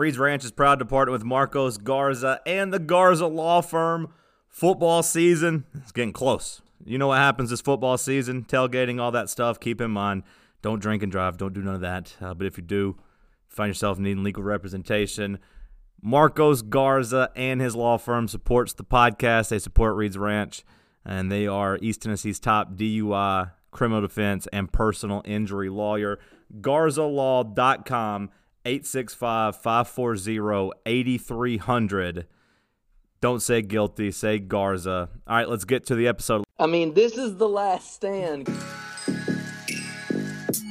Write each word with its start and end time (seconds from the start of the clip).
Reed's 0.00 0.18
Ranch 0.18 0.46
is 0.46 0.50
proud 0.50 0.78
to 0.78 0.86
partner 0.86 1.12
with 1.12 1.24
Marcos 1.24 1.76
Garza 1.76 2.40
and 2.46 2.72
the 2.72 2.78
Garza 2.78 3.26
Law 3.26 3.60
Firm. 3.60 4.08
Football 4.48 5.02
season 5.02 5.66
is 5.74 5.92
getting 5.92 6.14
close. 6.14 6.62
You 6.86 6.96
know 6.96 7.08
what 7.08 7.18
happens 7.18 7.50
this 7.50 7.60
football 7.60 7.98
season? 7.98 8.44
Tailgating, 8.44 8.98
all 8.98 9.10
that 9.10 9.28
stuff. 9.28 9.60
Keep 9.60 9.82
in 9.82 9.90
mind, 9.90 10.22
don't 10.62 10.80
drink 10.80 11.02
and 11.02 11.12
drive. 11.12 11.36
Don't 11.36 11.52
do 11.52 11.60
none 11.60 11.74
of 11.74 11.82
that. 11.82 12.16
Uh, 12.18 12.32
but 12.32 12.46
if 12.46 12.56
you 12.56 12.62
do, 12.62 12.96
find 13.46 13.68
yourself 13.68 13.98
needing 13.98 14.24
legal 14.24 14.42
representation. 14.42 15.38
Marcos 16.00 16.62
Garza 16.62 17.30
and 17.36 17.60
his 17.60 17.76
law 17.76 17.98
firm 17.98 18.26
supports 18.26 18.72
the 18.72 18.84
podcast. 18.84 19.50
They 19.50 19.58
support 19.58 19.96
Reed's 19.96 20.16
Ranch, 20.16 20.64
and 21.04 21.30
they 21.30 21.46
are 21.46 21.78
East 21.82 22.00
Tennessee's 22.00 22.40
top 22.40 22.72
DUI, 22.72 23.50
criminal 23.70 24.00
defense, 24.00 24.48
and 24.50 24.72
personal 24.72 25.20
injury 25.26 25.68
lawyer. 25.68 26.18
GarzaLaw.com, 26.62 28.30
865 28.64 29.56
540 29.56 30.70
8300. 30.86 32.26
Don't 33.20 33.40
say 33.40 33.60
guilty, 33.62 34.10
say 34.10 34.38
Garza. 34.38 35.08
All 35.26 35.36
right, 35.36 35.48
let's 35.48 35.64
get 35.64 35.86
to 35.86 35.94
the 35.94 36.06
episode. 36.06 36.44
I 36.58 36.66
mean, 36.66 36.94
this 36.94 37.18
is 37.18 37.36
the 37.36 37.48
last 37.48 37.94
stand. 37.94 38.48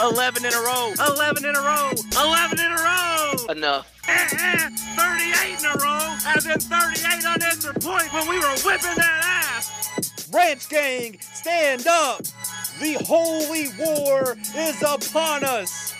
11 0.00 0.44
in 0.44 0.52
a 0.52 0.60
row. 0.60 0.92
11 1.06 1.44
in 1.44 1.56
a 1.56 1.60
row. 1.60 1.90
11 2.20 2.60
in 2.60 2.72
a 2.72 2.76
row. 2.76 3.46
Enough. 3.50 4.00
Eh, 4.08 4.28
eh, 4.38 4.68
38 4.96 5.58
in 5.58 5.64
a 5.66 5.74
row. 5.74 6.16
As 6.26 6.46
in 6.46 6.58
38 6.58 7.26
on 7.26 7.34
unanswered 7.34 7.80
points 7.80 8.12
when 8.12 8.28
we 8.28 8.38
were 8.38 8.56
whipping 8.64 8.96
that 8.96 9.20
ass. 9.24 10.28
Ranch 10.32 10.68
Gang, 10.68 11.18
stand 11.20 11.86
up. 11.86 12.22
The 12.80 12.94
holy 13.04 13.68
war 13.78 14.36
is 14.56 14.82
upon 14.82 15.44
us. 15.44 15.94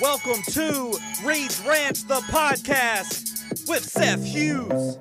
Welcome 0.00 0.42
to 0.52 0.98
Reed's 1.24 1.60
Ranch, 1.66 2.06
the 2.06 2.20
podcast 2.30 3.68
with 3.68 3.84
Seth 3.84 4.24
Hughes. 4.24 4.98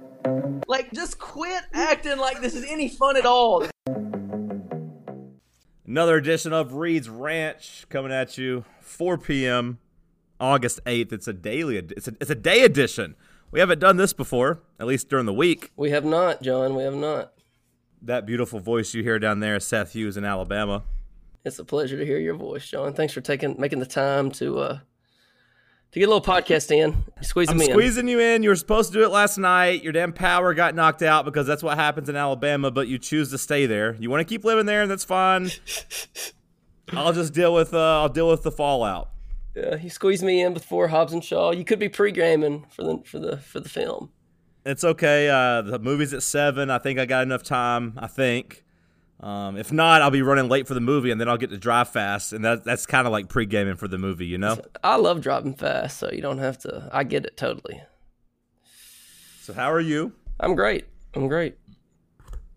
Like, 0.67 0.91
just 0.93 1.19
quit 1.19 1.63
acting 1.73 2.17
like 2.17 2.41
this 2.41 2.55
is 2.55 2.65
any 2.67 2.89
fun 2.89 3.17
at 3.17 3.25
all. 3.25 3.67
Another 5.87 6.15
edition 6.15 6.51
of 6.51 6.73
Reed's 6.73 7.09
Ranch 7.09 7.85
coming 7.89 8.11
at 8.11 8.39
you 8.39 8.65
4 8.81 9.19
p.m. 9.19 9.77
August 10.39 10.83
8th. 10.85 11.13
It's 11.13 11.27
a 11.27 11.33
daily 11.33 11.77
it's 11.77 12.07
a, 12.07 12.13
it's 12.19 12.31
a 12.31 12.35
day 12.35 12.63
edition. 12.63 13.15
We 13.51 13.59
haven't 13.59 13.79
done 13.79 13.97
this 13.97 14.11
before, 14.11 14.61
at 14.79 14.87
least 14.87 15.09
during 15.09 15.27
the 15.27 15.33
week. 15.33 15.71
We 15.75 15.91
have 15.91 16.03
not, 16.03 16.41
John. 16.41 16.73
We 16.75 16.83
have 16.83 16.95
not. 16.95 17.33
That 18.01 18.25
beautiful 18.25 18.59
voice 18.59 18.95
you 18.95 19.03
hear 19.03 19.19
down 19.19 19.41
there 19.41 19.55
is 19.57 19.65
Seth 19.65 19.93
Hughes 19.93 20.17
in 20.17 20.25
Alabama. 20.25 20.83
It's 21.43 21.59
a 21.59 21.63
pleasure 21.63 21.97
to 21.97 22.05
hear 22.05 22.17
your 22.17 22.33
voice, 22.33 22.67
John. 22.67 22.93
Thanks 22.93 23.13
for 23.13 23.21
taking 23.21 23.55
making 23.59 23.79
the 23.79 23.85
time 23.85 24.31
to 24.31 24.57
uh 24.59 24.79
to 25.91 25.99
get 25.99 26.05
a 26.05 26.11
little 26.11 26.21
podcast 26.21 26.71
in. 26.71 27.03
Squeezing 27.21 27.53
I'm 27.53 27.57
me 27.57 27.65
squeezing 27.65 28.07
you 28.07 28.19
in. 28.19 28.43
You 28.43 28.49
were 28.49 28.55
supposed 28.55 28.91
to 28.91 28.99
do 28.99 29.05
it 29.05 29.09
last 29.09 29.37
night. 29.37 29.83
Your 29.83 29.93
damn 29.93 30.13
power 30.13 30.53
got 30.53 30.75
knocked 30.75 31.01
out 31.01 31.25
because 31.25 31.47
that's 31.47 31.63
what 31.63 31.77
happens 31.77 32.09
in 32.09 32.15
Alabama, 32.15 32.71
but 32.71 32.87
you 32.87 32.97
choose 32.99 33.31
to 33.31 33.37
stay 33.37 33.65
there. 33.65 33.95
You 33.95 34.09
want 34.09 34.21
to 34.21 34.25
keep 34.25 34.43
living 34.43 34.65
there, 34.65 34.81
and 34.81 34.91
that's 34.91 35.05
fine. 35.05 35.51
I'll 36.93 37.13
just 37.13 37.33
deal 37.33 37.53
with 37.53 37.73
uh, 37.73 38.01
I'll 38.01 38.09
deal 38.09 38.29
with 38.29 38.43
the 38.43 38.51
fallout. 38.51 39.09
Yeah, 39.55 39.77
he 39.77 39.87
squeezed 39.87 40.23
me 40.23 40.41
in 40.41 40.53
before 40.53 40.89
Hobbs 40.89 41.13
and 41.13 41.23
Shaw. 41.23 41.51
You 41.51 41.63
could 41.63 41.79
be 41.79 41.87
pre-gaming 41.87 42.65
for 42.69 42.83
the 42.83 43.01
for 43.05 43.19
the 43.19 43.37
for 43.37 43.61
the 43.61 43.69
film. 43.69 44.11
It's 44.65 44.83
okay. 44.83 45.29
Uh, 45.29 45.61
the 45.61 45.79
movie's 45.79 46.13
at 46.13 46.23
seven. 46.23 46.69
I 46.69 46.79
think 46.79 46.99
I 46.99 47.05
got 47.05 47.23
enough 47.23 47.43
time. 47.43 47.93
I 47.97 48.07
think. 48.07 48.64
Um, 49.19 49.57
if 49.57 49.71
not, 49.71 50.01
I'll 50.01 50.11
be 50.11 50.21
running 50.21 50.49
late 50.49 50.67
for 50.67 50.73
the 50.73 50.81
movie, 50.81 51.09
and 51.09 51.19
then 51.19 51.29
I'll 51.29 51.37
get 51.37 51.49
to 51.51 51.57
drive 51.57 51.89
fast, 51.89 52.33
and 52.33 52.43
that 52.43 52.63
that's 52.63 52.85
kind 52.85 53.07
of 53.07 53.13
like 53.13 53.29
pre-gaming 53.29 53.75
for 53.75 53.87
the 53.87 53.97
movie, 53.97 54.25
you 54.25 54.37
know. 54.37 54.61
I 54.83 54.97
love 54.97 55.21
driving 55.21 55.53
fast, 55.53 55.97
so 55.97 56.11
you 56.11 56.21
don't 56.21 56.39
have 56.39 56.57
to. 56.59 56.89
I 56.91 57.03
get 57.03 57.25
it 57.25 57.37
totally. 57.37 57.81
So 59.41 59.53
how 59.53 59.71
are 59.71 59.79
you? 59.79 60.13
I'm 60.39 60.55
great. 60.55 60.85
I'm 61.13 61.27
great. 61.27 61.57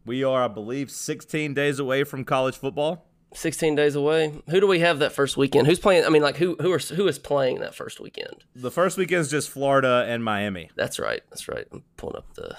We 0.05 0.25
are, 0.25 0.45
I 0.45 0.49
believe, 0.49 0.91
16 0.91 1.55
days 1.55 1.79
away 1.79 2.03
from 2.03 2.25
college 2.25 2.57
football. 2.57 3.05
16 3.35 3.75
days 3.75 3.95
away. 3.95 4.33
Who 4.49 4.59
do 4.59 4.67
we 4.67 4.81
have 4.81 5.01
that 5.01 5.13
first 5.13 5.37
weekend? 5.37 5.67
Who's 5.67 5.79
playing? 5.79 6.05
I 6.05 6.09
mean, 6.09 6.23
like 6.23 6.39
who 6.39 6.57
who 6.61 6.73
are 6.73 6.79
who 6.79 7.07
is 7.09 7.19
playing 7.19 7.61
that 7.61 7.75
first 7.75 8.01
weekend? 8.01 8.45
The 8.57 8.71
first 8.71 8.97
weekend 8.97 9.21
is 9.21 9.31
just 9.31 9.51
Florida 9.51 10.07
and 10.09 10.25
Miami. 10.25 10.71
That's 10.77 10.99
right. 10.99 11.21
That's 11.29 11.47
right. 11.47 11.67
I'm 11.71 11.85
pulling 11.99 12.17
up 12.17 12.35
the. 12.35 12.57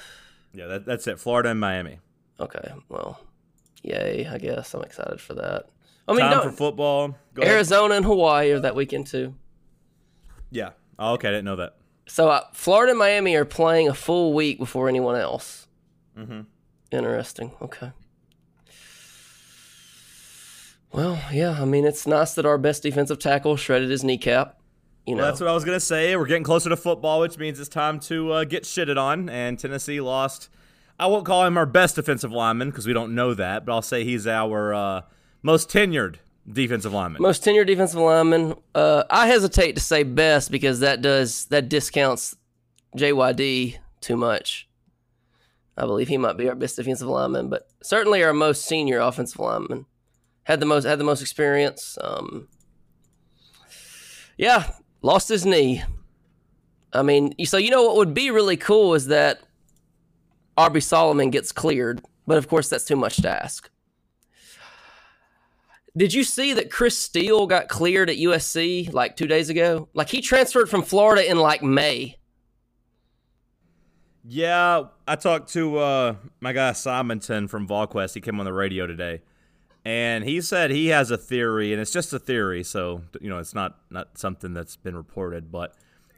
Yeah, 0.53 0.67
that, 0.67 0.85
that's 0.85 1.07
it. 1.07 1.19
Florida 1.19 1.49
and 1.49 1.59
Miami. 1.59 1.99
Okay. 2.39 2.71
Well, 2.87 3.19
yay! 3.83 4.27
I 4.29 4.37
guess 4.37 4.73
I'm 4.73 4.83
excited 4.83 5.19
for 5.21 5.33
that. 5.35 5.65
I 6.07 6.11
mean, 6.13 6.21
Time 6.21 6.31
no, 6.31 6.43
for 6.43 6.51
football. 6.51 7.15
Go 7.33 7.41
ahead. 7.43 7.53
Arizona 7.53 7.95
and 7.95 8.05
Hawaii 8.05 8.51
are 8.51 8.59
that 8.59 8.75
weekend 8.75 9.07
too. 9.07 9.35
Yeah. 10.49 10.71
Oh, 10.97 11.13
okay, 11.13 11.27
I 11.27 11.31
didn't 11.31 11.45
know 11.45 11.55
that. 11.57 11.75
So 12.07 12.29
uh, 12.29 12.41
Florida 12.53 12.91
and 12.91 12.99
Miami 12.99 13.35
are 13.35 13.45
playing 13.45 13.87
a 13.87 13.93
full 13.93 14.33
week 14.33 14.57
before 14.57 14.89
anyone 14.89 15.15
else. 15.15 15.67
Mm-hmm. 16.17 16.41
Interesting. 16.91 17.51
Okay. 17.61 17.91
Well, 20.91 21.19
yeah. 21.31 21.61
I 21.61 21.65
mean, 21.65 21.85
it's 21.85 22.07
nice 22.07 22.33
that 22.33 22.45
our 22.45 22.57
best 22.57 22.83
defensive 22.83 23.19
tackle 23.19 23.55
shredded 23.57 23.89
his 23.91 24.03
kneecap. 24.03 24.59
You 25.05 25.15
know, 25.15 25.21
Well, 25.21 25.31
that's 25.31 25.39
what 25.39 25.49
I 25.49 25.53
was 25.53 25.63
gonna 25.63 25.79
say. 25.79 26.15
We're 26.15 26.25
getting 26.25 26.43
closer 26.43 26.69
to 26.69 26.77
football, 26.77 27.19
which 27.21 27.37
means 27.37 27.59
it's 27.59 27.69
time 27.69 27.99
to 28.01 28.31
uh, 28.31 28.43
get 28.43 28.63
shitted 28.63 28.97
on. 28.97 29.29
And 29.29 29.57
Tennessee 29.59 30.01
lost. 30.01 30.49
I 30.99 31.07
won't 31.07 31.25
call 31.25 31.45
him 31.45 31.57
our 31.57 31.65
best 31.65 31.95
defensive 31.95 32.31
lineman 32.31 32.69
because 32.69 32.85
we 32.85 32.93
don't 32.93 33.15
know 33.15 33.33
that, 33.33 33.65
but 33.65 33.71
I'll 33.71 33.81
say 33.81 34.03
he's 34.03 34.27
our 34.27 34.73
uh, 34.73 35.01
most 35.41 35.69
tenured 35.69 36.15
defensive 36.51 36.91
lineman. 36.93 37.21
most 37.21 37.43
tenured 37.43 37.67
defensive 37.67 37.99
lineman. 37.99 38.55
Uh, 38.75 39.03
I 39.09 39.27
hesitate 39.27 39.73
to 39.75 39.81
say 39.81 40.03
best 40.03 40.51
because 40.51 40.81
that 40.81 41.01
does 41.01 41.45
that 41.45 41.69
discounts 41.69 42.35
JYD 42.97 43.77
too 44.01 44.17
much. 44.17 44.67
I 45.77 45.85
believe 45.85 46.09
he 46.09 46.17
might 46.17 46.35
be 46.35 46.49
our 46.49 46.55
best 46.55 46.75
defensive 46.75 47.07
lineman, 47.07 47.47
but 47.49 47.69
certainly 47.81 48.21
our 48.23 48.33
most 48.33 48.65
senior 48.65 48.99
offensive 48.99 49.39
lineman. 49.39 49.85
Had 50.43 50.59
the 50.59 50.65
most 50.65 50.83
had 50.83 50.99
the 50.99 51.05
most 51.05 51.21
experience. 51.21 51.97
Um, 52.01 52.49
yeah, 54.37 54.71
lost 55.01 55.29
his 55.29 55.45
knee. 55.45 55.83
I 56.91 57.03
mean, 57.03 57.33
so 57.45 57.57
you 57.57 57.69
know 57.69 57.83
what 57.83 57.95
would 57.97 58.13
be 58.13 58.31
really 58.31 58.57
cool 58.57 58.95
is 58.95 59.07
that 59.07 59.41
Aubrey 60.59 60.81
Solomon 60.81 61.29
gets 61.29 61.53
cleared, 61.53 62.03
but 62.27 62.37
of 62.37 62.49
course 62.49 62.67
that's 62.67 62.83
too 62.83 62.97
much 62.97 63.21
to 63.21 63.29
ask. 63.29 63.69
Did 65.95 66.13
you 66.13 66.25
see 66.25 66.53
that 66.53 66.69
Chris 66.69 66.97
Steele 66.97 67.47
got 67.47 67.69
cleared 67.69 68.09
at 68.09 68.17
USC 68.17 68.93
like 68.93 69.15
two 69.15 69.25
days 69.25 69.49
ago? 69.49 69.87
Like 69.93 70.09
he 70.09 70.19
transferred 70.19 70.69
from 70.69 70.83
Florida 70.83 71.29
in 71.29 71.39
like 71.39 71.63
May. 71.63 72.17
Yeah, 74.25 74.83
I 75.07 75.15
talked 75.15 75.53
to 75.53 75.77
uh, 75.77 76.15
my 76.41 76.51
guy 76.51 76.73
Simonton 76.73 77.47
from 77.47 77.65
VolQuest. 77.65 78.13
He 78.13 78.19
came 78.19 78.37
on 78.37 78.45
the 78.45 78.51
radio 78.51 78.85
today, 78.85 79.21
and 79.85 80.25
he 80.25 80.41
said 80.41 80.71
he 80.71 80.87
has 80.87 81.09
a 81.09 81.17
theory, 81.17 81.71
and 81.71 81.81
it's 81.81 81.93
just 81.93 82.11
a 82.11 82.19
theory, 82.19 82.65
so 82.65 83.03
you 83.21 83.29
know 83.29 83.37
it's 83.37 83.55
not 83.55 83.77
not 83.89 84.17
something 84.17 84.53
that's 84.53 84.75
been 84.75 84.97
reported. 84.97 85.53
But 85.53 85.73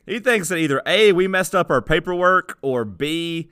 he 0.07 0.19
thinks 0.19 0.49
that 0.49 0.57
either 0.57 0.81
a 0.87 1.11
we 1.11 1.27
messed 1.27 1.53
up 1.53 1.69
our 1.69 1.81
paperwork, 1.81 2.57
or 2.63 2.83
b 2.85 3.51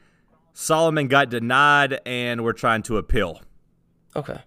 Solomon 0.53 1.07
got 1.07 1.29
denied, 1.29 1.99
and 2.05 2.43
we're 2.43 2.53
trying 2.53 2.83
to 2.83 2.97
appeal, 2.97 3.41
Okay. 4.15 4.37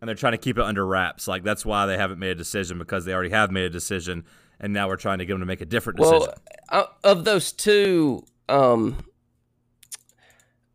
and 0.00 0.08
they're 0.08 0.14
trying 0.14 0.32
to 0.32 0.38
keep 0.38 0.56
it 0.58 0.64
under 0.64 0.86
wraps. 0.86 1.28
Like 1.28 1.42
that's 1.44 1.64
why 1.66 1.86
they 1.86 1.96
haven't 1.96 2.18
made 2.18 2.30
a 2.30 2.34
decision 2.34 2.78
because 2.78 3.04
they 3.04 3.12
already 3.12 3.30
have 3.30 3.50
made 3.50 3.64
a 3.64 3.70
decision, 3.70 4.24
and 4.58 4.72
now 4.72 4.88
we're 4.88 4.96
trying 4.96 5.18
to 5.18 5.24
get 5.24 5.34
them 5.34 5.40
to 5.40 5.46
make 5.46 5.60
a 5.60 5.66
different 5.66 5.98
decision. 5.98 6.20
Well, 6.20 6.34
uh, 6.70 6.84
of 7.04 7.24
those 7.24 7.52
two, 7.52 8.24
um, 8.48 9.04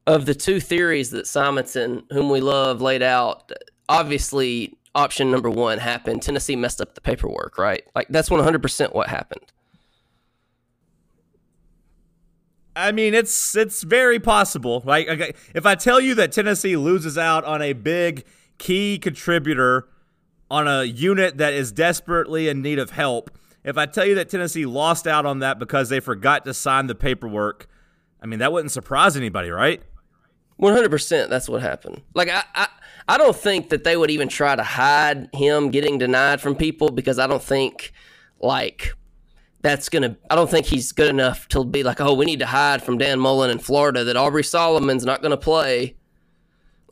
of 0.08 0.26
the 0.26 0.36
two 0.36 0.60
theories 0.60 1.10
that 1.12 1.26
Simonson, 1.28 2.04
whom 2.12 2.30
we 2.30 2.40
love, 2.42 2.82
laid 2.82 3.02
out, 3.02 3.52
obviously 3.90 4.78
option 4.94 5.32
number 5.32 5.50
one 5.50 5.80
happened. 5.80 6.22
Tennessee 6.22 6.56
messed 6.56 6.80
up 6.80 6.94
the 6.96 7.02
paperwork, 7.02 7.58
right? 7.58 7.84
Like 7.96 8.08
that's 8.10 8.30
one 8.30 8.44
hundred 8.44 8.62
percent 8.62 8.94
what 8.94 9.08
happened. 9.10 9.52
I 12.76 12.92
mean, 12.92 13.14
it's 13.14 13.56
it's 13.56 13.84
very 13.84 14.20
possible. 14.20 14.84
Okay, 14.86 15.34
if 15.54 15.66
I 15.66 15.76
tell 15.76 16.00
you 16.00 16.14
that 16.16 16.32
Tennessee 16.32 16.76
loses 16.76 17.18
out 17.18 17.46
on 17.46 17.62
a 17.62 17.74
big 17.74 18.26
key 18.58 18.98
contributor 18.98 19.88
on 20.52 20.68
a 20.68 20.84
unit 20.84 21.38
that 21.38 21.54
is 21.54 21.72
desperately 21.72 22.50
in 22.50 22.62
need 22.62 22.78
of 22.78 22.92
help, 22.92 23.32
if 23.64 23.78
I 23.78 23.86
tell 23.86 24.06
you 24.06 24.16
that 24.16 24.30
Tennessee 24.30 24.66
lost 24.66 25.08
out 25.08 25.26
on 25.26 25.40
that 25.40 25.58
because 25.58 25.90
they 25.90 26.00
forgot 26.00 26.46
to 26.46 26.54
sign 26.54 26.88
the 26.88 26.96
paperwork, 26.96 27.68
I 28.22 28.26
mean 28.26 28.40
that 28.40 28.52
wouldn't 28.52 28.72
surprise 28.72 29.16
anybody, 29.16 29.50
right? 29.50 29.82
One 30.58 30.74
hundred 30.74 30.92
percent. 30.92 31.30
That's 31.30 31.50
what 31.50 31.62
happened. 31.62 32.02
Like 32.14 32.30
I, 32.30 32.44
I, 32.54 32.68
I 33.08 33.18
don't 33.18 33.36
think 33.36 33.70
that 33.70 33.84
they 33.84 33.96
would 33.96 34.12
even 34.12 34.28
try 34.28 34.56
to 34.56 34.64
hide 34.64 35.30
him 35.34 35.70
getting 35.70 35.98
denied 35.98 36.42
from 36.42 36.56
people 36.56 36.90
because 36.90 37.20
I 37.20 37.28
don't 37.28 37.44
think 37.44 37.94
like 38.40 38.94
that's 39.66 39.90
gonna. 39.90 40.16
I 40.30 40.36
don't 40.36 40.50
think 40.50 40.68
he's 40.68 40.92
good 40.92 41.10
enough 41.10 41.48
to 41.50 41.66
be 41.66 41.82
like, 41.82 42.00
oh, 42.00 42.14
we 42.14 42.26
need 42.26 42.38
to 42.40 42.46
hide 42.46 42.84
from 42.84 43.00
Dan 43.00 43.20
Mullen 43.20 43.50
in 43.50 43.58
Florida 43.58 44.04
that 44.04 44.16
Aubrey 44.16 44.44
Solomon's 44.44 45.04
not 45.04 45.24
gonna 45.24 45.38
play. 45.38 45.96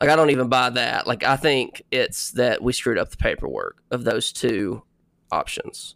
Like 0.00 0.10
I 0.10 0.16
don't 0.16 0.30
even 0.30 0.48
buy 0.48 0.70
that. 0.70 1.06
Like 1.06 1.22
I 1.22 1.36
think 1.36 1.82
it's 1.92 2.32
that 2.32 2.62
we 2.62 2.72
screwed 2.72 2.98
up 2.98 3.10
the 3.10 3.16
paperwork 3.16 3.76
of 3.92 4.02
those 4.02 4.32
two 4.32 4.82
options. 5.30 5.94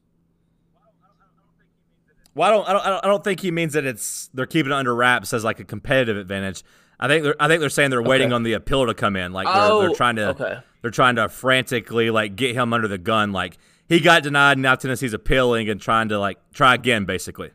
Well, 2.35 2.49
I 2.49 2.53
don't, 2.53 2.69
I 2.69 2.73
don't, 2.91 3.05
I 3.05 3.09
don't 3.09 3.25
think 3.25 3.41
he 3.41 3.51
means 3.51 3.73
that 3.73 3.85
it's 3.85 4.31
they're 4.33 4.47
keeping 4.47 4.71
it 4.71 4.75
under 4.77 4.95
wraps 4.95 5.33
as 5.35 5.43
like 5.43 5.59
a 5.59 5.65
competitive 5.65 6.17
advantage. 6.17 6.63
I 7.01 7.09
think 7.09 7.25
they're, 7.25 7.37
I 7.41 7.49
think 7.49 7.59
they're 7.61 7.71
saying 7.71 7.91
they're 7.91 8.03
waiting 8.03 8.29
Okay. 8.29 8.35
on 8.35 8.43
the 8.45 8.53
appeal 8.53 8.87
to 8.87 8.95
come 8.95 9.17
in. 9.17 9.33
Like 9.33 9.47
they're, 9.47 9.55
Oh, 9.57 9.81
they're 9.81 9.91
trying 9.97 10.17
to, 10.17 10.29
okay. 10.31 10.59
they're 10.83 10.91
trying 10.93 11.17
to 11.17 11.29
frantically 11.29 12.11
like 12.11 12.37
get 12.37 12.55
him 12.55 12.73
under 12.73 12.87
the 12.87 12.99
gun. 12.99 13.33
Like 13.33 13.59
he 13.89 14.01
got 14.01 14.23
denied, 14.23 14.53
and 14.53 14.63
now 14.63 14.75
Tennessee's 14.75 15.15
appealing 15.15 15.69
and 15.69 15.81
trying 15.81 16.09
to 16.11 16.19
like 16.19 16.39
try 16.53 16.75
again, 16.75 17.05
basically. 17.05 17.51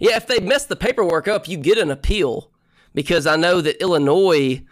Yeah, 0.00 0.16
if 0.16 0.26
they 0.26 0.40
mess 0.40 0.66
the 0.66 0.76
paperwork 0.76 1.28
up, 1.28 1.48
you 1.48 1.56
get 1.56 1.78
an 1.78 1.90
appeal 1.90 2.50
because 2.94 3.26
I 3.26 3.36
know 3.36 3.60
that 3.60 3.80
Illinois 3.80 4.62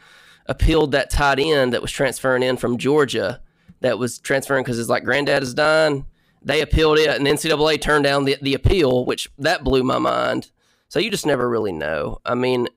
appealed 0.46 0.92
that 0.92 1.10
tight 1.10 1.38
end 1.38 1.72
that 1.72 1.82
was 1.82 1.92
transferring 1.92 2.42
in 2.42 2.56
from 2.56 2.78
Georgia 2.78 3.40
that 3.80 3.98
was 3.98 4.18
transferring 4.18 4.64
because 4.64 4.76
his 4.76 4.88
like 4.88 5.04
granddad 5.04 5.42
is 5.42 5.54
dying. 5.54 6.06
They 6.42 6.60
appealed 6.60 6.98
it, 6.98 7.08
and 7.08 7.26
NCAA 7.26 7.80
turned 7.80 8.04
down 8.04 8.24
the 8.24 8.36
the 8.40 8.54
appeal, 8.54 9.04
which 9.04 9.30
that 9.38 9.64
blew 9.64 9.82
my 9.82 9.98
mind. 9.98 10.50
So 10.88 10.98
you 10.98 11.10
just 11.10 11.26
never 11.26 11.48
really 11.48 11.72
know. 11.72 12.20
I 12.24 12.34
mean, 12.34 12.68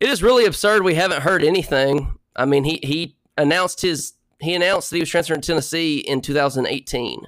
it 0.00 0.08
is 0.08 0.22
really 0.22 0.44
absurd. 0.44 0.84
We 0.84 0.94
haven't 0.94 1.22
heard 1.22 1.42
anything. 1.42 2.18
I 2.34 2.44
mean, 2.44 2.64
he 2.64 2.78
he 2.82 3.16
announced 3.38 3.82
his 3.82 4.12
he 4.40 4.54
announced 4.54 4.90
that 4.90 4.96
he 4.96 5.00
was 5.02 5.08
transferring 5.10 5.40
to 5.40 5.46
Tennessee 5.46 5.98
in 5.98 6.20
2018. 6.20 7.26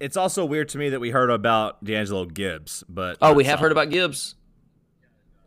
It's 0.00 0.16
also 0.16 0.44
weird 0.44 0.68
to 0.70 0.78
me 0.78 0.88
that 0.90 1.00
we 1.00 1.10
heard 1.10 1.30
about 1.30 1.84
D'Angelo 1.84 2.24
Gibbs, 2.24 2.84
but 2.88 3.18
Oh, 3.20 3.32
we 3.32 3.44
have 3.44 3.58
heard 3.58 3.72
about 3.72 3.90
Gibbs. 3.90 4.36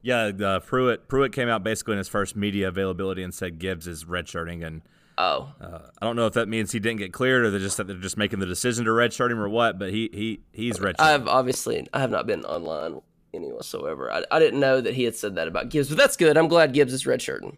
Yeah, 0.01 0.31
the 0.31 0.59
Pruitt 0.61 1.07
Pruitt 1.07 1.31
came 1.31 1.47
out 1.47 1.63
basically 1.63 1.93
in 1.93 1.99
his 1.99 2.07
first 2.09 2.35
media 2.35 2.67
availability 2.67 3.23
and 3.23 3.33
said 3.33 3.59
Gibbs 3.59 3.87
is 3.87 4.03
redshirting, 4.05 4.65
and 4.65 4.81
Oh, 5.17 5.53
uh, 5.61 5.79
I 6.01 6.05
don't 6.05 6.15
know 6.15 6.25
if 6.25 6.33
that 6.33 6.47
means 6.49 6.71
he 6.71 6.79
didn't 6.79 6.97
get 6.97 7.13
cleared 7.13 7.45
or 7.45 7.51
they're 7.51 7.59
just 7.59 7.77
that 7.77 7.85
they're 7.87 7.95
just 7.97 8.17
making 8.17 8.39
the 8.39 8.45
decision 8.45 8.85
to 8.85 8.91
redshirt 8.91 9.31
him 9.31 9.39
or 9.39 9.47
what. 9.47 9.77
But 9.79 9.91
he 9.91 10.09
he 10.11 10.41
he's 10.51 10.79
redshirting. 10.79 10.95
I've 10.99 11.27
obviously 11.27 11.87
I 11.93 11.99
have 11.99 12.09
not 12.11 12.25
been 12.25 12.43
online 12.43 13.01
any 13.33 13.51
whatsoever. 13.51 14.11
I, 14.11 14.23
I 14.31 14.39
didn't 14.39 14.59
know 14.59 14.81
that 14.81 14.93
he 14.93 15.03
had 15.03 15.15
said 15.15 15.35
that 15.35 15.47
about 15.47 15.69
Gibbs, 15.69 15.89
but 15.89 15.97
that's 15.97 16.17
good. 16.17 16.37
I'm 16.37 16.47
glad 16.47 16.73
Gibbs 16.73 16.93
is 16.93 17.05
redshirting. 17.05 17.57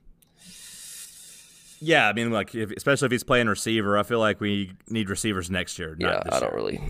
Yeah, 1.80 2.08
I 2.08 2.14
mean, 2.14 2.32
like, 2.32 2.56
if, 2.56 2.72
especially 2.72 3.08
if 3.08 3.12
he's 3.12 3.24
playing 3.24 3.48
receiver, 3.48 3.98
I 3.98 4.04
feel 4.04 4.20
like 4.20 4.40
we 4.40 4.72
need 4.88 5.10
receivers 5.10 5.52
next 5.52 5.78
year. 5.78 5.96
Not 6.00 6.26
Yeah, 6.26 6.36
I 6.36 6.40
don't 6.40 6.52
year. 6.52 6.56
really. 6.56 6.82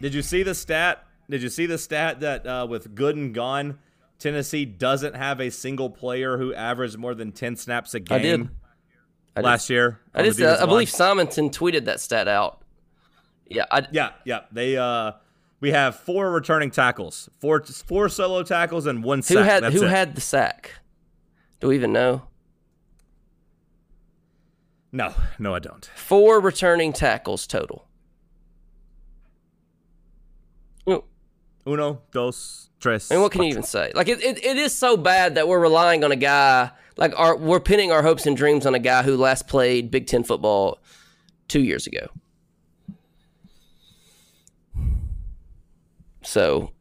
Did 0.00 0.14
you 0.14 0.22
see 0.22 0.44
the 0.44 0.54
stat? 0.54 1.04
Did 1.28 1.42
you 1.42 1.48
see 1.48 1.66
the 1.66 1.78
stat 1.78 2.20
that 2.20 2.46
uh, 2.46 2.66
with 2.70 2.96
and 2.98 3.34
gone, 3.34 3.80
Tennessee 4.18 4.64
doesn't 4.64 5.16
have 5.16 5.40
a 5.40 5.50
single 5.50 5.90
player 5.90 6.38
who 6.38 6.54
averaged 6.54 6.96
more 6.96 7.14
than 7.14 7.32
ten 7.32 7.56
snaps 7.56 7.94
a 7.94 8.00
game 8.00 8.16
I 8.16 8.22
did. 8.22 8.40
I 9.36 9.40
did. 9.40 9.46
last 9.46 9.70
year? 9.70 10.00
I 10.14 10.22
did. 10.22 10.36
see 10.36 10.44
I 10.44 10.64
believe? 10.66 10.88
Simonton 10.88 11.50
tweeted 11.50 11.84
that 11.86 11.98
stat 12.00 12.28
out. 12.28 12.62
Yeah, 13.48 13.64
I, 13.70 13.86
Yeah, 13.90 14.10
yeah. 14.24 14.40
They 14.52 14.76
uh, 14.76 15.12
we 15.60 15.70
have 15.72 15.96
four 15.96 16.30
returning 16.30 16.70
tackles, 16.70 17.28
four 17.40 17.62
four 17.62 18.08
solo 18.08 18.42
tackles, 18.42 18.86
and 18.86 19.02
one 19.02 19.22
sack. 19.22 19.36
who 19.36 19.42
had 19.42 19.62
That's 19.62 19.74
who 19.74 19.84
it. 19.84 19.90
had 19.90 20.14
the 20.14 20.20
sack? 20.20 20.72
Do 21.60 21.68
we 21.68 21.74
even 21.74 21.92
know? 21.92 22.22
No, 24.92 25.12
no, 25.38 25.54
I 25.54 25.58
don't. 25.58 25.84
Four 25.96 26.40
returning 26.40 26.92
tackles 26.92 27.46
total. 27.46 27.84
Uno, 31.66 32.00
dos, 32.12 32.70
tres. 32.80 33.10
I 33.10 33.16
mean, 33.16 33.22
what 33.22 33.30
can 33.30 33.42
you 33.42 33.50
even 33.50 33.62
say? 33.62 33.92
Like, 33.94 34.08
it, 34.08 34.22
it, 34.22 34.42
it 34.42 34.56
is 34.56 34.74
so 34.74 34.96
bad 34.96 35.34
that 35.34 35.46
we're 35.46 35.58
relying 35.58 36.02
on 36.02 36.10
a 36.10 36.16
guy. 36.16 36.70
Like, 36.96 37.12
our, 37.18 37.36
we're 37.36 37.60
pinning 37.60 37.92
our 37.92 38.02
hopes 38.02 38.24
and 38.24 38.34
dreams 38.34 38.64
on 38.64 38.74
a 38.74 38.78
guy 38.78 39.02
who 39.02 39.18
last 39.18 39.46
played 39.48 39.90
Big 39.90 40.06
Ten 40.06 40.24
football 40.24 40.78
two 41.46 41.60
years 41.60 41.86
ago. 41.86 42.08
So, 46.28 46.72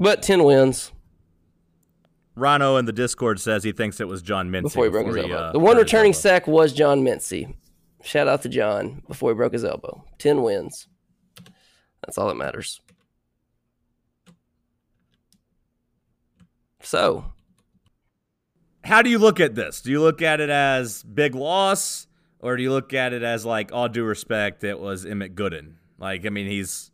but 0.00 0.22
10 0.22 0.42
wins 0.42 0.90
Rano 2.34 2.78
in 2.78 2.86
the 2.86 2.94
Discord 2.94 3.38
says 3.38 3.62
he 3.62 3.72
thinks 3.72 4.00
it 4.00 4.08
was 4.08 4.22
John 4.22 4.50
Mincy 4.50 4.62
before 4.62 4.84
he 4.84 4.90
broke 4.90 5.06
his 5.08 5.16
elbow. 5.16 5.34
uh, 5.34 5.52
the 5.52 5.58
one 5.58 5.76
returning 5.76 6.14
sack 6.14 6.46
was 6.46 6.72
John 6.72 7.02
Mincy. 7.02 7.54
Shout 8.02 8.26
out 8.26 8.40
to 8.42 8.48
John 8.48 9.02
before 9.06 9.32
he 9.32 9.34
broke 9.34 9.52
his 9.52 9.66
elbow. 9.66 10.02
10 10.16 10.42
wins. 10.42 10.88
That's 12.06 12.16
all 12.16 12.28
that 12.28 12.36
matters. 12.36 12.80
So, 16.80 17.26
How 18.82 19.02
do 19.02 19.10
you 19.10 19.18
look 19.18 19.40
at 19.40 19.54
this? 19.54 19.82
Do 19.82 19.90
you 19.90 20.00
look 20.00 20.22
at 20.22 20.40
it 20.40 20.48
as 20.48 21.02
big 21.02 21.34
loss, 21.34 22.06
or 22.38 22.56
do 22.56 22.62
you 22.62 22.70
look 22.70 22.94
at 22.94 23.12
it 23.12 23.22
as 23.22 23.44
like 23.44 23.72
all 23.72 23.90
due 23.90 24.04
respect, 24.04 24.64
it 24.64 24.80
was 24.80 25.04
Emmit 25.04 25.34
Gooden? 25.34 25.74
Like, 25.98 26.24
I 26.24 26.30
mean, 26.30 26.46
he's 26.46 26.92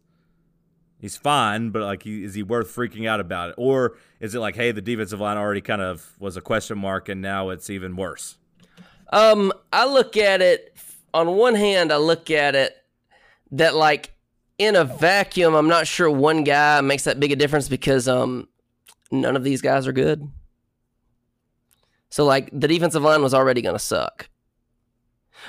he's 1.03 1.19
fine, 1.19 1.69
but 1.69 1.83
like, 1.83 2.05
he, 2.05 2.25
is 2.25 2.33
he 2.33 2.43
worth 2.43 2.75
freaking 2.75 3.07
out 3.07 3.21
about 3.21 3.51
it, 3.51 3.55
or 3.59 3.99
is 4.21 4.35
it 4.35 4.39
like, 4.39 4.57
hey, 4.57 4.73
the 4.73 4.81
defensive 4.81 5.21
line 5.21 5.37
already 5.37 5.61
kind 5.61 5.83
of 5.83 6.15
was 6.19 6.39
a 6.39 6.41
question 6.41 6.79
mark, 6.79 7.11
and 7.11 7.21
now 7.21 7.51
it's 7.51 7.69
even 7.69 7.97
worse? 7.97 8.39
Um, 9.13 9.53
I 9.71 9.85
look 9.85 10.17
at 10.17 10.41
it 10.41 10.75
on 11.13 11.37
one 11.37 11.55
hand, 11.55 11.93
I 11.93 11.97
look 11.97 12.31
at 12.31 12.55
it 12.55 12.75
that 13.51 13.75
like 13.75 14.13
in 14.59 14.77
a 14.77 14.85
vacuum, 14.85 15.55
I'm 15.55 15.69
not 15.69 15.87
sure 15.87 16.11
one 16.11 16.45
guy 16.45 16.81
makes 16.81 17.05
that 17.05 17.21
big 17.21 17.33
a 17.33 17.37
difference 17.37 17.69
because 17.69 18.09
um 18.09 18.49
none 19.11 19.37
of 19.37 19.45
these 19.45 19.61
guys 19.61 19.87
are 19.87 19.93
good. 19.93 20.27
So 22.11 22.25
like 22.25 22.49
the 22.53 22.69
defensive 22.69 23.03
line 23.03 23.23
was 23.23 23.35
already 23.35 23.61
gonna 23.61 23.79
suck. 23.79 24.29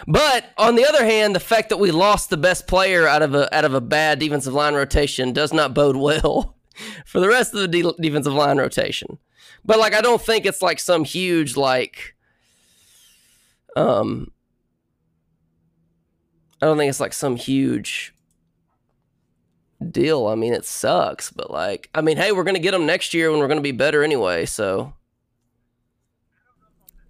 But 0.07 0.45
on 0.57 0.75
the 0.75 0.85
other 0.85 1.05
hand, 1.05 1.35
the 1.35 1.39
fact 1.39 1.69
that 1.69 1.77
we 1.77 1.91
lost 1.91 2.29
the 2.29 2.37
best 2.37 2.67
player 2.67 3.07
out 3.07 3.21
of 3.21 3.35
a 3.35 3.53
out 3.55 3.65
of 3.65 3.73
a 3.73 3.81
bad 3.81 4.19
defensive 4.19 4.53
line 4.53 4.73
rotation 4.73 5.33
does 5.33 5.53
not 5.53 5.73
bode 5.73 5.95
well 5.95 6.55
for 7.05 7.19
the 7.19 7.27
rest 7.27 7.53
of 7.53 7.59
the 7.61 7.67
de- 7.67 8.01
defensive 8.01 8.33
line 8.33 8.57
rotation. 8.57 9.17
But 9.65 9.79
like 9.79 9.93
I 9.93 10.01
don't 10.01 10.21
think 10.21 10.45
it's 10.45 10.61
like 10.61 10.79
some 10.79 11.03
huge 11.03 11.55
like 11.55 12.15
um 13.75 14.31
I 16.61 16.65
don't 16.65 16.77
think 16.77 16.89
it's 16.89 16.99
like 16.99 17.13
some 17.13 17.35
huge 17.35 18.13
deal. 19.91 20.27
I 20.27 20.35
mean, 20.35 20.53
it 20.53 20.65
sucks, 20.65 21.29
but 21.29 21.51
like, 21.51 21.89
I 21.93 21.99
mean, 21.99 22.15
hey, 22.15 22.31
we're 22.31 22.45
gonna 22.45 22.59
get 22.59 22.71
them 22.71 22.85
next 22.85 23.13
year 23.13 23.31
when 23.31 23.39
we're 23.39 23.47
gonna 23.47 23.61
be 23.61 23.71
better 23.71 24.03
anyway. 24.03 24.45
So 24.45 24.93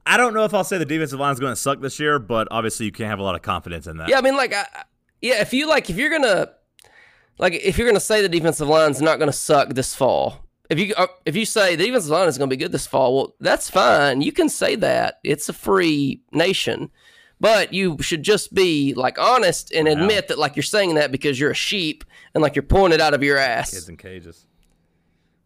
I 0.05 0.17
don't 0.17 0.33
know 0.33 0.43
if 0.43 0.53
I'll 0.53 0.63
say 0.63 0.77
the 0.77 0.85
defensive 0.85 1.19
line 1.19 1.33
is 1.33 1.39
going 1.39 1.51
to 1.51 1.55
suck 1.55 1.79
this 1.79 1.99
year, 1.99 2.19
but 2.19 2.47
obviously 2.51 2.85
you 2.85 2.91
can't 2.91 3.09
have 3.09 3.19
a 3.19 3.23
lot 3.23 3.35
of 3.35 3.41
confidence 3.41 3.87
in 3.87 3.97
that. 3.97 4.09
yeah, 4.09 4.17
I 4.17 4.21
mean, 4.21 4.35
like, 4.35 4.53
I, 4.53 4.65
yeah, 5.21 5.41
if 5.41 5.53
you 5.53 5.67
like, 5.67 5.89
if 5.89 5.95
you're 5.97 6.09
gonna 6.09 6.49
like, 7.39 7.53
if 7.53 7.77
you're 7.77 7.87
gonna 7.87 7.99
say 7.99 8.21
the 8.21 8.29
defensive 8.29 8.67
line's 8.67 9.01
not 9.01 9.17
gonna 9.19 9.31
suck 9.31 9.69
this 9.69 9.95
fall, 9.95 10.45
if 10.69 10.77
you 10.77 10.93
uh, 10.97 11.07
if 11.25 11.35
you 11.35 11.45
say 11.45 11.75
the 11.75 11.85
defensive 11.85 12.11
line 12.11 12.27
is 12.27 12.37
gonna 12.37 12.49
be 12.49 12.57
good 12.57 12.73
this 12.73 12.85
fall, 12.87 13.15
well, 13.15 13.35
that's 13.39 13.69
fine. 13.69 14.21
You 14.21 14.33
can 14.33 14.49
say 14.49 14.75
that. 14.75 15.19
It's 15.23 15.47
a 15.47 15.53
free 15.53 16.21
nation. 16.31 16.91
But 17.39 17.73
you 17.73 17.97
should 18.01 18.23
just 18.23 18.53
be 18.53 18.93
like 18.93 19.19
honest 19.19 19.73
and 19.73 19.87
admit 19.87 20.29
that 20.29 20.39
like 20.39 20.55
you're 20.55 20.63
saying 20.63 20.95
that 20.95 21.11
because 21.11 21.37
you're 21.39 21.51
a 21.51 21.55
sheep 21.55 22.05
and 22.33 22.41
like 22.41 22.55
you're 22.55 22.63
pulling 22.63 22.93
it 22.93 23.01
out 23.01 23.13
of 23.13 23.21
your 23.21 23.37
ass. 23.37 23.71
Kids 23.71 23.89
in 23.89 23.97
cages. 23.97 24.45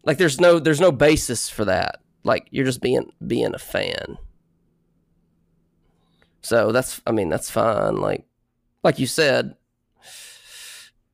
like 0.04 0.16
there's 0.18 0.40
no 0.40 0.60
there's 0.60 0.80
no 0.80 0.92
basis 0.92 1.48
for 1.48 1.64
that 1.64 2.00
like 2.22 2.46
you're 2.50 2.64
just 2.64 2.80
being 2.80 3.10
being 3.26 3.52
a 3.54 3.58
fan 3.58 4.16
so 6.42 6.72
that's 6.72 7.00
i 7.06 7.10
mean 7.12 7.28
that's 7.28 7.50
fine 7.50 7.96
like 7.96 8.24
like 8.84 8.98
you 8.98 9.06
said 9.06 9.54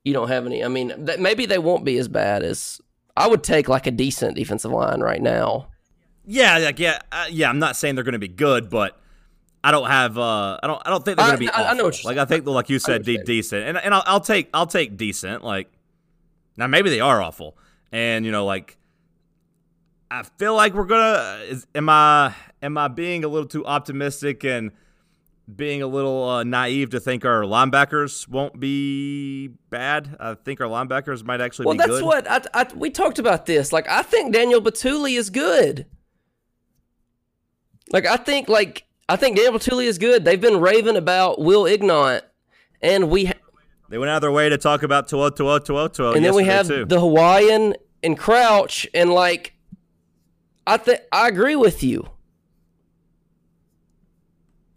you 0.05 0.13
don't 0.13 0.29
have 0.29 0.47
any 0.47 0.65
i 0.65 0.69
mean 0.69 0.93
that 0.99 1.21
maybe 1.21 1.47
they 1.47 1.59
won't 1.59 1.85
be 1.85 1.97
as 1.99 2.09
bad 2.09 2.43
as 2.43 2.81
i 3.17 3.27
would 3.27 3.43
take 3.43 3.69
like 3.69 3.87
a 3.87 3.91
decent 3.91 4.37
defensive 4.37 4.71
line 4.71 5.01
right 5.01 5.23
now 5.23 5.69
Yeah, 6.27 6.59
like 6.59 6.79
yeah, 6.79 6.99
uh, 7.13 7.27
yeah. 7.31 7.51
I'm 7.51 7.59
not 7.59 7.77
saying 7.77 7.95
they're 7.97 8.05
going 8.05 8.15
to 8.15 8.19
be 8.19 8.29
good, 8.29 8.71
but 8.71 8.99
I 9.63 9.71
don't 9.71 9.89
have. 9.91 10.17
Uh, 10.17 10.59
I 10.63 10.67
don't. 10.67 10.81
I 10.87 10.89
don't 10.89 11.05
think 11.05 11.19
they're 11.19 11.27
going 11.27 11.37
to 11.39 11.47
be. 11.47 11.51
I- 11.51 11.73
I 11.73 11.75
know 11.75 11.85
awful. 11.85 11.85
what 11.85 12.03
you're 12.03 12.13
like. 12.15 12.19
I 12.19 12.25
think, 12.25 12.47
like 12.47 12.71
you 12.71 12.79
said, 12.79 13.05
de- 13.05 13.23
decent, 13.23 13.63
and 13.69 13.77
and 13.77 13.93
I'll, 13.93 14.03
I'll 14.07 14.21
take. 14.21 14.49
I'll 14.55 14.67
take 14.67 14.97
decent. 14.97 15.45
Like 15.45 15.69
now, 16.57 16.67
maybe 16.67 16.89
they 16.89 17.01
are 17.01 17.21
awful, 17.21 17.59
and 17.93 18.25
you 18.25 18.33
know, 18.33 18.47
like 18.47 18.79
I 20.11 20.23
feel 20.39 20.55
like 20.57 20.73
we're 20.73 20.87
gonna. 20.87 21.41
Is, 21.45 21.67
am 21.75 21.91
I? 21.91 22.35
Am 22.63 22.79
I 22.79 22.89
being 22.89 23.23
a 23.25 23.29
little 23.29 23.49
too 23.49 23.67
optimistic 23.67 24.45
and 24.45 24.71
being 25.55 25.83
a 25.83 25.87
little 25.87 26.25
uh, 26.29 26.43
naive 26.45 26.91
to 26.91 27.01
think 27.01 27.25
our 27.25 27.43
linebackers 27.43 28.27
won't 28.29 28.59
be 28.59 29.49
bad. 29.71 30.17
I 30.19 30.35
think 30.35 30.61
our 30.61 30.69
linebackers 30.69 31.23
might 31.25 31.41
actually 31.41 31.67
Well, 31.67 31.75
be 31.75 31.79
that's 31.79 32.03
what 32.03 32.31
I, 32.31 32.41
I 32.55 32.67
we 32.75 32.91
talked 32.91 33.19
about 33.19 33.45
this. 33.47 33.73
Like 33.73 33.89
I 33.89 34.03
think 34.03 34.33
Daniel 34.33 34.61
Bituli 34.63 35.19
is 35.19 35.29
good. 35.31 35.87
Like 37.93 38.07
I 38.07 38.17
think 38.17 38.49
like 38.49 38.85
I 39.09 39.17
think 39.17 39.37
Daniel 39.37 39.53
Bituli 39.59 39.85
is 39.85 39.99
good. 39.99 40.25
They've 40.25 40.41
been 40.41 40.61
raving 40.61 40.97
about 40.97 41.41
Will 41.41 41.67
Ignont, 41.67 42.25
and 42.81 43.11
we 43.11 43.27
ha- 43.27 43.35
They 43.91 43.99
went 43.99 44.11
out 44.11 44.17
of 44.17 44.23
their 44.23 44.33
way 44.33 44.49
to 44.49 44.57
talk 44.57 44.83
about 44.83 45.09
Tuo 45.09 45.29
Tuo 45.31 45.59
Tuo 45.59 45.89
Tuo. 45.89 46.13
and 46.15 46.25
then 46.25 46.35
we 46.35 46.45
have 46.45 46.67
too. 46.67 46.87
the 46.87 46.99
Hawaiian 47.01 47.75
and 48.03 48.19
Crouch, 48.19 48.87
and 48.95 49.11
like 49.11 49.53
I 50.67 50.79
think 50.79 51.01
I 51.13 51.29
agree 51.29 51.57
with 51.57 51.83
you. 51.83 52.09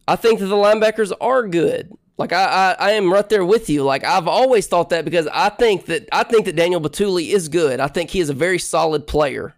I 0.08 0.16
think 0.16 0.40
that 0.40 0.46
the 0.48 0.56
linebackers 0.56 1.12
are 1.20 1.48
good. 1.48 1.92
Like 2.18 2.34
I, 2.34 2.76
I, 2.80 2.88
I 2.88 2.92
am 2.92 3.12
right 3.12 3.28
there 3.30 3.46
with 3.46 3.70
you. 3.70 3.84
Like 3.84 4.04
I've 4.04 4.28
always 4.28 4.68
thought 4.68 4.90
that 4.90 5.06
because 5.06 5.28
I 5.32 5.50
think 5.50 5.86
that 5.86 6.08
I 6.12 6.24
think 6.24 6.46
that 6.46 6.56
Daniel 6.56 6.82
Bituli 6.82 7.30
is 7.30 7.48
good. 7.50 7.80
I 7.80 7.88
think 7.88 8.10
he 8.10 8.20
is 8.20 8.30
a 8.30 8.34
very 8.34 8.58
solid 8.60 9.06
player. 9.06 9.54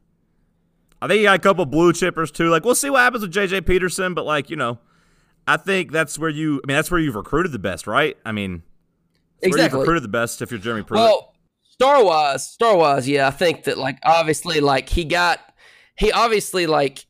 I 1.01 1.07
think 1.07 1.19
he 1.19 1.23
got 1.23 1.35
a 1.35 1.39
couple 1.39 1.65
blue 1.65 1.93
chippers 1.93 2.33
too. 2.33 2.49
Like 2.49 2.65
we'll 2.65 2.75
see 2.75 2.89
what 2.89 2.99
happens 2.99 3.21
with 3.21 3.33
JJ 3.33 3.65
Peterson, 3.65 4.13
but 4.13 4.25
like 4.25 4.49
you 4.49 4.57
know, 4.57 4.79
I 5.47 5.55
think 5.57 5.91
that's 5.91 6.19
where 6.19 6.29
you. 6.29 6.55
I 6.63 6.67
mean, 6.67 6.75
that's 6.75 6.91
where 6.91 6.99
you've 6.99 7.15
recruited 7.15 7.53
the 7.53 7.59
best, 7.59 7.87
right? 7.87 8.17
I 8.25 8.33
mean, 8.33 8.63
that's 9.41 9.51
where 9.53 9.59
you've 9.59 9.65
Exactly. 9.67 9.79
recruited 9.79 10.03
the 10.03 10.09
best 10.09 10.41
if 10.41 10.51
you're 10.51 10.59
Jeremy 10.59 10.83
Pruitt. 10.83 10.99
Well, 10.99 11.33
star 11.69 12.03
wise, 12.03 12.45
star 12.45 12.75
wise, 12.75 13.07
yeah, 13.07 13.27
I 13.27 13.31
think 13.31 13.63
that 13.63 13.77
like 13.77 13.99
obviously 14.03 14.59
like 14.59 14.89
he 14.89 15.05
got 15.05 15.39
he 15.97 16.11
obviously 16.11 16.67
like 16.67 17.05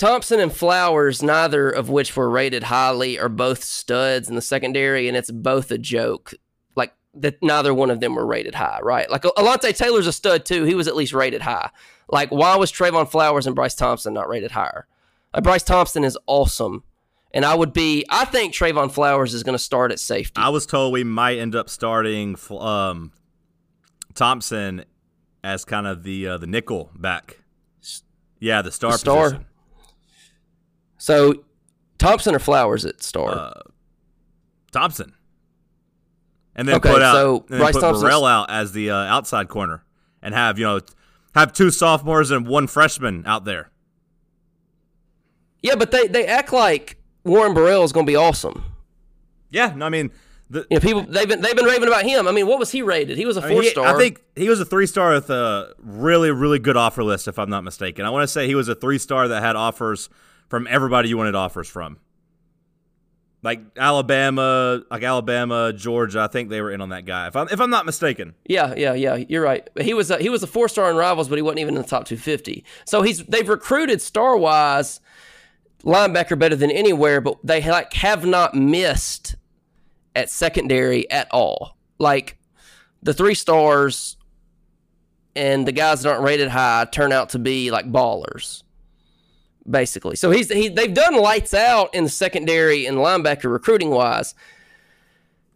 Thompson 0.00 0.40
and 0.40 0.52
Flowers, 0.52 1.22
neither 1.22 1.68
of 1.70 1.88
which 1.90 2.16
were 2.16 2.28
rated 2.30 2.64
highly, 2.64 3.18
are 3.18 3.28
both 3.28 3.62
studs 3.62 4.28
in 4.28 4.34
the 4.34 4.40
secondary, 4.42 5.06
and 5.06 5.16
it's 5.16 5.30
both 5.30 5.70
a 5.70 5.76
joke. 5.78 6.32
Like 6.74 6.94
that, 7.14 7.36
neither 7.42 7.74
one 7.74 7.90
of 7.90 8.00
them 8.00 8.14
were 8.14 8.26
rated 8.26 8.54
high, 8.54 8.80
right? 8.82 9.08
Like 9.10 9.22
Alontae 9.22 9.76
Taylor's 9.76 10.06
a 10.06 10.12
stud 10.12 10.44
too. 10.46 10.64
He 10.64 10.74
was 10.74 10.88
at 10.88 10.96
least 10.96 11.12
rated 11.12 11.42
high. 11.42 11.70
Like 12.08 12.30
why 12.30 12.56
was 12.56 12.72
Trevon 12.72 13.08
Flowers 13.10 13.46
and 13.46 13.54
Bryce 13.54 13.74
Thompson 13.74 14.14
not 14.14 14.28
rated 14.28 14.50
higher? 14.52 14.86
Like 15.34 15.44
Bryce 15.44 15.62
Thompson 15.62 16.02
is 16.02 16.16
awesome, 16.26 16.82
and 17.32 17.44
I 17.44 17.54
would 17.54 17.72
be. 17.74 18.04
I 18.08 18.24
think 18.24 18.54
Trevon 18.54 18.90
Flowers 18.90 19.34
is 19.34 19.42
going 19.42 19.56
to 19.56 19.62
start 19.62 19.92
at 19.92 20.00
safety. 20.00 20.40
I 20.40 20.48
was 20.48 20.64
told 20.66 20.92
we 20.94 21.04
might 21.04 21.38
end 21.38 21.54
up 21.54 21.68
starting 21.68 22.36
um, 22.58 23.12
Thompson 24.14 24.84
as 25.44 25.64
kind 25.64 25.86
of 25.86 26.02
the 26.04 26.26
uh, 26.26 26.38
the 26.38 26.46
nickel 26.46 26.90
back. 26.96 27.36
Yeah, 28.42 28.62
the 28.62 28.72
star, 28.72 28.92
The 28.92 28.98
star? 28.98 29.24
position. 29.24 29.46
So 31.00 31.44
Thompson 31.98 32.34
or 32.34 32.38
Flowers 32.38 32.84
at 32.84 33.02
star? 33.02 33.30
Uh, 33.30 33.60
Thompson. 34.70 35.14
And 36.54 36.68
then 36.68 36.76
Okay, 36.76 36.90
put 36.92 37.00
out 37.02 37.14
so 37.14 37.46
and 37.48 37.58
Bryce 37.58 37.72
put 37.74 37.80
Thompson's- 37.80 38.02
Burrell 38.04 38.26
out 38.26 38.50
as 38.50 38.72
the 38.72 38.90
uh, 38.90 38.94
outside 38.96 39.48
corner 39.48 39.82
and 40.22 40.34
have 40.34 40.58
you 40.58 40.64
know 40.66 40.80
have 41.34 41.52
two 41.52 41.70
sophomores 41.70 42.30
and 42.30 42.46
one 42.46 42.66
freshman 42.66 43.24
out 43.26 43.44
there. 43.44 43.70
yeah, 45.62 45.74
but 45.76 45.90
they, 45.90 46.06
they 46.08 46.26
act 46.26 46.52
like 46.52 46.96
Warren 47.24 47.54
Burrell 47.54 47.84
is 47.84 47.92
going 47.92 48.04
to 48.06 48.10
be 48.10 48.16
awesome. 48.16 48.64
Yeah, 49.50 49.72
no, 49.76 49.86
I 49.86 49.88
mean 49.88 50.10
the, 50.50 50.66
You 50.70 50.76
know, 50.76 50.80
people 50.80 51.02
they've 51.02 51.28
been 51.28 51.40
they've 51.40 51.56
been 51.56 51.64
raving 51.64 51.88
about 51.88 52.02
him. 52.04 52.26
I 52.28 52.32
mean, 52.32 52.46
what 52.46 52.58
was 52.58 52.70
he 52.72 52.82
rated? 52.82 53.16
He 53.16 53.24
was 53.26 53.36
a 53.36 53.42
I 53.42 53.46
mean, 53.48 53.54
four 53.54 53.62
he- 53.62 53.70
star. 53.70 53.94
I 53.94 53.98
think 53.98 54.20
he 54.36 54.48
was 54.48 54.60
a 54.60 54.64
three 54.64 54.86
star 54.86 55.12
with 55.12 55.30
a 55.30 55.72
really, 55.78 56.30
really 56.30 56.58
good 56.58 56.76
offer 56.76 57.02
list, 57.04 57.26
if 57.28 57.38
I'm 57.38 57.48
not 57.50 57.64
mistaken. 57.64 58.04
I 58.04 58.10
want 58.10 58.24
to 58.24 58.28
say 58.28 58.46
he 58.46 58.54
was 58.54 58.68
a 58.68 58.74
three 58.74 58.98
star 58.98 59.28
that 59.28 59.42
had 59.42 59.56
offers 59.56 60.08
from 60.50 60.66
everybody 60.68 61.08
you 61.08 61.16
wanted 61.16 61.34
offers 61.34 61.68
from. 61.68 61.96
Like 63.42 63.62
Alabama, 63.78 64.82
like 64.90 65.02
Alabama, 65.02 65.72
Georgia, 65.72 66.20
I 66.20 66.26
think 66.26 66.50
they 66.50 66.60
were 66.60 66.70
in 66.70 66.82
on 66.82 66.90
that 66.90 67.06
guy. 67.06 67.26
If 67.28 67.36
I'm 67.36 67.48
if 67.48 67.58
I'm 67.58 67.70
not 67.70 67.86
mistaken. 67.86 68.34
Yeah, 68.44 68.74
yeah, 68.76 68.92
yeah. 68.92 69.14
You're 69.14 69.42
right. 69.42 69.66
He 69.80 69.94
was 69.94 70.10
a, 70.10 70.18
he 70.18 70.28
was 70.28 70.42
a 70.42 70.46
four 70.46 70.68
star 70.68 70.90
in 70.90 70.96
rivals, 70.96 71.30
but 71.30 71.36
he 71.36 71.42
wasn't 71.42 71.60
even 71.60 71.76
in 71.76 71.80
the 71.80 71.88
top 71.88 72.04
250. 72.04 72.64
So 72.84 73.00
he's 73.00 73.24
they've 73.24 73.48
recruited 73.48 74.02
star 74.02 74.36
wise 74.36 75.00
linebacker 75.84 76.38
better 76.38 76.56
than 76.56 76.70
anywhere, 76.70 77.22
but 77.22 77.38
they 77.42 77.62
like 77.62 77.94
have 77.94 78.26
not 78.26 78.54
missed 78.54 79.36
at 80.14 80.28
secondary 80.28 81.10
at 81.10 81.28
all. 81.30 81.78
Like 81.98 82.36
the 83.02 83.14
three 83.14 83.34
stars 83.34 84.18
and 85.34 85.66
the 85.66 85.72
guys 85.72 86.02
that 86.02 86.10
aren't 86.10 86.24
rated 86.24 86.48
high 86.48 86.86
turn 86.90 87.10
out 87.10 87.30
to 87.30 87.38
be 87.38 87.70
like 87.70 87.90
ballers. 87.90 88.64
Basically, 89.70 90.16
so 90.16 90.32
he's 90.32 90.50
he, 90.50 90.68
they've 90.68 90.92
done 90.92 91.16
lights 91.16 91.54
out 91.54 91.94
in 91.94 92.04
the 92.04 92.10
secondary 92.10 92.86
and 92.86 92.96
linebacker 92.96 93.52
recruiting 93.52 93.90
wise. 93.90 94.34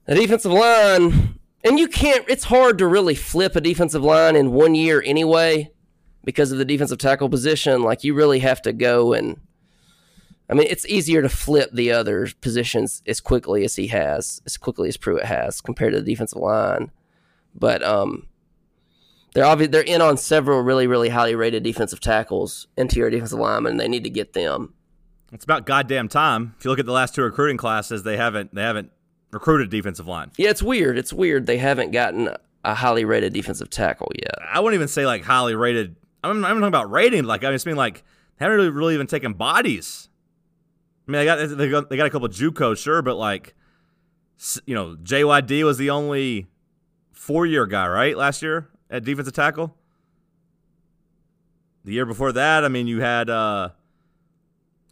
The 0.06 0.14
defensive 0.14 0.52
line, 0.52 1.38
and 1.64 1.78
you 1.78 1.88
can't, 1.88 2.25
it's 2.28 2.44
hard 2.44 2.76
to 2.78 2.87
really 2.87 3.14
flip 3.14 3.56
a 3.56 3.61
defensive 3.61 4.04
line 4.04 4.37
in 4.37 4.52
one 4.52 4.75
year 4.75 5.02
anyway 5.04 5.73
because 6.23 6.52
of 6.52 6.59
the 6.59 6.64
defensive 6.64 6.99
tackle 6.99 7.30
position. 7.30 7.83
Like, 7.83 8.04
you 8.04 8.12
really 8.12 8.40
have 8.40 8.61
to 8.62 8.73
go 8.75 9.14
and, 9.14 9.40
I 10.50 10.54
mean, 10.54 10.66
it's 10.68 10.87
easier 10.87 11.23
to 11.23 11.28
flip 11.30 11.71
the 11.73 11.90
other 11.90 12.28
positions 12.42 13.02
as 13.06 13.18
quickly 13.18 13.64
as 13.64 13.76
he 13.76 13.87
has, 13.87 14.42
as 14.44 14.59
quickly 14.59 14.90
as 14.90 14.99
Pruitt 14.99 15.25
has 15.25 15.62
compared 15.62 15.94
to 15.94 16.00
the 16.00 16.12
defensive 16.12 16.38
line. 16.38 16.90
But, 17.54 17.83
um, 17.83 18.26
they're 19.35 19.45
obvious, 19.45 19.71
they're 19.71 19.83
in 19.83 20.00
on 20.00 20.17
several 20.17 20.62
really, 20.62 20.87
really 20.87 21.09
highly 21.09 21.35
rated 21.35 21.64
defensive 21.64 22.00
tackles, 22.00 22.69
interior 22.76 23.11
defensive 23.11 23.38
linemen, 23.38 23.73
and 23.73 23.81
they 23.81 23.88
need 23.88 24.05
to 24.05 24.11
get 24.11 24.33
them. 24.33 24.75
It's 25.33 25.45
about 25.45 25.67
goddamn 25.67 26.09
time. 26.09 26.55
If 26.57 26.64
you 26.64 26.71
look 26.71 26.79
at 26.79 26.87
the 26.87 26.93
last 26.93 27.17
two 27.17 27.23
recruiting 27.23 27.57
classes, 27.57 28.05
they 28.05 28.17
haven't 28.17 28.55
they 28.55 28.62
haven't 28.62 28.93
recruited 29.33 29.69
defensive 29.71 30.07
line. 30.07 30.31
Yeah, 30.37 30.50
it's 30.50 30.62
weird. 30.62 30.97
It's 30.97 31.12
weird. 31.12 31.47
They 31.47 31.59
haven't 31.59 31.91
gotten 31.91 32.31
a 32.62 32.75
highly 32.75 33.05
rated 33.05 33.33
defensive 33.33 33.69
tackle 33.69 34.12
yet. 34.14 34.37
I 34.41 34.61
wouldn't 34.61 34.76
even 34.76 34.88
say 34.88 35.05
like 35.05 35.25
highly 35.25 35.57
rated. 35.57 35.97
I'm, 36.23 36.45
I'm 36.45 36.55
talking 36.55 36.64
about 36.64 36.91
rating. 36.93 37.25
Like 37.25 37.43
I 37.43 37.50
just 37.50 37.67
mean 37.67 37.75
like 37.76 38.05
they 38.38 38.45
haven't 38.45 38.59
really, 38.59 38.71
really 38.71 38.95
even 38.95 39.09
taken 39.09 39.33
bodies. 39.33 40.09
I 41.09 41.11
mean, 41.11 41.19
they 41.19 41.25
got 41.25 41.59
they 41.59 41.69
got, 41.69 41.91
they 41.91 41.97
got 41.97 42.07
a 42.07 42.11
couple 42.11 42.26
of 42.26 42.33
JUCOs, 42.33 42.79
sure, 42.79 43.03
but 43.03 43.17
like, 43.17 43.57
you 44.64 44.76
know, 44.76 44.97
JYD 45.03 45.64
was 45.64 45.79
the 45.79 45.91
only 45.91 46.47
four 47.11 47.45
year 47.45 47.67
guy, 47.67 47.88
right? 47.88 48.17
Last 48.17 48.41
year 48.41 48.69
at 48.95 49.03
defensive 49.05 49.35
tackle. 49.35 49.75
The 51.85 51.93
year 51.93 52.07
before 52.07 52.33
that, 52.33 52.65
I 52.65 52.69
mean, 52.69 52.87
you 52.87 53.01
had 53.01 53.29
uh, 53.29 53.71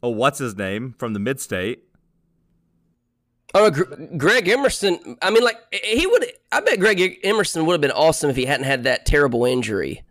oh, 0.03 0.11
what's 0.11 0.41
his 0.41 0.57
name 0.57 0.95
from 0.99 1.13
the 1.13 1.21
mid 1.21 1.41
state? 1.41 1.85
Oh, 3.55 3.71
Gr- 3.71 3.95
Greg 4.17 4.49
Emerson. 4.49 5.17
I 5.23 5.31
mean, 5.31 5.45
like 5.45 5.57
he 5.73 6.07
would. 6.07 6.27
I 6.51 6.61
bet 6.61 6.81
Greg 6.81 7.21
Emerson 7.23 7.65
would 7.65 7.75
have 7.75 7.81
been 7.81 7.93
awesome 7.93 8.29
if 8.29 8.37
he 8.37 8.45
hadn't 8.45 8.67
had 8.67 8.85
that 8.85 9.07
terrible 9.07 9.45
injury. 9.45 10.03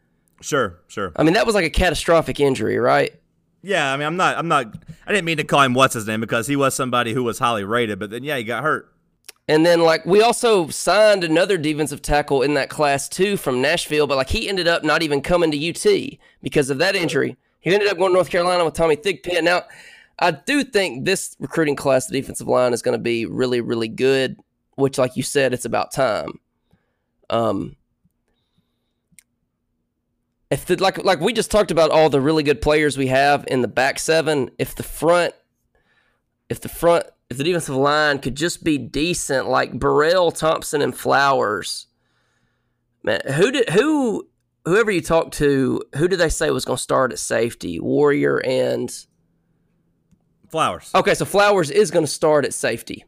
Sure, 0.41 0.79
sure. 0.87 1.11
I 1.17 1.23
mean, 1.23 1.33
that 1.33 1.45
was 1.45 1.53
like 1.53 1.65
a 1.65 1.69
catastrophic 1.69 2.39
injury, 2.39 2.79
right? 2.79 3.13
Yeah, 3.61 3.93
I 3.93 3.97
mean, 3.97 4.07
I'm 4.07 4.17
not, 4.17 4.37
I'm 4.39 4.47
not, 4.47 4.73
I 5.05 5.11
didn't 5.11 5.25
mean 5.25 5.37
to 5.37 5.43
call 5.43 5.61
him 5.61 5.75
what's 5.75 5.93
his 5.93 6.07
name 6.07 6.19
because 6.19 6.47
he 6.47 6.55
was 6.55 6.73
somebody 6.73 7.13
who 7.13 7.23
was 7.23 7.37
highly 7.37 7.63
rated, 7.63 7.99
but 7.99 8.09
then 8.09 8.23
yeah, 8.23 8.37
he 8.37 8.43
got 8.43 8.63
hurt. 8.63 8.91
And 9.51 9.65
then 9.65 9.81
like 9.81 10.05
we 10.05 10.21
also 10.21 10.69
signed 10.69 11.25
another 11.25 11.57
defensive 11.57 12.01
tackle 12.01 12.41
in 12.41 12.53
that 12.53 12.69
class 12.69 13.09
too 13.09 13.35
from 13.35 13.61
Nashville, 13.61 14.07
but 14.07 14.15
like 14.15 14.29
he 14.29 14.47
ended 14.47 14.65
up 14.65 14.81
not 14.81 15.03
even 15.03 15.19
coming 15.19 15.51
to 15.51 15.69
UT 15.69 16.19
because 16.41 16.69
of 16.69 16.77
that 16.77 16.95
injury. 16.95 17.35
He 17.59 17.73
ended 17.73 17.89
up 17.89 17.97
going 17.97 18.11
to 18.11 18.13
North 18.13 18.29
Carolina 18.29 18.63
with 18.63 18.75
Tommy 18.75 18.95
Thigpen. 18.95 19.43
Now, 19.43 19.63
I 20.19 20.31
do 20.31 20.63
think 20.63 21.03
this 21.03 21.35
recruiting 21.37 21.75
class, 21.75 22.07
the 22.07 22.13
defensive 22.13 22.47
line, 22.47 22.71
is 22.71 22.81
going 22.81 22.97
to 22.97 23.03
be 23.03 23.25
really, 23.25 23.59
really 23.59 23.89
good. 23.89 24.37
Which, 24.75 24.97
like 24.97 25.17
you 25.17 25.23
said, 25.23 25.53
it's 25.53 25.65
about 25.65 25.91
time. 25.91 26.39
Um, 27.29 27.75
if 30.49 30.65
the, 30.65 30.77
like 30.77 31.03
like 31.03 31.19
we 31.19 31.33
just 31.33 31.51
talked 31.51 31.71
about 31.71 31.91
all 31.91 32.09
the 32.09 32.21
really 32.21 32.43
good 32.43 32.61
players 32.61 32.97
we 32.97 33.07
have 33.07 33.43
in 33.49 33.61
the 33.61 33.67
back 33.67 33.99
seven, 33.99 34.49
if 34.57 34.75
the 34.75 34.83
front 34.83 35.33
if 36.47 36.61
the 36.61 36.69
front 36.69 37.05
if 37.31 37.37
the 37.37 37.45
defensive 37.45 37.75
line 37.75 38.19
could 38.19 38.35
just 38.35 38.61
be 38.61 38.77
decent 38.77 39.47
like 39.47 39.79
Burrell, 39.79 40.31
Thompson 40.31 40.81
and 40.81 40.93
Flowers. 40.93 41.87
Man, 43.03 43.21
who 43.35 43.51
did 43.51 43.69
who 43.69 44.27
whoever 44.65 44.91
you 44.91 44.99
talk 44.99 45.31
to, 45.31 45.81
who 45.95 46.09
did 46.09 46.19
they 46.19 46.27
say 46.27 46.51
was 46.51 46.65
going 46.65 46.75
to 46.75 46.83
start 46.83 47.13
at 47.13 47.19
safety? 47.19 47.79
Warrior 47.79 48.41
and 48.45 48.93
Flowers. 50.49 50.91
Okay, 50.93 51.13
so 51.15 51.23
Flowers 51.23 51.71
is 51.71 51.89
going 51.89 52.03
to 52.03 52.11
start 52.11 52.43
at 52.43 52.53
safety. 52.53 53.05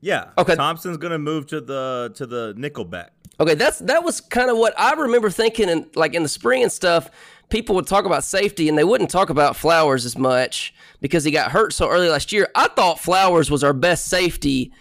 Yeah. 0.00 0.30
Okay. 0.36 0.56
Thompson's 0.56 0.96
gonna 0.98 1.18
move 1.18 1.46
to 1.46 1.62
the 1.62 2.12
to 2.16 2.26
the 2.26 2.54
nickel 2.58 2.84
back. 2.84 3.12
Okay, 3.40 3.54
that's 3.54 3.78
that 3.78 4.04
was 4.04 4.20
kind 4.20 4.50
of 4.50 4.58
what 4.58 4.78
I 4.78 4.92
remember 4.92 5.30
thinking 5.30 5.70
in 5.70 5.88
like 5.94 6.12
in 6.12 6.22
the 6.22 6.28
spring 6.28 6.62
and 6.62 6.70
stuff. 6.70 7.08
People 7.50 7.74
would 7.76 7.86
talk 7.86 8.04
about 8.04 8.24
safety 8.24 8.68
and 8.68 8.76
they 8.76 8.84
wouldn't 8.84 9.10
talk 9.10 9.30
about 9.30 9.56
Flowers 9.56 10.04
as 10.04 10.18
much 10.18 10.74
because 11.00 11.24
he 11.24 11.30
got 11.30 11.52
hurt 11.52 11.72
so 11.72 11.88
early 11.88 12.08
last 12.08 12.32
year. 12.32 12.48
I 12.54 12.68
thought 12.68 12.98
Flowers 12.98 13.50
was 13.50 13.62
our 13.62 13.72
best 13.72 14.06
safety 14.06 14.72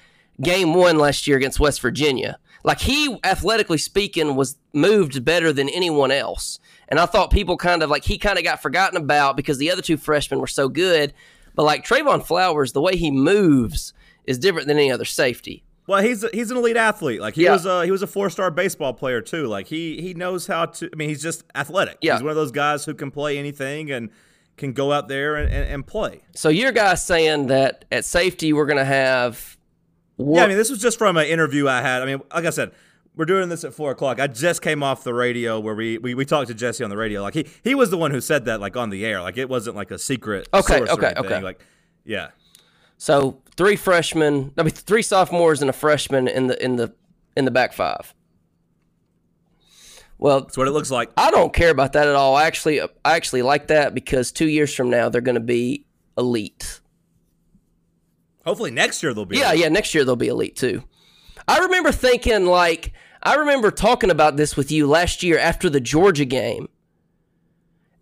game 0.41 0.73
one 0.73 0.97
last 0.97 1.27
year 1.27 1.37
against 1.37 1.59
West 1.59 1.81
Virginia. 1.81 2.39
Like 2.63 2.79
he, 2.79 3.17
athletically 3.23 3.77
speaking, 3.77 4.35
was 4.35 4.57
moved 4.71 5.25
better 5.25 5.51
than 5.51 5.69
anyone 5.69 6.11
else. 6.11 6.59
And 6.87 6.99
I 6.99 7.05
thought 7.05 7.31
people 7.31 7.57
kind 7.57 7.83
of 7.83 7.89
like 7.89 8.05
he 8.05 8.17
kind 8.17 8.37
of 8.37 8.43
got 8.43 8.61
forgotten 8.61 8.97
about 8.97 9.35
because 9.35 9.57
the 9.57 9.71
other 9.71 9.81
two 9.81 9.97
freshmen 9.97 10.39
were 10.39 10.47
so 10.47 10.69
good. 10.69 11.13
But 11.55 11.63
like 11.63 11.85
Trevon 11.85 12.25
Flowers, 12.25 12.71
the 12.71 12.81
way 12.81 12.95
he 12.95 13.11
moves 13.11 13.93
is 14.25 14.39
different 14.39 14.67
than 14.67 14.77
any 14.77 14.91
other 14.91 15.05
safety. 15.05 15.62
Well, 15.85 16.01
he's 16.01 16.23
a, 16.23 16.29
he's 16.33 16.49
an 16.49 16.57
elite 16.57 16.77
athlete. 16.77 17.19
Like 17.19 17.35
he 17.35 17.43
Yeah. 17.43 17.51
was 17.53 17.65
a 17.65 17.83
he 17.85 17.91
was 17.91 18.01
a 18.01 18.07
four 18.07 18.29
star 18.29 18.49
baseball 18.51 18.93
player 18.93 19.21
too. 19.21 19.47
Like 19.47 19.67
he 19.67 20.01
he 20.01 20.13
knows 20.13 20.47
how 20.47 20.65
to. 20.67 20.89
I 20.91 20.95
mean, 20.95 21.09
he's 21.09 21.21
just 21.21 21.43
athletic. 21.55 21.97
Yeah. 22.01 22.13
he's 22.13 22.21
one 22.23 22.29
of 22.29 22.35
those 22.37 22.51
guys 22.51 22.85
who 22.85 22.93
can 22.93 23.11
play 23.11 23.37
anything 23.37 23.91
and 23.91 24.09
can 24.55 24.71
go 24.73 24.91
out 24.93 25.07
there 25.07 25.35
and, 25.35 25.51
and, 25.51 25.69
and 25.69 25.85
play. 25.87 26.21
So 26.35 26.49
your 26.49 26.71
guy's 26.71 27.03
saying 27.05 27.47
that 27.47 27.85
at 27.91 28.05
safety 28.05 28.53
we're 28.53 28.65
gonna 28.67 28.85
have 28.85 29.57
one, 30.15 30.37
Yeah, 30.37 30.43
I 30.45 30.47
mean, 30.47 30.57
this 30.57 30.69
was 30.69 30.79
just 30.79 30.97
from 30.97 31.17
an 31.17 31.25
interview 31.25 31.67
I 31.67 31.81
had. 31.81 32.01
I 32.01 32.05
mean, 32.05 32.21
like 32.33 32.45
I 32.45 32.51
said, 32.51 32.71
we're 33.15 33.25
doing 33.25 33.49
this 33.49 33.63
at 33.63 33.73
four 33.73 33.91
o'clock. 33.91 34.19
I 34.19 34.27
just 34.27 34.61
came 34.61 34.83
off 34.83 35.03
the 35.03 35.13
radio 35.13 35.59
where 35.59 35.75
we, 35.75 35.97
we, 35.97 36.13
we 36.13 36.23
talked 36.23 36.47
to 36.49 36.53
Jesse 36.53 36.83
on 36.83 36.89
the 36.91 36.97
radio. 36.97 37.21
Like 37.23 37.33
he 37.33 37.47
he 37.63 37.75
was 37.75 37.89
the 37.89 37.97
one 37.97 38.11
who 38.11 38.21
said 38.21 38.45
that 38.45 38.61
like 38.61 38.77
on 38.77 38.89
the 38.89 39.05
air. 39.05 39.21
Like 39.21 39.37
it 39.37 39.49
wasn't 39.49 39.75
like 39.75 39.91
a 39.91 39.97
secret. 39.99 40.47
Okay, 40.53 40.77
source 40.77 40.89
okay, 40.91 41.13
okay. 41.17 41.41
Like, 41.41 41.59
yeah. 42.05 42.29
So 42.97 43.41
three 43.55 43.75
freshmen, 43.75 44.51
I 44.57 44.63
mean 44.63 44.71
three 44.71 45.01
sophomores 45.01 45.61
and 45.61 45.69
a 45.69 45.73
freshman 45.73 46.27
in 46.27 46.47
the 46.47 46.63
in 46.63 46.75
the 46.77 46.93
in 47.35 47.45
the 47.45 47.51
back 47.51 47.73
five. 47.73 48.13
Well, 50.17 50.41
That's 50.41 50.57
what 50.57 50.67
it 50.67 50.71
looks 50.71 50.91
like. 50.91 51.11
I 51.17 51.31
don't 51.31 51.53
care 51.53 51.69
about 51.69 51.93
that 51.93 52.07
at 52.07 52.15
all. 52.15 52.35
I 52.35 52.45
actually 52.45 52.81
I 52.81 52.87
actually 53.03 53.41
like 53.41 53.67
that 53.67 53.93
because 53.93 54.31
two 54.31 54.47
years 54.47 54.73
from 54.73 54.89
now 54.89 55.09
they're 55.09 55.21
going 55.21 55.35
to 55.35 55.41
be 55.41 55.85
elite. 56.17 56.79
Hopefully 58.45 58.71
next 58.71 59.03
year 59.03 59.13
they'll 59.13 59.25
be. 59.25 59.37
Yeah, 59.37 59.53
yeah. 59.53 59.69
Next 59.69 59.93
year 59.93 60.05
they'll 60.05 60.15
be 60.15 60.27
elite 60.27 60.55
too. 60.55 60.83
I 61.47 61.59
remember 61.59 61.91
thinking 61.91 62.45
like 62.45 62.93
I 63.21 63.35
remember 63.35 63.71
talking 63.71 64.09
about 64.11 64.37
this 64.37 64.55
with 64.55 64.71
you 64.71 64.87
last 64.87 65.23
year 65.23 65.37
after 65.37 65.69
the 65.69 65.81
Georgia 65.81 66.25
game. 66.25 66.69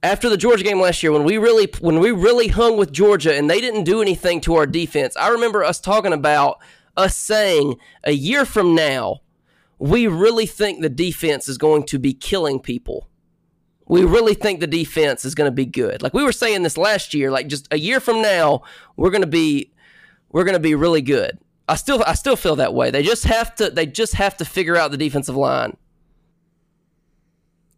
After 0.04 0.30
the 0.30 0.38
Georgia 0.38 0.64
game 0.64 0.82
last 0.82 1.04
year, 1.04 1.12
when 1.12 1.24
we 1.24 1.38
really 1.38 1.68
when 1.80 2.00
we 2.00 2.12
really 2.12 2.48
hung 2.48 2.78
with 2.78 2.92
Georgia 2.92 3.36
and 3.36 3.50
they 3.50 3.62
didn't 3.62 3.84
do 3.84 4.02
anything 4.02 4.42
to 4.42 4.56
our 4.56 4.66
defense, 4.66 5.16
I 5.16 5.30
remember 5.30 5.64
us 5.64 5.80
talking 5.80 6.14
about 6.14 6.60
us 6.98 7.16
saying 7.16 7.76
a 8.04 8.12
year 8.12 8.44
from 8.46 8.74
now, 8.74 9.22
we 9.78 10.08
really 10.08 10.48
think 10.48 10.82
the 10.82 10.90
defense 10.90 11.48
is 11.48 11.58
going 11.58 11.84
to 11.84 12.00
be 12.00 12.14
killing 12.14 12.60
people. 12.60 13.08
We 13.88 14.04
really 14.04 14.34
think 14.34 14.60
the 14.60 14.68
defense 14.68 15.24
is 15.24 15.36
going 15.36 15.50
to 15.50 15.56
be 15.56 15.66
good. 15.66 16.02
Like 16.02 16.14
we 16.14 16.24
were 16.24 16.32
saying 16.32 16.64
this 16.64 16.78
last 16.78 17.14
year, 17.14 17.30
like 17.30 17.48
just 17.48 17.68
a 17.72 17.78
year 17.78 18.00
from 18.00 18.22
now, 18.22 18.64
we're 18.96 19.12
going 19.12 19.22
to 19.22 19.28
be 19.28 19.72
we're 20.32 20.46
going 20.46 20.54
to 20.54 20.60
be 20.60 20.76
really 20.76 21.02
good. 21.02 21.38
I 21.68 21.76
still 21.76 22.04
I 22.08 22.14
still 22.14 22.36
feel 22.36 22.56
that 22.56 22.74
way. 22.74 22.90
They 22.90 23.04
just 23.04 23.26
have 23.26 23.54
to 23.56 23.70
they 23.70 23.86
just 23.86 24.16
have 24.16 24.36
to 24.38 24.46
figure 24.46 24.78
out 24.78 24.90
the 24.90 24.98
defensive 24.98 25.36
line. 25.36 25.78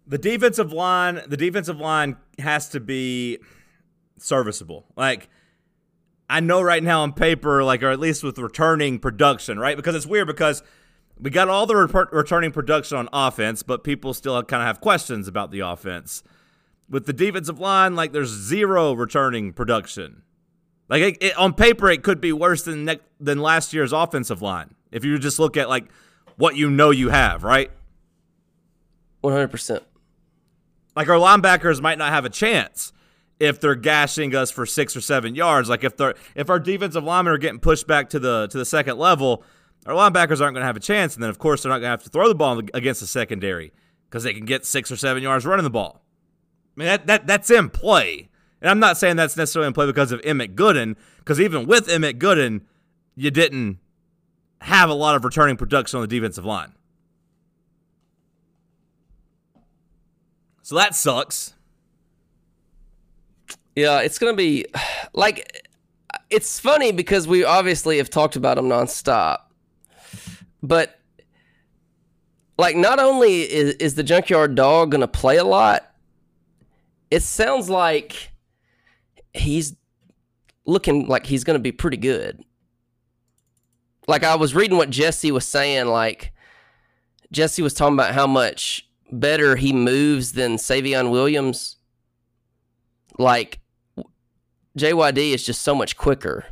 The 0.06 0.18
defensive 0.18 0.74
line, 0.74 1.22
the 1.28 1.38
defensive 1.38 1.80
line 1.80 2.18
has 2.40 2.70
to 2.70 2.80
be 2.80 3.40
serviceable. 4.18 4.86
Like 4.96 5.30
I 6.30 6.40
know 6.40 6.62
right 6.62 6.84
now 6.84 7.04
on 7.04 7.14
paper, 7.14 7.64
like 7.64 7.84
or 7.84 7.90
at 7.90 8.00
least 8.00 8.24
with 8.24 8.38
returning 8.38 9.00
production, 9.00 9.60
right? 9.60 9.78
Because 9.78 9.96
it's 9.96 10.06
weird 10.06 10.28
because 10.28 10.64
we 11.20 11.30
got 11.30 11.48
all 11.48 11.66
the 11.66 11.74
reper- 11.74 12.12
returning 12.12 12.52
production 12.52 12.98
on 12.98 13.10
offense, 13.14 13.64
but 13.64 13.84
people 13.84 14.14
still 14.14 14.42
kind 14.44 14.62
of 14.62 14.68
have 14.68 14.82
questions 14.82 15.28
about 15.28 15.52
the 15.52 15.60
offense. 15.60 16.24
With 16.90 17.06
the 17.06 17.14
defensive 17.14 17.60
line, 17.60 17.96
like 17.96 18.12
there's 18.12 18.30
zero 18.30 18.94
returning 18.94 19.54
production. 19.54 20.24
Like 20.90 21.02
it, 21.02 21.18
it, 21.22 21.38
on 21.38 21.54
paper, 21.54 21.90
it 21.90 22.04
could 22.04 22.20
be 22.20 22.34
worse 22.34 22.64
than 22.64 22.86
ne- 22.86 23.00
than 23.20 23.40
last 23.40 23.74
year's 23.74 23.94
offensive 23.94 24.42
line 24.42 24.76
if 24.92 25.06
you 25.06 25.18
just 25.18 25.40
look 25.40 25.56
at 25.56 25.70
like 25.70 25.86
what 26.38 26.56
you 26.56 26.70
know 26.70 26.90
you 26.90 27.10
have, 27.10 27.44
right? 27.44 27.72
One 29.22 29.34
hundred 29.34 29.50
percent. 29.50 29.84
Like 30.96 31.10
our 31.10 31.18
linebackers 31.18 31.82
might 31.82 31.98
not 31.98 32.12
have 32.12 32.26
a 32.26 32.30
chance 32.30 32.94
if 33.40 33.60
they're 33.60 33.76
gashing 33.76 34.36
us 34.36 34.52
for 34.52 34.66
six 34.66 34.96
or 34.96 35.02
seven 35.02 35.36
yards. 35.36 35.70
Like 35.70 35.84
if 35.84 35.98
they're 35.98 36.16
if 36.36 36.50
our 36.50 36.60
defensive 36.60 37.04
linemen 37.04 37.34
are 37.34 37.38
getting 37.38 37.60
pushed 37.60 37.88
back 37.88 38.10
to 38.12 38.20
the 38.20 38.48
to 38.48 38.58
the 38.58 38.66
second 38.66 38.98
level, 38.98 39.44
our 39.86 39.94
linebackers 39.94 40.42
aren't 40.42 40.54
going 40.54 40.62
to 40.62 40.66
have 40.66 40.78
a 40.78 40.82
chance. 40.82 41.16
And 41.16 41.24
then 41.24 41.30
of 41.30 41.40
course 41.40 41.64
they're 41.64 41.72
not 41.72 41.80
going 41.80 41.88
to 41.88 41.92
have 41.92 42.04
to 42.04 42.10
throw 42.10 42.28
the 42.28 42.36
ball 42.36 42.60
against 42.74 43.02
the 43.02 43.08
secondary 43.08 43.74
because 44.10 44.24
they 44.24 44.34
can 44.34 44.46
get 44.46 44.66
six 44.66 44.92
or 44.92 44.96
seven 44.96 45.24
yards 45.24 45.46
running 45.46 45.64
the 45.64 45.70
ball. 45.70 46.04
I 46.76 46.80
mean 46.80 46.88
that 46.88 47.08
that 47.08 47.28
that's 47.28 47.52
in 47.52 47.70
play, 47.70 48.30
and 48.62 48.70
I'm 48.70 48.80
not 48.80 48.98
saying 48.98 49.16
that's 49.16 49.38
necessarily 49.38 49.68
in 49.68 49.74
play 49.74 49.86
because 49.86 50.12
of 50.12 50.22
Emmit 50.24 50.56
Gooden, 50.56 50.96
because 51.20 51.40
even 51.40 51.68
with 51.68 51.90
Emmit 51.90 52.20
Gooden, 52.20 52.62
you 53.16 53.30
didn't 53.30 53.80
have 54.62 54.90
a 54.90 54.94
lot 54.94 55.16
of 55.16 55.26
returning 55.26 55.58
production 55.58 55.98
on 55.98 56.02
the 56.02 56.08
defensive 56.08 56.46
line. 56.46 56.74
So 60.64 60.76
that 60.76 60.96
sucks. 60.96 61.54
Yeah, 63.76 64.00
it's 64.00 64.18
gonna 64.18 64.34
be 64.34 64.66
like 65.14 65.68
it's 66.30 66.60
funny 66.60 66.92
because 66.94 67.28
we 67.28 67.44
obviously 67.44 67.98
have 67.98 68.10
talked 68.10 68.38
about 68.38 68.58
him 68.58 68.66
nonstop, 68.66 69.40
but 70.62 70.98
like 72.58 72.78
not 72.78 73.00
only 73.00 73.42
is, 73.42 73.76
is 73.76 73.96
the 73.96 74.04
junkyard 74.04 74.56
dog 74.56 74.92
gonna 74.92 75.08
play 75.08 75.38
a 75.38 75.44
lot, 75.44 75.92
it 77.12 77.24
sounds 77.24 77.70
like 77.70 78.32
he's 79.34 79.76
looking 80.66 81.08
like 81.08 81.26
he's 81.26 81.44
gonna 81.44 81.60
be 81.60 81.74
pretty 81.74 81.98
good. 81.98 82.42
Like 84.08 84.24
I 84.24 84.36
was 84.36 84.56
reading 84.56 84.78
what 84.78 84.92
Jesse 84.92 85.32
was 85.32 85.46
saying, 85.46 85.88
like 85.88 86.32
Jesse 87.34 87.62
was 87.62 87.74
talking 87.74 87.96
about 87.96 88.14
how 88.14 88.28
much 88.28 88.88
better 89.20 89.56
he 89.56 89.74
moves 89.74 90.34
than 90.34 90.56
Savion 90.56 91.12
Williams. 91.12 91.78
Like 93.18 93.60
JYD 94.78 95.34
is 95.34 95.46
just 95.46 95.62
so 95.62 95.76
much 95.76 95.98
quicker. 95.98 96.46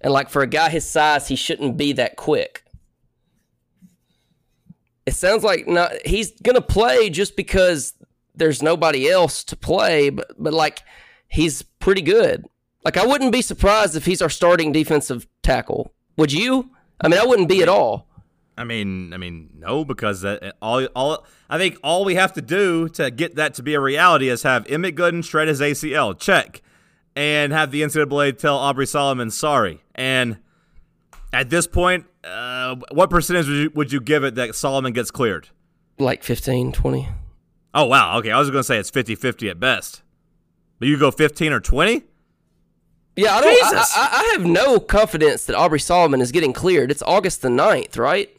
And 0.00 0.12
like 0.12 0.28
for 0.28 0.42
a 0.42 0.46
guy 0.46 0.68
his 0.68 0.88
size, 0.88 1.28
he 1.28 1.36
shouldn't 1.36 1.76
be 1.76 1.92
that 1.92 2.16
quick. 2.16 2.64
It 5.06 5.14
sounds 5.14 5.44
like 5.44 5.66
not 5.66 5.92
he's 6.04 6.32
gonna 6.42 6.60
play 6.60 7.10
just 7.10 7.36
because 7.36 7.94
there's 8.34 8.62
nobody 8.62 9.08
else 9.08 9.44
to 9.44 9.56
play, 9.56 10.10
but 10.10 10.32
but 10.38 10.52
like 10.52 10.80
he's 11.28 11.62
pretty 11.62 12.02
good. 12.02 12.46
Like 12.84 12.96
I 12.96 13.06
wouldn't 13.06 13.32
be 13.32 13.42
surprised 13.42 13.96
if 13.96 14.06
he's 14.06 14.22
our 14.22 14.30
starting 14.30 14.72
defensive 14.72 15.26
tackle. 15.42 15.92
Would 16.16 16.32
you? 16.32 16.70
I 17.00 17.08
mean, 17.08 17.18
I 17.18 17.26
wouldn't 17.26 17.48
be 17.48 17.62
at 17.62 17.68
all. 17.68 18.08
I 18.62 18.64
mean, 18.64 19.12
I 19.12 19.16
mean, 19.16 19.50
no, 19.58 19.84
because 19.84 20.20
that 20.20 20.54
all, 20.62 20.86
all 20.94 21.26
I 21.50 21.58
think 21.58 21.78
all 21.82 22.04
we 22.04 22.14
have 22.14 22.32
to 22.34 22.40
do 22.40 22.88
to 22.90 23.10
get 23.10 23.34
that 23.34 23.54
to 23.54 23.62
be 23.64 23.74
a 23.74 23.80
reality 23.80 24.28
is 24.28 24.44
have 24.44 24.64
Emmit 24.70 24.94
Gooden 24.94 25.24
shred 25.24 25.48
his 25.48 25.60
ACL, 25.60 26.16
check, 26.16 26.62
and 27.16 27.52
have 27.52 27.72
the 27.72 27.82
NCAA 27.82 28.38
tell 28.38 28.56
Aubrey 28.56 28.86
Solomon 28.86 29.32
sorry. 29.32 29.82
And 29.96 30.38
at 31.32 31.50
this 31.50 31.66
point, 31.66 32.06
uh, 32.22 32.76
what 32.92 33.10
percentage 33.10 33.48
would 33.48 33.56
you, 33.56 33.70
would 33.74 33.92
you 33.92 34.00
give 34.00 34.22
it 34.22 34.36
that 34.36 34.54
Solomon 34.54 34.92
gets 34.92 35.10
cleared? 35.10 35.48
Like 35.98 36.22
15, 36.22 36.70
20. 36.70 37.08
Oh 37.74 37.86
wow, 37.86 38.18
okay, 38.18 38.30
I 38.30 38.38
was 38.38 38.48
going 38.48 38.60
to 38.60 38.64
say 38.64 38.78
it's 38.78 38.92
50-50 38.92 39.50
at 39.50 39.58
best, 39.58 40.02
but 40.78 40.86
you 40.86 40.96
go 40.98 41.10
fifteen 41.10 41.52
or 41.52 41.58
twenty. 41.58 42.04
Yeah, 43.16 43.34
I 43.34 43.40
don't. 43.40 43.64
I, 43.64 43.76
I, 43.76 44.08
I 44.12 44.32
have 44.34 44.46
no 44.46 44.78
confidence 44.78 45.46
that 45.46 45.56
Aubrey 45.56 45.80
Solomon 45.80 46.20
is 46.20 46.30
getting 46.30 46.52
cleared. 46.52 46.92
It's 46.92 47.02
August 47.02 47.42
the 47.42 47.48
9th, 47.48 47.98
right? 47.98 48.30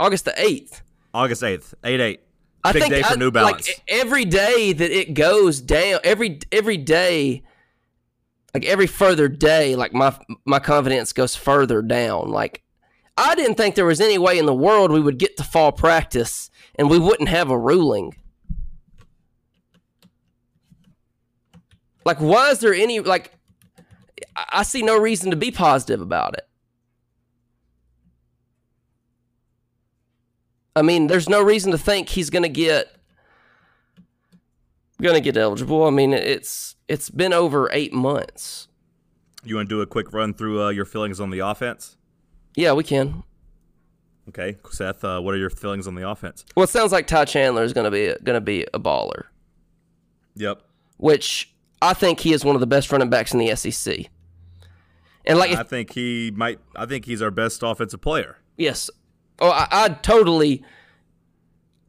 August 0.00 0.24
the 0.24 0.32
8th. 0.32 0.80
August 1.12 1.42
eighth, 1.44 1.74
eight 1.84 2.00
eight. 2.00 2.20
I 2.64 2.72
Big 2.72 2.82
think 2.82 2.94
day 2.94 3.02
for 3.02 3.12
I- 3.12 3.16
New 3.16 3.30
Balance. 3.30 3.68
Like 3.68 3.82
every 3.86 4.24
day 4.24 4.72
that 4.72 4.90
it 4.90 5.14
goes 5.14 5.60
down, 5.60 6.00
every 6.02 6.40
every 6.50 6.76
day, 6.76 7.44
like 8.52 8.64
every 8.64 8.88
further 8.88 9.28
day, 9.28 9.76
like 9.76 9.92
my 9.94 10.18
my 10.44 10.58
confidence 10.58 11.12
goes 11.12 11.36
further 11.36 11.82
down. 11.82 12.30
Like 12.30 12.62
I 13.16 13.36
didn't 13.36 13.54
think 13.54 13.76
there 13.76 13.84
was 13.86 14.00
any 14.00 14.18
way 14.18 14.38
in 14.38 14.46
the 14.46 14.54
world 14.54 14.90
we 14.90 15.00
would 15.00 15.18
get 15.18 15.36
to 15.36 15.44
fall 15.44 15.70
practice 15.70 16.50
and 16.76 16.90
we 16.90 16.98
wouldn't 16.98 17.28
have 17.28 17.48
a 17.50 17.58
ruling. 17.58 18.16
Like, 22.04 22.18
why 22.18 22.50
is 22.50 22.58
there 22.58 22.74
any 22.74 23.00
like? 23.00 23.32
I 24.36 24.62
see 24.62 24.82
no 24.82 24.98
reason 24.98 25.30
to 25.30 25.36
be 25.36 25.50
positive 25.50 26.00
about 26.00 26.34
it. 26.34 26.48
I 30.76 30.82
mean, 30.82 31.06
there's 31.06 31.28
no 31.28 31.40
reason 31.42 31.70
to 31.72 31.78
think 31.78 32.08
he's 32.10 32.30
gonna 32.30 32.48
get 32.48 32.94
gonna 35.00 35.20
get 35.20 35.36
eligible. 35.36 35.84
I 35.84 35.90
mean, 35.90 36.12
it's 36.12 36.76
it's 36.88 37.10
been 37.10 37.32
over 37.32 37.68
eight 37.72 37.92
months. 37.92 38.68
you 39.44 39.56
want 39.56 39.68
to 39.68 39.74
do 39.74 39.80
a 39.82 39.86
quick 39.86 40.12
run 40.12 40.34
through 40.34 40.62
uh, 40.62 40.68
your 40.70 40.84
feelings 40.84 41.20
on 41.20 41.30
the 41.30 41.40
offense? 41.40 41.96
Yeah, 42.56 42.72
we 42.72 42.84
can. 42.84 43.22
Okay, 44.28 44.56
Seth, 44.70 45.04
uh, 45.04 45.20
what 45.20 45.34
are 45.34 45.38
your 45.38 45.50
feelings 45.50 45.86
on 45.86 45.94
the 45.96 46.08
offense? 46.08 46.44
Well, 46.56 46.64
it 46.64 46.70
sounds 46.70 46.92
like 46.92 47.06
Ty 47.06 47.26
Chandler 47.26 47.62
is 47.62 47.72
gonna 47.72 47.90
be 47.90 48.14
gonna 48.24 48.40
be 48.40 48.64
a 48.72 48.78
baller, 48.78 49.24
Yep. 50.36 50.62
which 50.96 51.52
I 51.82 51.92
think 51.94 52.20
he 52.20 52.32
is 52.32 52.44
one 52.44 52.56
of 52.56 52.60
the 52.60 52.66
best 52.66 52.90
running 52.90 53.10
backs 53.10 53.32
in 53.34 53.38
the 53.38 53.54
SEC. 53.54 54.08
And 55.26 55.38
like, 55.38 55.50
if, 55.52 55.58
I 55.58 55.62
think 55.62 55.92
he 55.92 56.32
might. 56.34 56.58
I 56.74 56.86
think 56.86 57.04
he's 57.04 57.20
our 57.22 57.30
best 57.30 57.62
offensive 57.62 58.00
player. 58.00 58.38
Yes. 58.56 58.90
Oh, 59.40 59.50
I, 59.50 59.66
I 59.70 59.88
totally, 59.88 60.64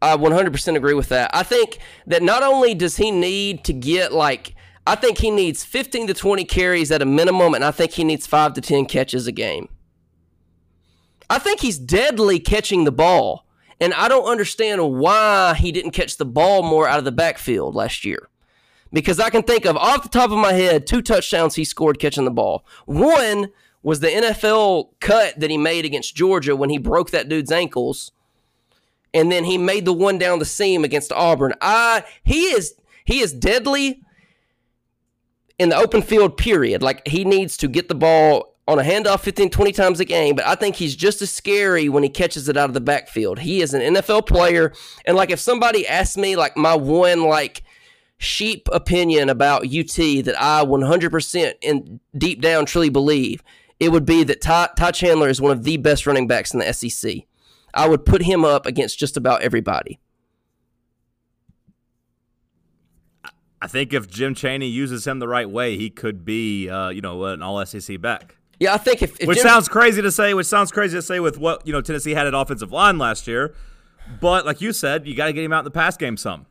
I 0.01 0.17
100% 0.17 0.75
agree 0.75 0.93
with 0.93 1.09
that. 1.09 1.31
I 1.33 1.43
think 1.43 1.79
that 2.07 2.23
not 2.23 2.43
only 2.43 2.73
does 2.73 2.97
he 2.97 3.11
need 3.11 3.63
to 3.65 3.73
get 3.73 4.11
like, 4.11 4.55
I 4.87 4.95
think 4.95 5.17
he 5.17 5.31
needs 5.31 5.63
15 5.63 6.07
to 6.07 6.13
20 6.13 6.45
carries 6.45 6.91
at 6.91 7.01
a 7.01 7.05
minimum, 7.05 7.53
and 7.53 7.63
I 7.63 7.71
think 7.71 7.91
he 7.91 8.03
needs 8.03 8.27
5 8.27 8.53
to 8.53 8.61
10 8.61 8.85
catches 8.85 9.25
a 9.27 9.31
game. 9.31 9.69
I 11.29 11.39
think 11.39 11.59
he's 11.59 11.79
deadly 11.79 12.39
catching 12.39 12.83
the 12.83 12.91
ball, 12.91 13.47
and 13.79 13.93
I 13.93 14.07
don't 14.07 14.29
understand 14.29 14.93
why 14.93 15.55
he 15.55 15.71
didn't 15.71 15.91
catch 15.91 16.17
the 16.17 16.25
ball 16.25 16.61
more 16.61 16.87
out 16.87 16.99
of 16.99 17.05
the 17.05 17.11
backfield 17.11 17.73
last 17.73 18.05
year. 18.05 18.29
Because 18.93 19.19
I 19.19 19.29
can 19.29 19.41
think 19.43 19.65
of, 19.65 19.75
off 19.75 20.03
the 20.03 20.09
top 20.09 20.31
of 20.31 20.37
my 20.37 20.53
head, 20.53 20.85
two 20.85 21.01
touchdowns 21.01 21.55
he 21.55 21.65
scored 21.65 21.99
catching 21.99 22.25
the 22.25 22.31
ball. 22.31 22.65
One 22.85 23.49
was 23.85 23.99
the 23.99 24.07
NFL 24.07 24.89
cut 24.99 25.39
that 25.39 25.51
he 25.51 25.59
made 25.59 25.85
against 25.85 26.15
Georgia 26.15 26.55
when 26.55 26.71
he 26.71 26.79
broke 26.79 27.11
that 27.11 27.29
dude's 27.29 27.51
ankles. 27.51 28.11
And 29.13 29.31
then 29.31 29.43
he 29.43 29.59
made 29.59 29.85
the 29.85 29.93
one 29.93 30.17
down 30.17 30.39
the 30.39 30.45
seam 30.45 30.83
against 30.83 31.13
Auburn. 31.13 31.53
I 31.61 32.03
he 32.23 32.45
is 32.45 32.73
he 33.05 33.19
is 33.19 33.31
deadly 33.31 34.01
in 35.59 35.69
the 35.69 35.77
open 35.77 36.01
field 36.01 36.35
period. 36.35 36.81
Like 36.81 37.07
he 37.07 37.23
needs 37.23 37.57
to 37.57 37.67
get 37.67 37.87
the 37.87 37.93
ball 37.93 38.55
on 38.67 38.79
a 38.79 38.81
handoff 38.81 39.19
15, 39.19 39.51
20 39.51 39.71
times 39.71 39.99
a 39.99 40.05
game, 40.05 40.35
but 40.35 40.45
I 40.45 40.55
think 40.55 40.77
he's 40.77 40.95
just 40.95 41.21
as 41.21 41.29
scary 41.29 41.87
when 41.87 42.01
he 42.01 42.09
catches 42.09 42.49
it 42.49 42.57
out 42.57 42.71
of 42.71 42.73
the 42.73 42.81
backfield. 42.81 43.37
He 43.37 43.61
is 43.61 43.75
an 43.75 43.81
NFL 43.81 44.25
player. 44.25 44.73
And 45.05 45.15
like 45.15 45.29
if 45.29 45.39
somebody 45.39 45.87
asked 45.87 46.17
me 46.17 46.35
like 46.35 46.57
my 46.57 46.73
one 46.73 47.25
like 47.25 47.61
sheep 48.17 48.67
opinion 48.71 49.29
about 49.29 49.65
UT 49.65 49.95
that 49.95 50.35
I 50.39 50.65
100% 50.65 51.53
in 51.61 51.99
deep 52.17 52.41
down 52.41 52.65
truly 52.65 52.89
believe, 52.89 53.43
it 53.79 53.89
would 53.89 54.05
be 54.05 54.23
that 54.23 54.41
Ty, 54.41 54.69
Ty 54.77 54.91
Chandler 54.91 55.29
is 55.29 55.41
one 55.41 55.51
of 55.51 55.63
the 55.63 55.77
best 55.77 56.07
running 56.07 56.27
backs 56.27 56.53
in 56.53 56.59
the 56.59 56.73
SEC. 56.73 57.23
I 57.73 57.87
would 57.87 58.05
put 58.05 58.23
him 58.23 58.45
up 58.45 58.65
against 58.65 58.97
just 58.97 59.17
about 59.17 59.41
everybody. 59.41 59.99
I 63.61 63.67
think 63.67 63.93
if 63.93 64.07
Jim 64.07 64.35
Chaney 64.35 64.67
uses 64.67 65.07
him 65.07 65.19
the 65.19 65.27
right 65.27 65.49
way, 65.49 65.75
he 65.75 65.89
could 65.89 66.23
be, 66.23 66.69
uh, 66.69 66.89
you 66.89 67.01
know, 67.01 67.25
an 67.25 67.41
All 67.41 67.65
SEC 67.65 67.99
back. 67.99 68.35
Yeah, 68.59 68.73
I 68.73 68.77
think 68.77 69.01
if, 69.01 69.19
if 69.19 69.27
which 69.27 69.39
Jim, 69.39 69.47
sounds 69.47 69.67
crazy 69.67 70.01
to 70.01 70.11
say, 70.11 70.33
which 70.33 70.47
sounds 70.47 70.71
crazy 70.71 70.97
to 70.97 71.01
say 71.01 71.19
with 71.19 71.37
what 71.37 71.65
you 71.67 71.73
know 71.73 71.81
Tennessee 71.81 72.11
had 72.11 72.25
at 72.27 72.33
offensive 72.33 72.71
line 72.71 72.97
last 72.97 73.27
year, 73.27 73.53
but 74.21 74.45
like 74.45 74.61
you 74.61 74.71
said, 74.71 75.05
you 75.05 75.15
got 75.15 75.25
to 75.25 75.33
get 75.33 75.43
him 75.43 75.51
out 75.51 75.59
in 75.59 75.65
the 75.65 75.71
pass 75.71 75.97
game 75.97 76.15
some. 76.15 76.45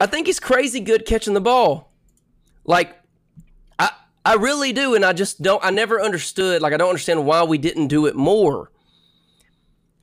I 0.00 0.06
think 0.06 0.26
he's 0.26 0.40
crazy 0.40 0.80
good 0.80 1.04
catching 1.04 1.34
the 1.34 1.42
ball. 1.42 1.92
Like 2.64 2.96
I 4.24 4.34
really 4.34 4.72
do 4.72 4.94
and 4.94 5.04
I 5.04 5.12
just 5.12 5.42
don't 5.42 5.64
I 5.64 5.70
never 5.70 6.00
understood 6.00 6.62
like 6.62 6.72
I 6.72 6.76
don't 6.76 6.90
understand 6.90 7.24
why 7.24 7.42
we 7.42 7.58
didn't 7.58 7.88
do 7.88 8.06
it 8.06 8.16
more. 8.16 8.70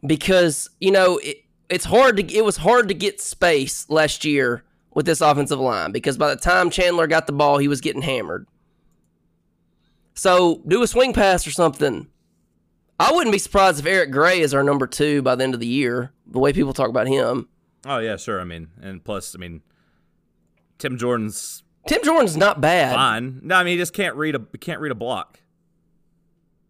Because, 0.06 0.70
you 0.80 0.92
know, 0.92 1.18
it, 1.18 1.38
it's 1.70 1.86
hard 1.86 2.18
to 2.18 2.34
it 2.34 2.46
was 2.46 2.58
hard 2.58 2.88
to 2.88 2.94
get 2.94 3.20
space 3.22 3.90
last 3.90 4.26
year 4.26 4.64
with 4.94 5.06
this 5.06 5.22
offensive 5.22 5.60
line 5.60 5.92
because 5.92 6.18
by 6.18 6.30
the 6.30 6.42
time 6.42 6.70
Chandler 6.70 7.08
got 7.08 7.28
the 7.28 7.34
ball, 7.34 7.58
he 7.58 7.68
was 7.68 7.82
getting 7.82 8.02
hammered. 8.02 8.48
So, 10.16 10.64
do 10.68 10.82
a 10.82 10.88
swing 10.88 11.14
pass 11.14 11.46
or 11.46 11.52
something. 11.52 12.08
I 13.00 13.12
wouldn't 13.12 13.32
be 13.32 13.38
surprised 13.38 13.80
if 13.80 13.86
Eric 13.86 14.10
Gray 14.12 14.40
is 14.40 14.56
our 14.56 14.64
number 14.64 14.88
2 14.88 15.22
by 15.22 15.36
the 15.36 15.44
end 15.44 15.54
of 15.54 15.60
the 15.60 15.68
year, 15.68 16.12
the 16.26 16.40
way 16.40 16.52
people 16.52 16.74
talk 16.74 16.90
about 16.90 17.08
him. 17.08 17.48
Oh 17.86 18.00
yeah, 18.00 18.16
sure. 18.16 18.42
I 18.42 18.44
mean, 18.44 18.70
and 18.82 19.04
plus, 19.04 19.36
I 19.36 19.38
mean, 19.38 19.62
Tim 20.80 20.98
Jordan's 20.98 21.62
Tim 21.88 22.04
Jordan's 22.04 22.38
not 22.38 22.62
bad. 22.62 22.94
fine. 22.96 23.40
No, 23.44 23.56
I 23.56 23.64
mean 23.64 23.74
he 23.74 23.78
just 23.78 23.94
can't 23.94 24.16
read 24.16 24.36
a 24.36 24.40
can't 24.58 24.80
read 24.80 24.92
a 24.92 24.96
block. 24.96 25.40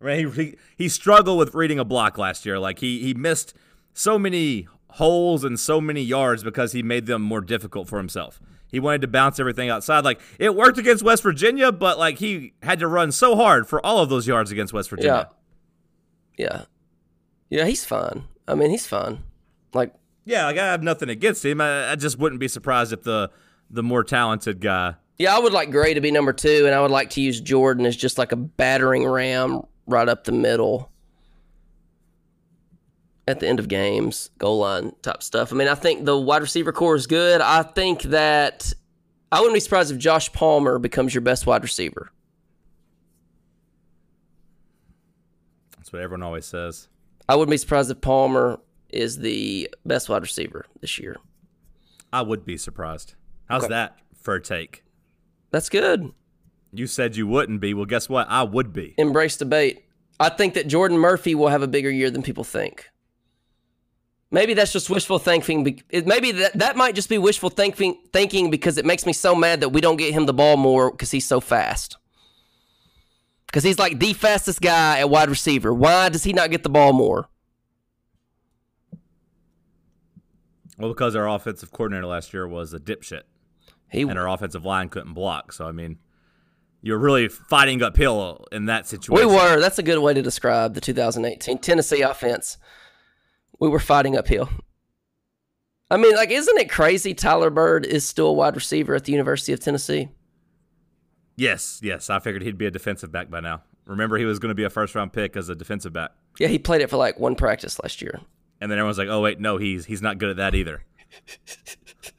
I 0.01 0.05
mean, 0.05 0.31
he, 0.31 0.43
he 0.43 0.55
he 0.77 0.89
struggled 0.89 1.39
with 1.39 1.53
reading 1.55 1.79
a 1.79 1.85
block 1.85 2.17
last 2.17 2.45
year. 2.45 2.59
Like 2.59 2.79
he 2.79 2.99
he 3.01 3.13
missed 3.13 3.53
so 3.93 4.19
many 4.19 4.67
holes 4.91 5.43
and 5.43 5.59
so 5.59 5.81
many 5.81 6.01
yards 6.01 6.43
because 6.43 6.71
he 6.71 6.83
made 6.83 7.05
them 7.05 7.21
more 7.21 7.41
difficult 7.41 7.87
for 7.87 7.97
himself. 7.97 8.39
He 8.69 8.79
wanted 8.79 9.01
to 9.01 9.07
bounce 9.07 9.39
everything 9.39 9.69
outside. 9.69 10.03
Like 10.03 10.19
it 10.39 10.55
worked 10.55 10.77
against 10.77 11.03
West 11.03 11.23
Virginia, 11.23 11.71
but 11.71 11.97
like 11.97 12.19
he 12.19 12.53
had 12.61 12.79
to 12.79 12.87
run 12.87 13.11
so 13.11 13.35
hard 13.35 13.67
for 13.67 13.83
all 13.85 13.99
of 13.99 14.09
those 14.09 14.27
yards 14.27 14.51
against 14.51 14.73
West 14.73 14.89
Virginia. 14.89 15.29
Yeah. 16.37 16.45
Yeah, 16.49 16.61
Yeah, 17.49 17.65
he's 17.65 17.83
fine. 17.83 18.25
I 18.47 18.53
mean, 18.53 18.69
he's 18.69 18.85
fine. 18.85 19.23
Like, 19.73 19.93
Yeah, 20.25 20.45
like 20.45 20.57
I 20.57 20.67
have 20.67 20.83
nothing 20.83 21.09
against 21.09 21.43
him. 21.43 21.59
I, 21.61 21.91
I 21.91 21.95
just 21.95 22.19
wouldn't 22.19 22.39
be 22.39 22.47
surprised 22.47 22.93
if 22.93 23.01
the 23.03 23.31
the 23.69 23.81
more 23.83 24.03
talented 24.03 24.61
guy. 24.61 24.95
Yeah, 25.17 25.35
I 25.35 25.39
would 25.39 25.53
like 25.53 25.71
Gray 25.71 25.93
to 25.93 26.01
be 26.01 26.11
number 26.11 26.33
two, 26.33 26.63
and 26.65 26.75
I 26.75 26.81
would 26.81 26.91
like 26.91 27.09
to 27.11 27.21
use 27.21 27.41
Jordan 27.41 27.85
as 27.85 27.95
just 27.95 28.17
like 28.17 28.31
a 28.31 28.35
battering 28.35 29.05
ram 29.05 29.63
right 29.87 30.07
up 30.07 30.23
the 30.25 30.31
middle 30.31 30.91
at 33.27 33.39
the 33.39 33.47
end 33.47 33.59
of 33.59 33.67
games, 33.67 34.29
goal 34.37 34.59
line 34.59 34.93
type 35.01 35.21
stuff. 35.23 35.51
I 35.51 35.55
mean, 35.55 35.67
I 35.67 35.75
think 35.75 36.05
the 36.05 36.17
wide 36.17 36.41
receiver 36.41 36.71
core 36.71 36.95
is 36.95 37.07
good. 37.07 37.41
I 37.41 37.63
think 37.63 38.03
that 38.03 38.73
I 39.31 39.39
wouldn't 39.39 39.55
be 39.55 39.59
surprised 39.59 39.91
if 39.91 39.97
Josh 39.97 40.31
Palmer 40.31 40.79
becomes 40.79 41.13
your 41.13 41.21
best 41.21 41.45
wide 41.45 41.63
receiver. 41.63 42.11
That's 45.75 45.91
what 45.91 46.01
everyone 46.01 46.23
always 46.23 46.45
says. 46.45 46.87
I 47.27 47.35
wouldn't 47.35 47.51
be 47.51 47.57
surprised 47.57 47.91
if 47.91 47.99
Palmer 48.01 48.59
is 48.89 49.17
the 49.17 49.69
best 49.85 50.07
wide 50.09 50.21
receiver 50.21 50.65
this 50.79 50.97
year. 50.97 51.17
I 52.13 52.21
would 52.21 52.45
be 52.45 52.55
surprised. 52.57 53.15
How's 53.49 53.63
Okay. 53.65 53.73
that 53.73 53.99
for 54.15 54.35
a 54.35 54.41
take? 54.41 54.83
That's 55.51 55.69
good. 55.69 56.11
You 56.73 56.87
said 56.87 57.15
you 57.15 57.27
wouldn't 57.27 57.61
be. 57.61 57.73
Well, 57.73 57.85
guess 57.85 58.09
what? 58.09 58.27
I 58.29 58.43
would 58.43 58.73
be. 58.73 58.93
embrace 58.97 59.37
debate. 59.37 59.85
I 60.19 60.29
think 60.29 60.55
that 60.55 60.67
Jordan 60.67 60.97
Murphy 60.97 61.35
will 61.35 61.47
have 61.49 61.61
a 61.61 61.67
bigger 61.67 61.91
year 61.91 62.09
than 62.09 62.23
people 62.23 62.43
think. 62.43 62.89
Maybe 64.29 64.53
that's 64.53 64.73
just 64.73 64.89
wishful 64.89 65.19
thinking. 65.19 65.81
Maybe 65.91 66.31
that, 66.33 66.53
that 66.57 66.75
might 66.75 66.95
just 66.95 67.07
be 67.07 67.17
wishful 67.17 67.49
thinking, 67.49 67.97
thinking 68.11 68.49
because 68.51 68.77
it 68.77 68.85
makes 68.85 69.05
me 69.05 69.13
so 69.13 69.33
mad 69.33 69.61
that 69.61 69.69
we 69.69 69.79
don't 69.79 69.95
get 69.95 70.13
him 70.13 70.25
the 70.25 70.33
ball 70.33 70.57
more 70.57 70.91
because 70.91 71.11
he's 71.11 71.25
so 71.25 71.39
fast. 71.39 71.97
Because 73.45 73.63
he's 73.63 73.79
like 73.79 73.99
the 73.99 74.11
fastest 74.11 74.59
guy 74.59 74.99
at 74.99 75.09
wide 75.09 75.29
receiver. 75.29 75.73
Why 75.73 76.09
does 76.09 76.25
he 76.25 76.33
not 76.33 76.51
get 76.51 76.63
the 76.63 76.69
ball 76.69 76.91
more? 76.91 77.29
Well, 80.77 80.89
because 80.89 81.15
our 81.15 81.27
offensive 81.29 81.71
coordinator 81.71 82.05
last 82.05 82.33
year 82.33 82.47
was 82.47 82.73
a 82.73 82.79
dipshit, 82.79 83.23
He 83.89 84.01
and 84.01 84.17
our 84.19 84.27
offensive 84.27 84.65
line 84.65 84.89
couldn't 84.89 85.13
block. 85.13 85.51
So 85.53 85.67
I 85.67 85.71
mean, 85.71 85.97
you're 86.81 86.97
really 86.97 87.27
fighting 87.27 87.81
uphill 87.81 88.45
in 88.51 88.65
that 88.65 88.87
situation. 88.87 89.15
we 89.27 89.33
were. 89.33 89.59
That's 89.59 89.79
a 89.79 89.83
good 89.83 89.99
way 89.99 90.13
to 90.13 90.21
describe 90.21 90.73
the 90.73 90.81
2018 90.81 91.57
Tennessee 91.59 92.01
offense. 92.01 92.57
We 93.59 93.67
were 93.69 93.79
fighting 93.79 94.17
uphill. 94.17 94.49
I 95.89 95.97
mean, 95.97 96.15
like, 96.15 96.31
isn't 96.31 96.57
it 96.59 96.69
crazy? 96.69 97.13
Tyler 97.13 97.49
Byrd 97.49 97.85
is 97.85 98.05
still 98.05 98.27
a 98.27 98.33
wide 98.33 98.55
receiver 98.55 98.93
at 98.93 99.05
the 99.05 99.13
University 99.13 99.53
of 99.53 99.61
Tennessee. 99.61 100.09
Yes, 101.37 101.79
yes. 101.81 102.09
I 102.09 102.19
figured 102.19 102.41
he'd 102.43 102.57
be 102.57 102.65
a 102.65 102.71
defensive 102.71 103.11
back 103.11 103.29
by 103.29 103.39
now. 103.39 103.63
Remember, 103.85 104.17
he 104.17 104.25
was 104.25 104.37
going 104.39 104.49
to 104.49 104.55
be 104.55 104.63
a 104.65 104.69
first 104.69 104.95
round 104.95 105.13
pick 105.13 105.37
as 105.37 105.47
a 105.47 105.55
defensive 105.55 105.93
back, 105.93 106.11
Yeah, 106.39 106.49
he 106.49 106.59
played 106.59 106.81
it 106.81 106.89
for 106.89 106.97
like 106.97 107.17
one 107.19 107.35
practice 107.35 107.79
last 107.81 108.01
year. 108.01 108.19
and 108.59 108.69
then 108.69 108.77
everyone's 108.79 108.97
like, 108.97 109.07
"Oh 109.07 109.21
wait, 109.21 109.39
no, 109.39 109.55
he's 109.57 109.85
he's 109.85 110.01
not 110.01 110.17
good 110.17 110.29
at 110.31 110.37
that 110.37 110.55
either." 110.55 110.83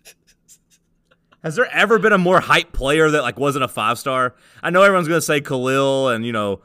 Has 1.42 1.54
there 1.54 1.68
ever 1.72 1.98
been 1.98 2.12
a 2.12 2.18
more 2.18 2.40
hype 2.40 2.72
player 2.72 3.10
that 3.10 3.22
like 3.22 3.38
wasn't 3.38 3.64
a 3.64 3.68
five 3.68 3.98
star? 3.98 4.34
I 4.62 4.70
know 4.70 4.82
everyone's 4.82 5.08
to 5.08 5.20
say 5.20 5.40
Khalil 5.40 6.08
and 6.08 6.26
you 6.26 6.32
know 6.32 6.62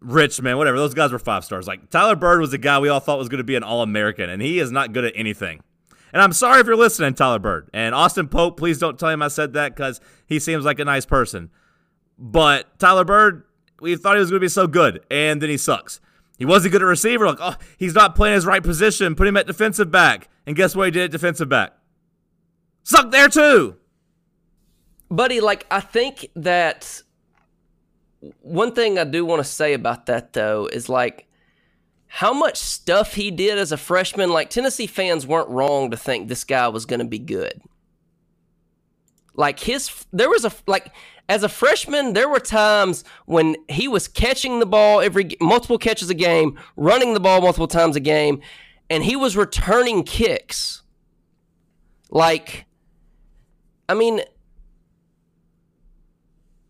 Richmond, 0.00 0.58
whatever. 0.58 0.78
Those 0.78 0.94
guys 0.94 1.12
were 1.12 1.18
five 1.18 1.44
stars. 1.44 1.66
Like 1.66 1.90
Tyler 1.90 2.16
Byrd 2.16 2.40
was 2.40 2.52
a 2.52 2.58
guy 2.58 2.78
we 2.78 2.88
all 2.88 3.00
thought 3.00 3.18
was 3.18 3.28
to 3.28 3.44
be 3.44 3.56
an 3.56 3.62
All 3.62 3.82
American, 3.82 4.30
and 4.30 4.40
he 4.40 4.58
is 4.58 4.70
not 4.70 4.92
good 4.92 5.04
at 5.04 5.12
anything. 5.16 5.62
And 6.12 6.20
I'm 6.20 6.32
sorry 6.32 6.60
if 6.60 6.66
you're 6.66 6.76
listening, 6.76 7.14
Tyler 7.14 7.38
Byrd. 7.38 7.70
And 7.72 7.94
Austin 7.94 8.28
Pope, 8.28 8.58
please 8.58 8.78
don't 8.78 8.98
tell 8.98 9.08
him 9.08 9.22
I 9.22 9.28
said 9.28 9.54
that 9.54 9.74
because 9.74 10.00
he 10.26 10.38
seems 10.38 10.64
like 10.64 10.78
a 10.78 10.84
nice 10.84 11.06
person. 11.06 11.50
But 12.18 12.78
Tyler 12.78 13.04
Byrd, 13.04 13.44
we 13.80 13.96
thought 13.96 14.16
he 14.16 14.20
was 14.20 14.30
to 14.30 14.38
be 14.38 14.48
so 14.48 14.66
good, 14.66 15.04
and 15.10 15.40
then 15.40 15.48
he 15.48 15.56
sucks. 15.56 16.00
He 16.38 16.44
wasn't 16.44 16.72
good 16.72 16.82
at 16.82 16.86
receiver. 16.86 17.26
Like, 17.26 17.38
oh, 17.40 17.56
he's 17.78 17.94
not 17.94 18.14
playing 18.14 18.34
his 18.34 18.46
right 18.46 18.62
position. 18.62 19.14
Put 19.14 19.26
him 19.26 19.36
at 19.36 19.46
defensive 19.46 19.90
back. 19.90 20.28
And 20.46 20.56
guess 20.56 20.74
what 20.74 20.86
he 20.86 20.90
did 20.90 21.04
at 21.04 21.10
defensive 21.10 21.48
back? 21.48 21.72
Sucked 22.82 23.12
there 23.12 23.28
too. 23.28 23.76
Buddy, 25.10 25.40
like, 25.40 25.66
I 25.70 25.80
think 25.80 26.28
that 26.34 27.02
one 28.40 28.72
thing 28.72 28.98
I 28.98 29.04
do 29.04 29.24
want 29.24 29.40
to 29.40 29.44
say 29.44 29.74
about 29.74 30.06
that, 30.06 30.32
though, 30.32 30.66
is 30.66 30.88
like 30.88 31.26
how 32.06 32.32
much 32.32 32.58
stuff 32.58 33.14
he 33.14 33.30
did 33.30 33.58
as 33.58 33.72
a 33.72 33.76
freshman. 33.76 34.30
Like, 34.30 34.50
Tennessee 34.50 34.86
fans 34.86 35.26
weren't 35.26 35.48
wrong 35.48 35.90
to 35.90 35.96
think 35.96 36.28
this 36.28 36.44
guy 36.44 36.68
was 36.68 36.86
going 36.86 37.00
to 37.00 37.06
be 37.06 37.18
good. 37.18 37.60
Like, 39.34 39.60
his, 39.60 40.04
there 40.12 40.28
was 40.28 40.44
a, 40.44 40.52
like, 40.66 40.92
as 41.28 41.42
a 41.42 41.48
freshman, 41.48 42.12
there 42.12 42.28
were 42.28 42.40
times 42.40 43.02
when 43.24 43.56
he 43.68 43.88
was 43.88 44.08
catching 44.08 44.58
the 44.58 44.66
ball 44.66 45.00
every, 45.00 45.30
multiple 45.40 45.78
catches 45.78 46.10
a 46.10 46.14
game, 46.14 46.58
running 46.76 47.14
the 47.14 47.20
ball 47.20 47.40
multiple 47.40 47.68
times 47.68 47.96
a 47.96 48.00
game, 48.00 48.42
and 48.90 49.02
he 49.02 49.16
was 49.16 49.36
returning 49.36 50.02
kicks. 50.02 50.82
Like, 52.10 52.66
I 53.92 53.94
mean, 53.94 54.22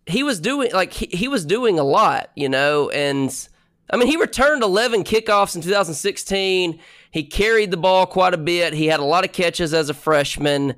he 0.06 0.24
was 0.24 0.40
doing 0.40 0.72
like 0.72 0.92
he, 0.92 1.06
he 1.06 1.28
was 1.28 1.44
doing 1.44 1.78
a 1.78 1.84
lot, 1.84 2.30
you 2.34 2.48
know, 2.48 2.90
and 2.90 3.48
I 3.88 3.96
mean 3.96 4.08
he 4.08 4.16
returned 4.16 4.64
11 4.64 5.04
kickoffs 5.04 5.54
in 5.54 5.62
2016. 5.62 6.80
He 7.12 7.22
carried 7.22 7.70
the 7.70 7.76
ball 7.76 8.06
quite 8.06 8.34
a 8.34 8.38
bit. 8.38 8.74
He 8.74 8.86
had 8.86 8.98
a 8.98 9.04
lot 9.04 9.24
of 9.24 9.30
catches 9.30 9.72
as 9.72 9.88
a 9.88 9.94
freshman. 9.94 10.74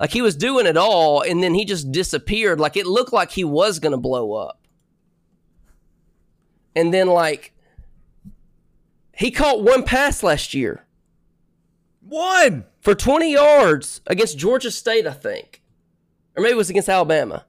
Like 0.00 0.12
he 0.12 0.22
was 0.22 0.34
doing 0.34 0.64
it 0.64 0.78
all, 0.78 1.20
and 1.20 1.42
then 1.42 1.52
he 1.52 1.66
just 1.66 1.92
disappeared. 1.92 2.58
Like 2.58 2.78
it 2.78 2.86
looked 2.86 3.12
like 3.12 3.30
he 3.30 3.44
was 3.44 3.78
gonna 3.78 3.98
blow 3.98 4.32
up. 4.32 4.66
And 6.74 6.94
then 6.94 7.08
like 7.08 7.52
he 9.14 9.30
caught 9.30 9.62
one 9.62 9.82
pass 9.82 10.22
last 10.22 10.54
year 10.54 10.86
One. 12.00 12.64
for 12.80 12.94
20 12.94 13.30
yards 13.30 14.00
against 14.06 14.38
Georgia 14.38 14.70
State, 14.70 15.06
I 15.06 15.12
think. 15.12 15.61
Or 16.36 16.42
maybe 16.42 16.52
it 16.52 16.56
was 16.56 16.70
against 16.70 16.88
Alabama. 16.88 17.44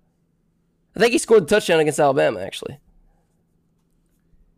I 0.96 1.00
think 1.00 1.14
he 1.14 1.18
scored 1.18 1.44
the 1.44 1.48
touchdown 1.48 1.80
against 1.80 2.00
Alabama, 2.00 2.42
actually. 2.42 2.80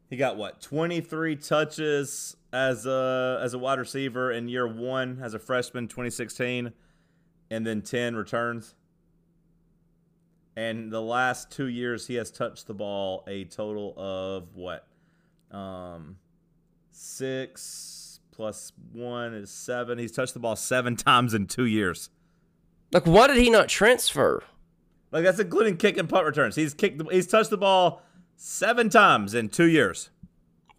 He 0.10 0.18
got 0.18 0.38
what? 0.38 0.62
23 0.62 1.36
touches 1.38 2.36
as 2.54 2.86
a 2.86 3.40
as 3.42 3.54
a 3.54 3.60
wide 3.60 3.80
receiver 3.80 4.32
in 4.32 4.48
year 4.48 4.68
1 4.68 5.20
as 5.22 5.34
a 5.34 5.40
freshman 5.40 5.88
2016 5.88 6.72
and 7.52 7.68
then 7.68 7.82
10 7.82 8.16
returns. 8.16 8.76
And 10.56 10.90
the 10.90 11.02
last 11.02 11.52
2 11.52 11.66
years 11.66 12.08
he 12.08 12.16
has 12.16 12.32
touched 12.32 12.68
the 12.68 12.74
ball 12.74 13.24
a 13.28 13.46
total 13.46 13.94
of 13.98 14.56
what? 14.56 14.88
Um 15.52 16.18
6 16.92 18.20
plus 18.32 18.72
1 18.94 19.34
is 19.34 19.50
7. 19.50 19.98
He's 19.98 20.12
touched 20.12 20.34
the 20.34 20.40
ball 20.40 20.56
7 20.56 20.96
times 20.98 21.34
in 21.34 21.48
2 21.48 21.66
years. 21.66 22.10
Like, 22.92 23.04
why 23.06 23.28
did 23.28 23.38
he 23.38 23.50
not 23.50 23.68
transfer? 23.68 24.44
Like 25.12 25.24
that's 25.24 25.40
including 25.40 25.78
kick 25.78 25.98
and 25.98 26.10
punt 26.10 26.26
returns. 26.26 26.56
He's 26.56 26.74
kicked 26.74 26.98
the, 26.98 27.06
he's 27.06 27.28
touched 27.28 27.50
the 27.50 27.58
ball 27.58 28.02
7 28.36 28.90
times 28.90 29.34
in 29.34 29.50
2 29.50 29.66
years. 29.66 30.10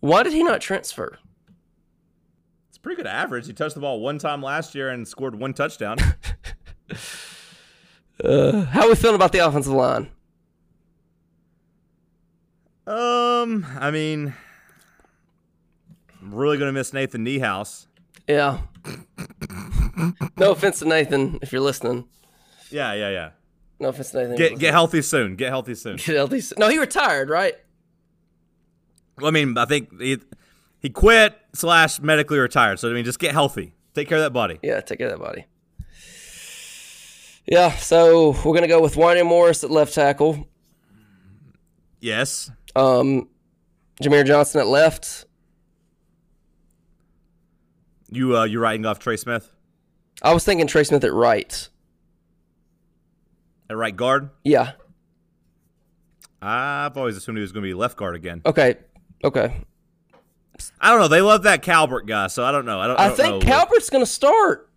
Why 0.01 0.23
did 0.23 0.33
he 0.35 0.43
not 0.43 0.61
transfer? 0.61 1.19
It's 2.69 2.77
a 2.77 2.81
pretty 2.81 2.97
good 2.97 3.07
average. 3.07 3.47
He 3.47 3.53
touched 3.53 3.75
the 3.75 3.81
ball 3.81 4.01
one 4.01 4.19
time 4.19 4.43
last 4.43 4.75
year 4.75 4.91
and 4.91 5.09
scored 5.09 5.35
one 5.35 5.55
touchdown. 5.55 5.97
How 8.23 8.83
are 8.83 8.89
we 8.89 8.95
feeling 8.95 9.17
about 9.17 9.33
the 9.33 9.39
offensive 9.39 9.73
line? 9.73 10.11
um, 12.87 13.67
I 13.79 13.91
mean, 13.91 14.35
I'm 16.21 16.35
really 16.35 16.59
gonna 16.59 16.73
miss 16.73 16.93
Nathan 16.93 17.25
Niehaus. 17.25 17.87
Yeah. 18.29 18.59
no 20.37 20.53
offense 20.53 20.81
to 20.81 20.85
Nathan, 20.85 21.39
if 21.43 21.53
you're 21.53 21.63
listening. 21.63 22.07
Yeah, 22.71 22.93
yeah, 22.93 23.11
yeah. 23.11 23.31
No 23.79 23.89
offense 23.89 24.11
to 24.11 24.19
Nathan. 24.19 24.37
Get 24.37 24.59
get 24.59 24.73
healthy 24.73 25.03
soon. 25.03 25.37
Get 25.37 25.49
healthy 25.49 25.75
soon. 25.75 25.97
Get 25.97 26.17
healthy. 26.17 26.41
Soon. 26.41 26.57
No, 26.59 26.69
he 26.69 26.79
retired, 26.79 27.29
right? 27.29 27.55
Well, 29.19 29.29
I 29.29 29.31
mean, 29.31 29.57
I 29.57 29.65
think 29.65 30.01
he 30.01 30.19
he 30.81 30.91
quit 30.91 31.37
slash 31.55 32.01
medically 32.01 32.39
retired. 32.39 32.79
So 32.79 32.91
I 32.91 32.95
mean, 32.95 33.05
just 33.05 33.19
get 33.19 33.33
healthy. 33.33 33.75
Take 33.95 34.09
care 34.09 34.19
of 34.19 34.25
that 34.25 34.33
body. 34.33 34.59
Yeah, 34.63 34.81
take 34.81 34.99
care 34.99 35.09
of 35.09 35.19
that 35.19 35.25
body. 35.25 35.47
Yeah, 37.47 37.71
so 37.77 38.31
we're 38.45 38.55
gonna 38.55 38.69
go 38.69 38.83
with 38.83 38.97
Wanya 38.97 39.25
Morris 39.25 39.63
at 39.63 39.71
left 39.71 39.95
tackle. 39.95 40.49
Yes. 42.01 42.51
Um, 42.75 43.29
Jahmir 44.03 44.27
Johnson 44.27 44.61
at 44.61 44.67
left. 44.67 45.25
You 48.11 48.37
uh 48.37 48.45
you 48.45 48.61
writing 48.61 48.85
off 48.87 48.99
Trey 48.99 49.17
Smith 49.17 49.51
I 50.23 50.33
was 50.33 50.45
thinking 50.45 50.67
Trey 50.67 50.85
Smith 50.85 51.05
at 51.05 51.13
right. 51.13 51.69
at 53.69 53.77
right 53.77 53.95
guard? 53.95 54.31
Yeah. 54.45 54.73
I've 56.41 56.97
always 56.97 57.17
assumed 57.17 57.39
he 57.39 57.43
was 57.43 57.53
gonna 57.53 57.65
be 57.65 57.75
left 57.75 57.97
guard 57.97 58.15
again. 58.15 58.43
Okay. 58.47 58.77
Okay. 59.25 59.61
I 60.81 60.91
don't 60.91 61.01
know. 61.01 61.09
They 61.09 61.21
love 61.21 61.43
that 61.43 61.63
Calbert 61.63 62.07
guy, 62.07 62.29
so 62.29 62.45
I 62.45 62.53
don't 62.53 62.65
know. 62.65 62.81
I 62.81 62.87
don't. 62.87 62.99
I, 62.99 63.05
I 63.05 63.09
don't 63.09 63.17
think 63.17 63.45
know. 63.45 63.51
Calbert's 63.51 63.91
gonna 63.91 64.07
start. 64.07 64.71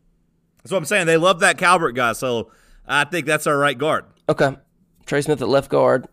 That's 0.58 0.71
what 0.71 0.78
I'm 0.78 0.86
saying. 0.86 1.08
They 1.08 1.17
love 1.17 1.39
that 1.39 1.58
Calbert 1.58 1.95
guy, 1.95 2.13
so 2.13 2.52
I 2.86 3.06
think 3.06 3.25
that's 3.25 3.47
our 3.47 3.58
right 3.58 3.78
guard. 3.78 4.06
Okay. 4.28 4.56
Trey 5.06 5.21
Smith 5.21 5.41
at 5.41 5.47
left 5.47 5.69
guard, 5.69 6.08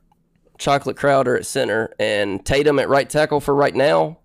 Chocolate 0.58 0.96
Crowder 0.96 1.36
at 1.36 1.46
center, 1.46 1.92
and 1.98 2.44
Tatum 2.44 2.78
at 2.78 2.88
right 2.88 3.08
tackle 3.08 3.40
for 3.40 3.54
right 3.54 3.74
now. 3.74 4.20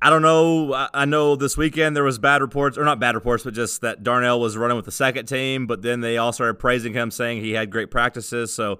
I 0.00 0.10
don't 0.10 0.22
know. 0.22 0.88
I, 0.94 1.04
know 1.06 1.34
this 1.34 1.56
weekend 1.56 1.96
there 1.96 2.04
was 2.04 2.18
bad 2.18 2.40
reports, 2.40 2.78
or 2.78 2.84
not 2.84 3.00
bad 3.00 3.16
reports, 3.16 3.42
but 3.42 3.52
just 3.52 3.80
that 3.80 4.04
Darnell 4.04 4.40
was 4.40 4.56
running 4.56 4.76
with 4.76 4.86
the 4.86 4.92
second 4.92 5.26
team. 5.26 5.66
But 5.66 5.82
then 5.82 6.00
they 6.00 6.18
all 6.18 6.32
started 6.32 6.54
praising 6.54 6.92
him, 6.92 7.10
saying 7.10 7.42
he 7.42 7.52
had 7.52 7.70
great 7.70 7.90
practices. 7.90 8.54
So 8.54 8.78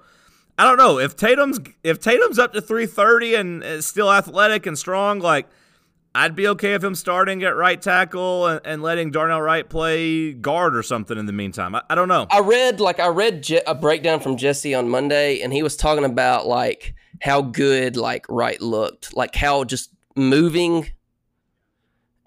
I 0.57 0.65
don't 0.65 0.77
know 0.77 0.99
if 0.99 1.17
Tatum's 1.17 1.59
if 1.83 1.99
Tatum's 1.99 2.39
up 2.39 2.53
to 2.53 2.61
330 2.61 3.35
and 3.35 3.65
is 3.65 3.87
still 3.87 4.13
athletic 4.13 4.67
and 4.67 4.79
strong. 4.79 5.19
Like 5.19 5.49
I'd 6.15 6.35
be 6.35 6.49
okay 6.49 6.75
if 6.75 6.83
him 6.83 6.95
starting 6.95 7.43
at 7.43 7.57
right 7.57 7.81
tackle 7.81 8.47
and, 8.47 8.61
and 8.65 8.83
letting 8.83 9.11
Darnell 9.11 9.41
Wright 9.41 9.69
play 9.69 10.33
guard 10.33 10.77
or 10.77 10.83
something 10.83 11.19
in 11.19 11.27
the 11.27 11.33
meantime. 11.33 11.75
I, 11.75 11.83
I 11.91 11.95
don't 11.95 12.09
know. 12.09 12.27
I 12.31 12.41
read 12.41 12.81
like 12.81 13.01
I 13.01 13.09
read 13.09 13.43
Je- 13.43 13.63
a 13.67 13.75
breakdown 13.75 14.21
from 14.21 14.37
Jesse 14.37 14.75
on 14.75 14.89
Monday, 14.89 15.41
and 15.41 15.53
he 15.53 15.63
was 15.63 15.77
talking 15.77 16.05
about 16.05 16.47
like 16.47 16.95
how 17.21 17.43
good 17.43 17.97
like 17.97 18.25
Wright 18.29 18.61
looked, 18.61 19.17
like 19.17 19.35
how 19.35 19.65
just 19.65 19.91
moving 20.17 20.89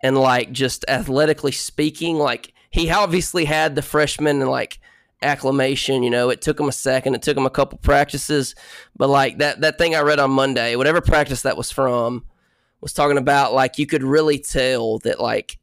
and 0.04 0.18
like 0.18 0.52
just 0.52 0.86
athletically 0.88 1.52
speaking, 1.52 2.18
like 2.18 2.54
he 2.70 2.90
obviously 2.90 3.46
had 3.46 3.76
the 3.76 3.82
freshman 3.82 4.42
and 4.42 4.50
like 4.50 4.80
acclamation. 5.22 6.04
You 6.04 6.10
know, 6.10 6.30
it 6.30 6.42
took 6.42 6.60
him 6.60 6.70
a 6.70 6.74
second, 6.74 7.16
it 7.16 7.22
took 7.22 7.38
him 7.38 7.46
a 7.46 7.52
couple 7.52 7.78
practices, 7.78 8.56
but 8.96 9.10
like 9.10 9.38
that 9.40 9.62
that 9.62 9.78
thing 9.78 9.96
I 9.96 10.02
read 10.02 10.20
on 10.20 10.32
Monday, 10.32 10.76
whatever 10.76 11.02
practice 11.02 11.44
that 11.44 11.58
was 11.58 11.72
from, 11.72 12.26
was 12.82 12.94
talking 12.94 13.18
about 13.18 13.54
like 13.54 13.78
you 13.78 13.86
could 13.86 14.04
really 14.04 14.40
tell 14.40 15.00
that 15.00 15.20
like 15.20 15.60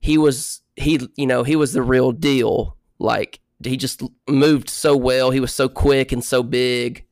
he 0.00 0.18
was 0.18 0.60
he 0.76 1.00
you 1.16 1.26
know 1.26 1.42
he 1.42 1.56
was 1.56 1.72
the 1.72 1.82
real 1.82 2.12
deal 2.12 2.76
like 2.98 3.40
he 3.64 3.76
just 3.76 4.02
moved 4.28 4.70
so 4.70 4.96
well 4.96 5.30
he 5.30 5.40
was 5.40 5.52
so 5.52 5.68
quick 5.68 6.12
and 6.12 6.22
so 6.22 6.42
big 6.42 7.04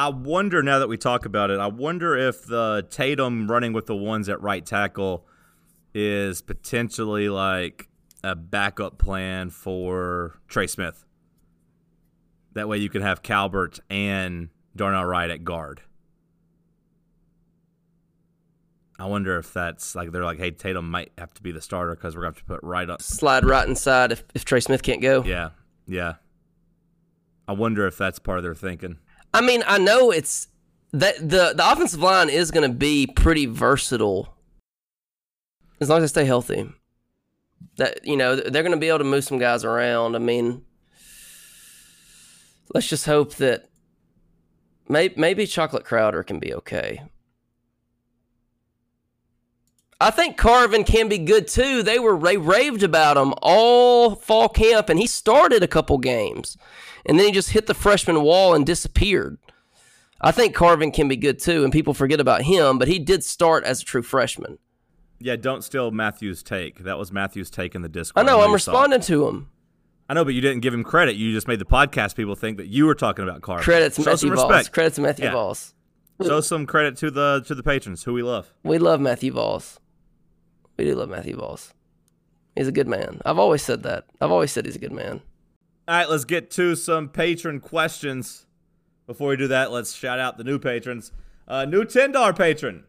I 0.00 0.08
wonder 0.08 0.62
now 0.62 0.78
that 0.78 0.88
we 0.88 0.96
talk 0.96 1.26
about 1.26 1.50
it, 1.50 1.60
I 1.60 1.66
wonder 1.66 2.16
if 2.16 2.46
the 2.46 2.86
Tatum 2.88 3.50
running 3.50 3.74
with 3.74 3.84
the 3.84 3.94
ones 3.94 4.30
at 4.30 4.40
right 4.40 4.64
tackle 4.64 5.26
is 5.92 6.40
potentially 6.40 7.28
like 7.28 7.86
a 8.24 8.34
backup 8.34 8.96
plan 8.96 9.50
for 9.50 10.40
Trey 10.48 10.68
Smith. 10.68 11.04
That 12.54 12.66
way 12.66 12.78
you 12.78 12.88
could 12.88 13.02
have 13.02 13.22
Calbert 13.22 13.78
and 13.90 14.48
Darnell 14.74 15.04
Wright 15.04 15.28
at 15.28 15.44
guard. 15.44 15.82
I 18.98 19.04
wonder 19.04 19.36
if 19.36 19.52
that's 19.52 19.94
like 19.94 20.12
they're 20.12 20.24
like, 20.24 20.38
hey, 20.38 20.50
Tatum 20.50 20.90
might 20.90 21.12
have 21.18 21.34
to 21.34 21.42
be 21.42 21.52
the 21.52 21.60
starter 21.60 21.94
because 21.94 22.16
we're 22.16 22.22
going 22.22 22.32
to 22.32 22.38
have 22.38 22.46
to 22.46 22.54
put 22.54 22.62
Wright 22.62 22.88
up. 22.88 23.02
slide 23.02 23.44
right 23.44 23.68
inside 23.68 24.12
if, 24.12 24.24
if 24.34 24.46
trey 24.46 24.60
smith 24.60 24.82
can't 24.82 25.02
go 25.02 25.22
Yeah, 25.24 25.50
yeah. 25.86 26.14
I 27.46 27.52
wonder 27.52 27.86
if 27.86 27.98
that's 27.98 28.18
part 28.18 28.38
of 28.38 28.44
their 28.44 28.54
thinking. 28.54 28.96
I 29.32 29.40
mean 29.40 29.62
i 29.66 29.78
know 29.78 30.10
it's 30.10 30.48
that 30.92 31.16
the 31.16 31.52
the 31.54 31.72
offensive 31.72 32.00
line 32.00 32.28
is 32.28 32.50
going 32.50 32.68
to 32.68 32.74
be 32.74 33.06
pretty 33.06 33.46
versatile. 33.46 34.34
As 35.80 35.88
long 35.88 36.02
as 36.02 36.12
they 36.12 36.22
stay 36.22 36.26
healthy. 36.26 36.68
That 37.76 38.04
you 38.04 38.16
know 38.16 38.36
they're 38.36 38.62
going 38.62 38.74
to 38.74 38.78
be 38.78 38.88
able 38.88 38.98
to 38.98 39.04
move 39.04 39.24
some 39.24 39.38
guys 39.38 39.64
around. 39.64 40.16
I 40.16 40.18
mean 40.18 40.62
let's 42.74 42.88
just 42.88 43.06
hope 43.06 43.34
that 43.36 43.68
maybe, 44.88 45.14
maybe 45.16 45.46
chocolate 45.46 45.84
crowder 45.84 46.22
can 46.22 46.38
be 46.38 46.54
okay 46.54 47.02
I 50.02 50.10
think 50.10 50.36
Carvin 50.38 50.84
can 50.84 51.08
be 51.08 51.18
good 51.18 51.46
too. 51.46 51.82
They 51.82 51.98
were 51.98 52.18
they 52.18 52.38
raved 52.38 52.82
about 52.82 53.16
him 53.18 53.34
all 53.42 54.14
fall 54.14 54.48
camp, 54.48 54.88
and 54.88 54.98
he 54.98 55.06
started 55.06 55.62
a 55.62 55.68
couple 55.68 55.98
games, 55.98 56.56
and 57.04 57.18
then 57.18 57.26
he 57.26 57.32
just 57.32 57.50
hit 57.50 57.66
the 57.66 57.74
freshman 57.74 58.22
wall 58.22 58.54
and 58.54 58.64
disappeared. 58.64 59.38
I 60.22 60.32
think 60.32 60.54
Carvin 60.54 60.90
can 60.92 61.08
be 61.08 61.16
good 61.16 61.38
too, 61.38 61.64
and 61.64 61.72
people 61.72 61.92
forget 61.94 62.20
about 62.20 62.42
him, 62.42 62.78
but 62.78 62.88
he 62.88 62.98
did 62.98 63.24
start 63.24 63.64
as 63.64 63.82
a 63.82 63.84
true 63.84 64.02
freshman. 64.02 64.58
Yeah, 65.18 65.36
don't 65.36 65.62
steal 65.62 65.90
Matthew's 65.90 66.42
take. 66.42 66.78
That 66.84 66.98
was 66.98 67.12
Matthew's 67.12 67.50
take 67.50 67.74
in 67.74 67.82
the 67.82 67.88
Discord. 67.88 68.26
I 68.26 68.30
know 68.30 68.40
I'm 68.40 68.50
you 68.52 68.58
saw 68.58 68.72
responding 68.72 69.00
to 69.02 69.28
him. 69.28 69.50
I 70.08 70.14
know, 70.14 70.24
but 70.24 70.32
you 70.34 70.40
didn't 70.40 70.60
give 70.60 70.72
him 70.74 70.82
credit. 70.82 71.16
You 71.16 71.32
just 71.32 71.46
made 71.46 71.58
the 71.58 71.66
podcast 71.66 72.16
people 72.16 72.34
think 72.34 72.56
that 72.56 72.66
you 72.68 72.86
were 72.86 72.94
talking 72.94 73.22
about 73.22 73.42
Carver. 73.42 73.62
Credits 73.62 73.96
Show 73.96 74.10
Matthew 74.10 74.34
Voss. 74.34 74.50
respect. 74.50 74.72
Credit 74.72 74.94
to 74.94 75.00
Matthew 75.02 75.24
Yeah. 75.26 75.32
Voss. 75.32 75.74
Show 76.22 76.40
some 76.40 76.66
credit 76.66 76.96
to 76.98 77.10
the 77.10 77.42
to 77.46 77.54
the 77.54 77.62
patrons 77.62 78.04
who 78.04 78.12
we 78.14 78.22
love. 78.22 78.52
We 78.62 78.78
love 78.78 79.00
Matthew 79.00 79.32
Voss. 79.32 79.78
We 80.80 80.86
do 80.86 80.94
love 80.94 81.10
Matthew 81.10 81.36
Voss. 81.36 81.74
He's 82.56 82.66
a 82.66 82.72
good 82.72 82.88
man. 82.88 83.20
I've 83.26 83.38
always 83.38 83.60
said 83.60 83.82
that. 83.82 84.06
I've 84.18 84.30
always 84.30 84.50
said 84.50 84.64
he's 84.64 84.76
a 84.76 84.78
good 84.78 84.92
man. 84.92 85.20
All 85.86 85.94
right, 85.94 86.08
let's 86.08 86.24
get 86.24 86.50
to 86.52 86.74
some 86.74 87.10
patron 87.10 87.60
questions. 87.60 88.46
Before 89.06 89.28
we 89.28 89.36
do 89.36 89.46
that, 89.48 89.72
let's 89.72 89.92
shout 89.92 90.18
out 90.18 90.38
the 90.38 90.44
new 90.44 90.58
patrons. 90.58 91.12
Uh, 91.46 91.66
new 91.66 91.84
ten 91.84 92.12
dollar 92.12 92.32
patron, 92.32 92.84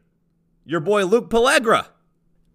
your 0.63 0.79
boy 0.79 1.03
Luke 1.03 1.29
Pellegra. 1.29 1.87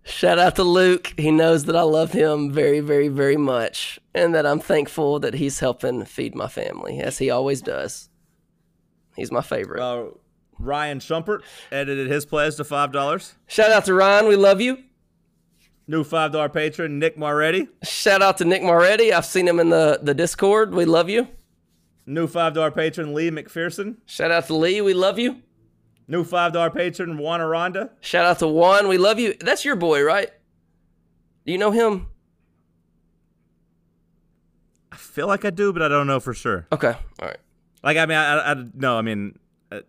Shout 0.05 0.39
out 0.39 0.57
to 0.57 0.65
Luke. 0.65 1.13
He 1.19 1.31
knows 1.31 1.67
that 1.67 1.77
I 1.77 1.83
love 1.83 2.13
him 2.13 2.51
very, 2.51 2.81
very, 2.81 3.09
very 3.09 3.37
much, 3.37 4.01
and 4.15 4.35
that 4.35 4.47
I'm 4.47 4.61
thankful 4.61 5.21
that 5.21 5.35
he's 5.35 5.59
helping 5.59 6.07
feed 6.07 6.35
my 6.35 6.49
family, 6.49 6.99
as 6.99 7.19
he 7.19 7.29
always 7.29 7.61
does. 7.61 8.09
He's 9.15 9.31
my 9.31 9.43
favorite. 9.43 9.83
Uh, 9.83 10.13
Ryan 10.59 10.99
Schumpert 10.99 11.43
edited 11.71 12.07
his 12.07 12.25
pledge 12.25 12.57
to 12.57 12.65
five 12.65 12.91
dollars. 12.91 13.35
Shout 13.47 13.71
out 13.71 13.85
to 13.85 13.93
Ryan. 13.93 14.29
We 14.29 14.37
love 14.37 14.63
you. 14.63 14.79
New 15.89 16.03
five 16.03 16.33
dollar 16.33 16.49
patron 16.49 16.99
Nick 16.99 17.17
Moretti. 17.17 17.69
Shout 17.85 18.21
out 18.21 18.39
to 18.39 18.45
Nick 18.45 18.63
Moretti. 18.63 19.13
I've 19.13 19.25
seen 19.25 19.47
him 19.47 19.61
in 19.61 19.71
the, 19.71 20.01
the 20.03 20.15
Discord. 20.15 20.75
We 20.75 20.85
love 20.85 21.09
you. 21.09 21.29
New 22.07 22.27
five 22.27 22.55
dollar 22.55 22.71
patron 22.71 23.15
Lee 23.15 23.31
McPherson. 23.31 23.97
Shout 24.07 24.31
out 24.31 24.47
to 24.49 24.57
Lee. 24.57 24.81
We 24.81 24.95
love 24.95 25.19
you. 25.19 25.43
New 26.09 26.25
five 26.25 26.53
dollar 26.53 26.71
patron 26.71 27.19
Juan 27.19 27.41
Aranda. 27.41 27.91
Shout 28.01 28.25
out 28.25 28.39
to 28.41 28.49
Juan. 28.49 28.89
We 28.89 28.99
love 28.99 29.19
you. 29.19 29.35
That's 29.41 29.65
your 29.65 29.77
boy, 29.77 30.03
right? 30.03 30.31
Do 31.45 31.53
you 31.53 31.59
know 31.59 31.71
him? 31.71 32.07
I 34.91 34.97
feel 34.97 35.29
like 35.29 35.45
I 35.45 35.51
do, 35.51 35.73
but 35.73 35.83
I 35.83 35.89
don't 35.89 36.07
know 36.07 36.21
for 36.21 36.35
sure. 36.35 36.67
Okay. 36.73 36.95
All 37.21 37.29
right. 37.29 37.39
Like 37.85 37.97
I 37.97 38.07
mean, 38.07 38.19
I, 38.19 38.35
I, 38.35 38.53
I 38.53 38.65
no, 38.75 38.99
I 38.99 39.03
mean, 39.03 39.39
I, 39.71 39.83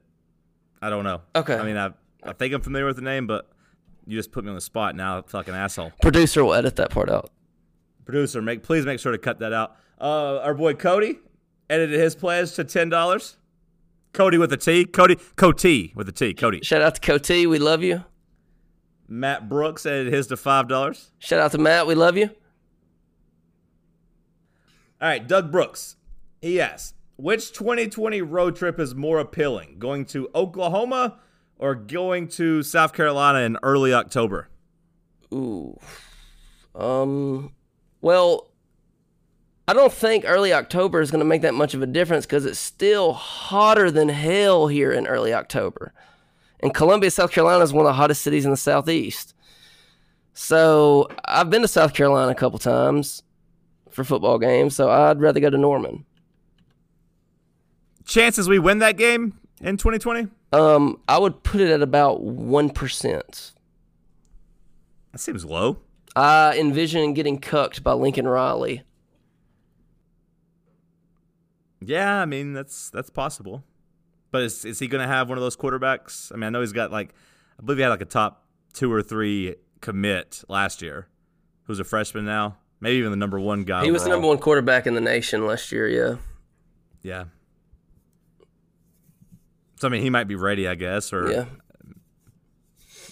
I 0.82 0.90
don't 0.92 1.04
know. 1.04 1.22
Okay. 1.36 1.56
I 1.56 1.64
mean, 1.64 1.78
I 1.78 1.92
I 2.24 2.34
think 2.34 2.54
I'm 2.54 2.62
familiar 2.62 2.86
with 2.86 2.98
the 2.98 3.02
name, 3.02 3.26
but 3.26 3.50
you 4.08 4.18
just 4.18 4.32
put 4.32 4.44
me 4.44 4.50
on 4.50 4.56
the 4.56 4.62
spot 4.62 4.96
now. 4.96 5.20
I 5.20 5.22
feel 5.22 5.40
like 5.42 5.48
an 5.50 5.56
asshole. 5.56 5.92
Producer 6.02 6.44
will 6.44 6.54
edit 6.54 6.78
that 6.78 6.90
part 6.90 7.10
out. 7.10 7.30
Producer, 8.06 8.42
make 8.42 8.64
please 8.64 8.86
make 8.86 9.00
sure 9.00 9.12
to 9.12 9.18
cut 9.18 9.40
that 9.40 9.52
out. 9.52 9.76
Uh, 10.00 10.40
our 10.40 10.54
boy 10.54 10.74
Cody 10.74 11.20
edited 11.70 12.00
his 12.00 12.16
pledge 12.16 12.54
to 12.54 12.64
ten 12.64 12.90
dollars. 12.90 13.38
Cody 14.14 14.38
with 14.38 14.52
a 14.54 14.58
T. 14.58 14.86
Cody 14.86 15.18
Cody 15.36 15.92
with 15.94 16.08
a 16.08 16.14
T. 16.14 16.34
Cody. 16.34 16.62
Shout 16.64 16.82
out 16.82 16.96
to 16.96 17.02
Coty. 17.02 17.48
We 17.48 17.60
love 17.60 17.84
you. 17.84 18.06
Matt 19.10 19.50
Brooks 19.50 19.86
edited 19.86 20.14
his 20.14 20.28
to 20.28 20.38
five 20.38 20.68
dollars. 20.70 21.12
Shout 21.20 21.40
out 21.40 21.52
to 21.52 21.58
Matt. 21.58 21.86
We 21.86 21.96
love 21.96 22.18
you. 22.18 22.30
All 25.00 25.08
right, 25.08 25.28
Doug 25.28 25.52
Brooks. 25.52 25.98
He 26.42 26.62
asks, 26.62 26.94
which 27.18 27.52
2020 27.52 28.22
road 28.22 28.56
trip 28.56 28.80
is 28.80 28.96
more 28.96 29.20
appealing? 29.20 29.80
Going 29.80 30.06
to 30.06 30.30
Oklahoma 30.34 31.20
or 31.60 31.76
going 31.76 32.28
to 32.30 32.64
South 32.64 32.94
Carolina 32.94 33.40
in 33.40 33.58
early 33.64 33.94
October? 33.94 34.50
Ooh. 35.34 35.80
Um. 36.76 37.52
Well, 38.02 38.52
I 39.68 39.74
don't 39.74 39.92
think 39.92 40.24
early 40.26 40.54
October 40.54 41.02
is 41.02 41.12
going 41.12 41.20
to 41.20 41.26
make 41.26 41.42
that 41.42 41.54
much 41.54 41.74
of 41.74 41.82
a 41.82 41.88
difference 41.88 42.26
because 42.26 42.46
it's 42.46 42.60
still 42.60 43.14
hotter 43.14 43.92
than 43.92 44.08
hell 44.10 44.68
here 44.68 44.92
in 44.92 45.08
early 45.08 45.34
October. 45.34 45.94
And 46.62 46.74
Columbia, 46.74 47.12
South 47.12 47.32
Carolina 47.32 47.64
is 47.64 47.74
one 47.74 47.86
of 47.86 47.90
the 47.90 47.94
hottest 47.94 48.22
cities 48.22 48.46
in 48.46 48.52
the 48.52 48.58
Southeast. 48.58 49.34
So 50.34 51.10
I've 51.26 51.50
been 51.50 51.64
to 51.64 51.68
South 51.68 51.94
Carolina 51.94 52.32
a 52.32 52.36
couple 52.36 52.60
times 52.60 53.24
for 53.90 54.04
football 54.04 54.40
games, 54.40 54.76
so 54.76 54.90
I'd 54.90 55.20
rather 55.20 55.40
go 55.40 55.50
to 55.50 55.58
Norman. 55.58 56.06
Chances 58.06 58.48
we 58.48 58.60
win 58.60 58.80
that 58.80 58.98
game 58.98 59.38
in 59.60 59.78
2020? 59.78 60.28
Um, 60.52 61.00
I 61.08 61.18
would 61.18 61.44
put 61.44 61.62
it 61.62 61.70
at 61.70 61.82
about 61.82 62.24
1%. 62.24 63.52
That 65.12 65.20
seems 65.20 65.44
low. 65.44 65.80
I 66.16 66.58
envision 66.58 67.14
getting 67.14 67.38
cucked 67.40 67.84
by 67.84 67.94
Lincoln 67.94 68.28
Riley. 68.28 68.84
Yeah, 71.80 72.20
I 72.20 72.26
mean 72.26 72.54
that's 72.54 72.90
that's 72.90 73.10
possible. 73.10 73.64
But 74.32 74.42
is 74.44 74.66
is 74.66 74.80
he 74.80 74.88
going 74.88 75.02
to 75.02 75.08
have 75.08 75.30
one 75.30 75.38
of 75.38 75.44
those 75.44 75.56
quarterbacks? 75.56 76.32
I 76.32 76.36
mean, 76.36 76.44
I 76.44 76.50
know 76.50 76.62
he's 76.62 76.74
got 76.74 76.92
like 76.92 77.14
I 77.60 77.64
believe 77.64 77.78
he 77.78 77.84
had 77.84 77.90
like 77.90 78.02
a 78.02 78.06
top 78.06 78.46
2 78.74 78.92
or 78.92 79.02
3 79.02 79.56
commit 79.82 80.44
last 80.48 80.82
year. 80.82 81.08
Who's 81.64 81.80
a 81.80 81.84
freshman 81.84 82.26
now? 82.26 82.58
Maybe 82.80 82.98
even 82.98 83.12
the 83.12 83.18
number 83.18 83.40
1 83.40 83.64
guy. 83.64 83.84
He 83.84 83.92
was 83.92 84.04
the 84.04 84.10
number 84.10 84.28
one 84.28 84.38
quarterback 84.38 84.86
in 84.88 84.94
the 84.94 85.02
nation 85.02 85.46
last 85.46 85.72
year, 85.72 85.88
yeah. 85.88 86.18
Yeah. 87.02 87.26
So 89.80 89.88
I 89.88 89.92
mean, 89.92 90.02
he 90.02 90.10
might 90.10 90.26
be 90.28 90.36
ready, 90.36 90.68
I 90.68 90.76
guess, 90.76 91.14
or 91.14 91.32
Yeah. 91.32 91.46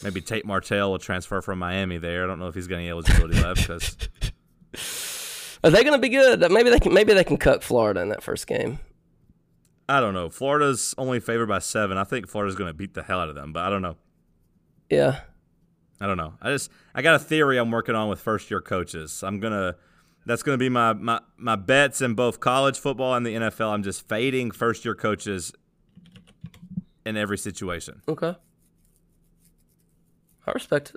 maybe 0.04 0.22
Tate 0.22 0.46
Martell 0.46 0.92
will 0.92 1.00
transfer 1.00 1.42
from 1.42 1.60
Miami 1.60 1.98
there. 1.98 2.24
I 2.24 2.28
don't 2.28 2.40
know 2.40 2.48
if 2.48 2.56
he's 2.56 2.68
got 2.68 2.76
any 2.78 2.90
eligibility 2.90 3.40
left 3.42 3.62
because 3.68 3.98
Are 5.64 5.70
they 5.70 5.84
going 5.84 5.94
to 5.94 6.00
be 6.00 6.10
good? 6.10 6.40
Maybe 6.52 6.70
they 6.70 6.80
can. 6.80 6.94
Maybe 6.94 7.14
they 7.14 7.24
can 7.24 7.38
cut 7.38 7.64
Florida 7.64 8.02
in 8.02 8.10
that 8.10 8.22
first 8.22 8.46
game. 8.48 8.80
I 9.88 10.00
don't 10.00 10.14
know. 10.14 10.30
Florida's 10.30 10.94
only 10.98 11.20
favored 11.20 11.48
by 11.48 11.60
seven. 11.60 11.98
I 11.98 12.04
think 12.04 12.28
Florida's 12.28 12.56
going 12.56 12.70
to 12.70 12.74
beat 12.74 12.94
the 12.96 13.04
hell 13.04 13.20
out 13.20 13.30
of 13.30 13.36
them, 13.36 13.54
but 13.54 13.64
I 13.64 13.70
don't 13.70 13.82
know. 13.82 13.98
Yeah. 14.90 15.22
I 16.02 16.08
don't 16.08 16.18
know. 16.18 16.34
I 16.42 16.50
just 16.52 16.70
I 16.94 17.02
got 17.02 17.16
a 17.16 17.20
theory 17.20 17.58
I'm 17.58 17.72
working 17.72 17.96
on 17.96 18.10
with 18.10 18.20
first 18.20 18.52
year 18.52 18.62
coaches. 18.62 19.24
I'm 19.24 19.40
gonna 19.40 19.76
that's 20.26 20.44
gonna 20.44 20.58
be 20.58 20.68
my 20.70 20.92
my 20.94 21.22
my 21.38 21.56
bets 21.56 22.02
in 22.02 22.16
both 22.16 22.40
college 22.42 22.78
football 22.78 23.16
and 23.16 23.26
the 23.26 23.34
NFL. 23.36 23.72
I'm 23.74 23.82
just 23.82 24.08
fading 24.08 24.52
first 24.52 24.84
year 24.84 24.94
coaches 24.94 25.54
in 27.06 27.18
every 27.18 27.38
situation. 27.38 28.02
Okay. 28.08 28.36
I 30.48 30.52
respect 30.52 30.92
it. 30.92 30.96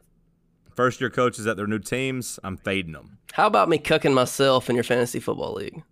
First 0.74 1.00
year 1.00 1.10
coaches 1.10 1.46
at 1.46 1.56
their 1.56 1.66
new 1.66 1.78
teams, 1.80 2.38
I'm 2.44 2.56
fading 2.56 2.92
them. 2.92 3.18
How 3.32 3.46
about 3.46 3.68
me 3.68 3.78
cucking 3.78 4.14
myself 4.14 4.70
in 4.70 4.76
your 4.76 4.84
fantasy 4.84 5.18
football 5.20 5.54
league? 5.54 5.82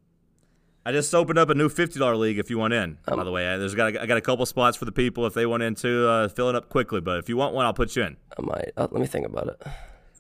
I 0.85 0.93
just 0.93 1.13
opened 1.13 1.39
up 1.39 1.51
a 1.51 1.55
new 1.55 1.69
fifty 1.69 1.99
dollar 1.99 2.17
league. 2.17 2.39
If 2.39 2.49
you 2.49 2.59
want 2.59 2.73
in, 2.73 2.99
Um, 3.09 3.17
by 3.19 3.25
the 3.25 3.33
way, 3.33 3.49
I, 3.53 3.57
there's 3.57 3.75
got 3.75 3.97
I 3.97 4.07
got 4.07 4.19
a 4.19 4.21
couple 4.21 4.47
spots 4.47 4.77
for 4.77 4.85
the 4.85 4.93
people 4.93 5.27
if 5.27 5.35
they 5.35 5.45
want 5.45 5.65
into. 5.65 6.09
Uh, 6.09 6.29
fill 6.29 6.49
it 6.49 6.55
up 6.55 6.69
quickly, 6.69 7.01
but 7.01 7.19
if 7.19 7.29
you 7.29 7.37
want 7.37 7.55
one, 7.55 7.67
I'll 7.67 7.75
put 7.75 7.97
you 7.97 8.05
in. 8.05 8.17
I 8.39 8.43
might. 8.43 8.71
Uh, 8.77 8.87
let 8.93 9.01
me 9.01 9.07
think 9.09 9.27
about 9.27 9.49
it. 9.49 9.61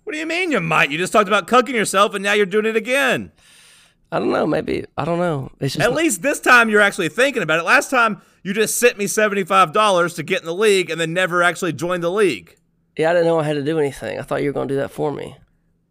What 0.02 0.12
do 0.12 0.18
you 0.18 0.26
mean 0.26 0.50
you 0.50 0.59
might? 0.61 0.90
You 0.90 0.98
just 0.98 1.12
talked 1.12 1.28
about 1.28 1.46
cucking 1.46 1.74
yourself, 1.74 2.14
and 2.14 2.24
now 2.24 2.32
you're 2.32 2.46
doing 2.46 2.66
it 2.66 2.74
again. 2.74 3.30
I 4.12 4.19
don't 4.19 4.31
know. 4.31 4.47
Maybe 4.47 4.85
I 4.97 5.05
don't 5.05 5.19
know. 5.19 5.51
It's 5.61 5.75
just 5.75 5.85
At 5.85 5.95
least 5.95 6.23
this 6.23 6.40
time 6.40 6.69
you're 6.71 6.81
actually 6.81 7.09
thinking 7.09 7.42
about 7.42 7.59
it. 7.59 7.64
Last 7.64 7.90
time 7.90 8.23
you 8.42 8.53
just 8.53 8.79
sent 8.79 8.97
me 8.99 9.07
seventy 9.07 9.45
five 9.45 9.73
dollars 9.73 10.14
to 10.14 10.23
get 10.23 10.40
in 10.40 10.47
the 10.47 10.55
league, 10.55 10.90
and 10.90 11.01
then 11.01 11.12
never 11.12 11.42
actually 11.42 11.73
joined 11.73 12.03
the 12.03 12.11
league. 12.11 12.57
yeah. 12.97 13.11
I 13.11 13.12
didn't 13.14 13.27
know 13.27 13.40
I 13.40 13.45
had 13.45 13.55
to 13.55 13.64
do 13.64 13.79
anything. 13.79 14.19
I 14.19 14.23
thought 14.23 14.42
you 14.42 14.49
were 14.49 14.53
going 14.55 14.69
to 14.69 14.75
do 14.75 14.81
that 14.81 14.90
for 14.90 15.11
me. 15.12 15.37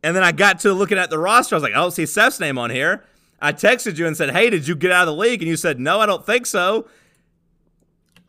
And 0.01 0.15
then 0.15 0.23
I 0.23 0.31
got 0.31 0.59
to 0.59 0.71
looking 0.73 0.97
at 0.97 1.09
the 1.09 1.17
roster. 1.19 1.55
I 1.55 1.57
was 1.57 1.63
like, 1.63 1.73
I 1.73 1.77
don't 1.77 1.91
see 1.91 2.05
Seth's 2.05 2.39
name 2.39 2.57
on 2.57 2.69
here. 2.69 3.03
I 3.41 3.51
texted 3.53 3.97
you 3.97 4.07
and 4.07 4.15
said, 4.15 4.29
Hey, 4.31 4.49
did 4.49 4.67
you 4.67 4.75
get 4.75 4.91
out 4.91 5.07
of 5.07 5.15
the 5.15 5.19
league? 5.19 5.41
And 5.41 5.49
you 5.49 5.57
said, 5.57 5.79
No, 5.79 5.99
I 5.99 6.05
don't 6.05 6.25
think 6.25 6.45
so. 6.45 6.87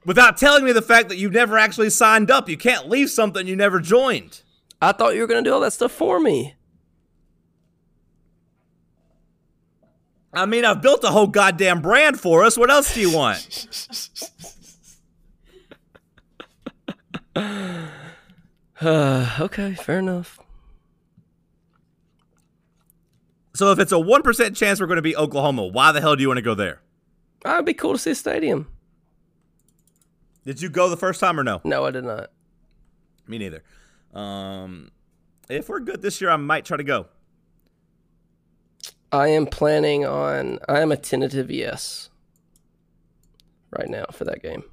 Without 0.05 0.37
telling 0.37 0.64
me 0.64 0.72
the 0.72 0.83
fact 0.83 1.09
that 1.09 1.16
you 1.18 1.31
never 1.31 1.59
actually 1.59 1.90
signed 1.90 2.31
up. 2.31 2.49
You 2.49 2.57
can't 2.57 2.88
leave 2.88 3.11
something 3.11 3.46
you 3.46 3.57
never 3.57 3.81
joined. 3.81 4.42
I 4.81 4.92
thought 4.92 5.14
you 5.14 5.20
were 5.20 5.27
going 5.27 5.42
to 5.42 5.49
do 5.51 5.53
all 5.55 5.61
that 5.61 5.72
stuff 5.72 5.92
for 5.92 6.20
me. 6.20 6.55
I 10.37 10.44
mean, 10.44 10.66
I've 10.66 10.83
built 10.83 11.03
a 11.03 11.09
whole 11.09 11.29
goddamn 11.29 11.81
brand 11.81 12.20
for 12.20 12.44
us. 12.44 12.59
What 12.59 12.70
else 12.70 12.92
do 12.92 13.01
you 13.01 13.11
want? 13.11 13.66
Uh, 17.35 17.88
okay, 19.40 19.72
fair 19.75 19.99
enough. 19.99 20.38
So 23.55 23.72
if 23.72 23.79
it's 23.79 23.92
a 23.92 23.96
1% 23.96 24.55
chance 24.55 24.79
we're 24.79 24.87
going 24.87 24.96
to 24.96 25.03
be 25.03 25.16
Oklahoma, 25.16 25.64
why 25.66 25.90
the 25.92 26.03
hell 26.03 26.16
do 26.16 26.20
you 26.20 26.29
want 26.29 26.37
to 26.37 26.42
go 26.42 26.55
there? 26.55 26.83
Ah, 27.46 27.55
It'd 27.55 27.64
be 27.64 27.72
cool 27.72 27.92
to 27.92 27.99
see 27.99 28.11
a 28.11 28.14
stadium. 28.14 28.68
Did 30.44 30.61
you 30.61 30.68
go 30.68 30.90
the 30.90 30.99
first 30.99 31.18
time 31.18 31.40
or 31.40 31.44
no? 31.44 31.62
No, 31.64 31.87
I 31.87 31.90
did 31.90 32.05
not. 32.05 32.31
Me 33.27 33.38
neither. 33.38 33.62
Um, 34.12 34.90
if 35.49 35.70
we're 35.70 35.81
good 35.81 36.03
this 36.03 36.20
year, 36.20 36.29
I 36.29 36.37
might 36.37 36.66
try 36.66 36.77
to 36.77 36.85
go. 36.85 37.07
I 39.12 39.28
am 39.28 39.46
planning 39.46 40.04
on. 40.04 40.58
I 40.68 40.80
am 40.80 40.92
a 40.92 40.96
tentative 40.96 41.50
yes. 41.50 42.10
Right 43.70 43.88
now 43.88 44.06
for 44.12 44.24
that 44.24 44.42
game. 44.42 44.64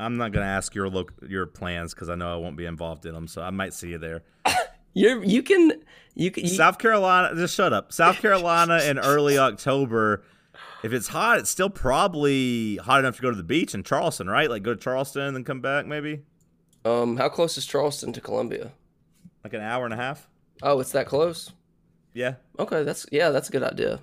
I'm 0.00 0.16
not 0.16 0.32
going 0.32 0.44
to 0.44 0.50
ask 0.50 0.74
your 0.74 0.88
look 0.88 1.12
your 1.28 1.46
plans 1.46 1.94
because 1.94 2.08
I 2.08 2.14
know 2.14 2.32
I 2.32 2.36
won't 2.36 2.56
be 2.56 2.66
involved 2.66 3.06
in 3.06 3.14
them. 3.14 3.28
So 3.28 3.42
I 3.42 3.50
might 3.50 3.72
see 3.72 3.90
you 3.90 3.98
there. 3.98 4.22
You're 4.94 5.24
you 5.24 5.42
can 5.42 5.72
you 6.14 6.30
can 6.30 6.44
you, 6.44 6.50
South 6.50 6.78
Carolina, 6.78 7.34
just 7.34 7.54
shut 7.54 7.72
up. 7.72 7.92
South 7.92 8.16
Carolina 8.16 8.82
in 8.84 8.98
early 8.98 9.38
October. 9.38 10.22
If 10.82 10.92
it's 10.92 11.08
hot, 11.08 11.38
it's 11.38 11.48
still 11.48 11.70
probably 11.70 12.76
hot 12.76 13.00
enough 13.00 13.16
to 13.16 13.22
go 13.22 13.30
to 13.30 13.36
the 13.36 13.44
beach 13.44 13.74
in 13.74 13.84
Charleston, 13.84 14.28
right? 14.28 14.50
Like 14.50 14.62
go 14.64 14.74
to 14.74 14.80
Charleston 14.80 15.22
and 15.22 15.36
then 15.36 15.44
come 15.44 15.60
back, 15.60 15.86
maybe 15.86 16.22
um. 16.84 17.16
How 17.16 17.28
close 17.28 17.56
is 17.56 17.64
Charleston 17.64 18.12
to 18.12 18.20
Columbia? 18.20 18.72
like 19.44 19.54
an 19.54 19.60
hour 19.60 19.84
and 19.84 19.94
a 19.94 19.96
half. 19.96 20.28
Oh, 20.62 20.80
it's 20.80 20.92
that 20.92 21.06
close. 21.06 21.52
Yeah, 22.14 22.34
Okay, 22.58 22.82
that's 22.82 23.06
yeah, 23.10 23.30
that's 23.30 23.48
a 23.48 23.52
good 23.52 23.62
idea. 23.62 24.00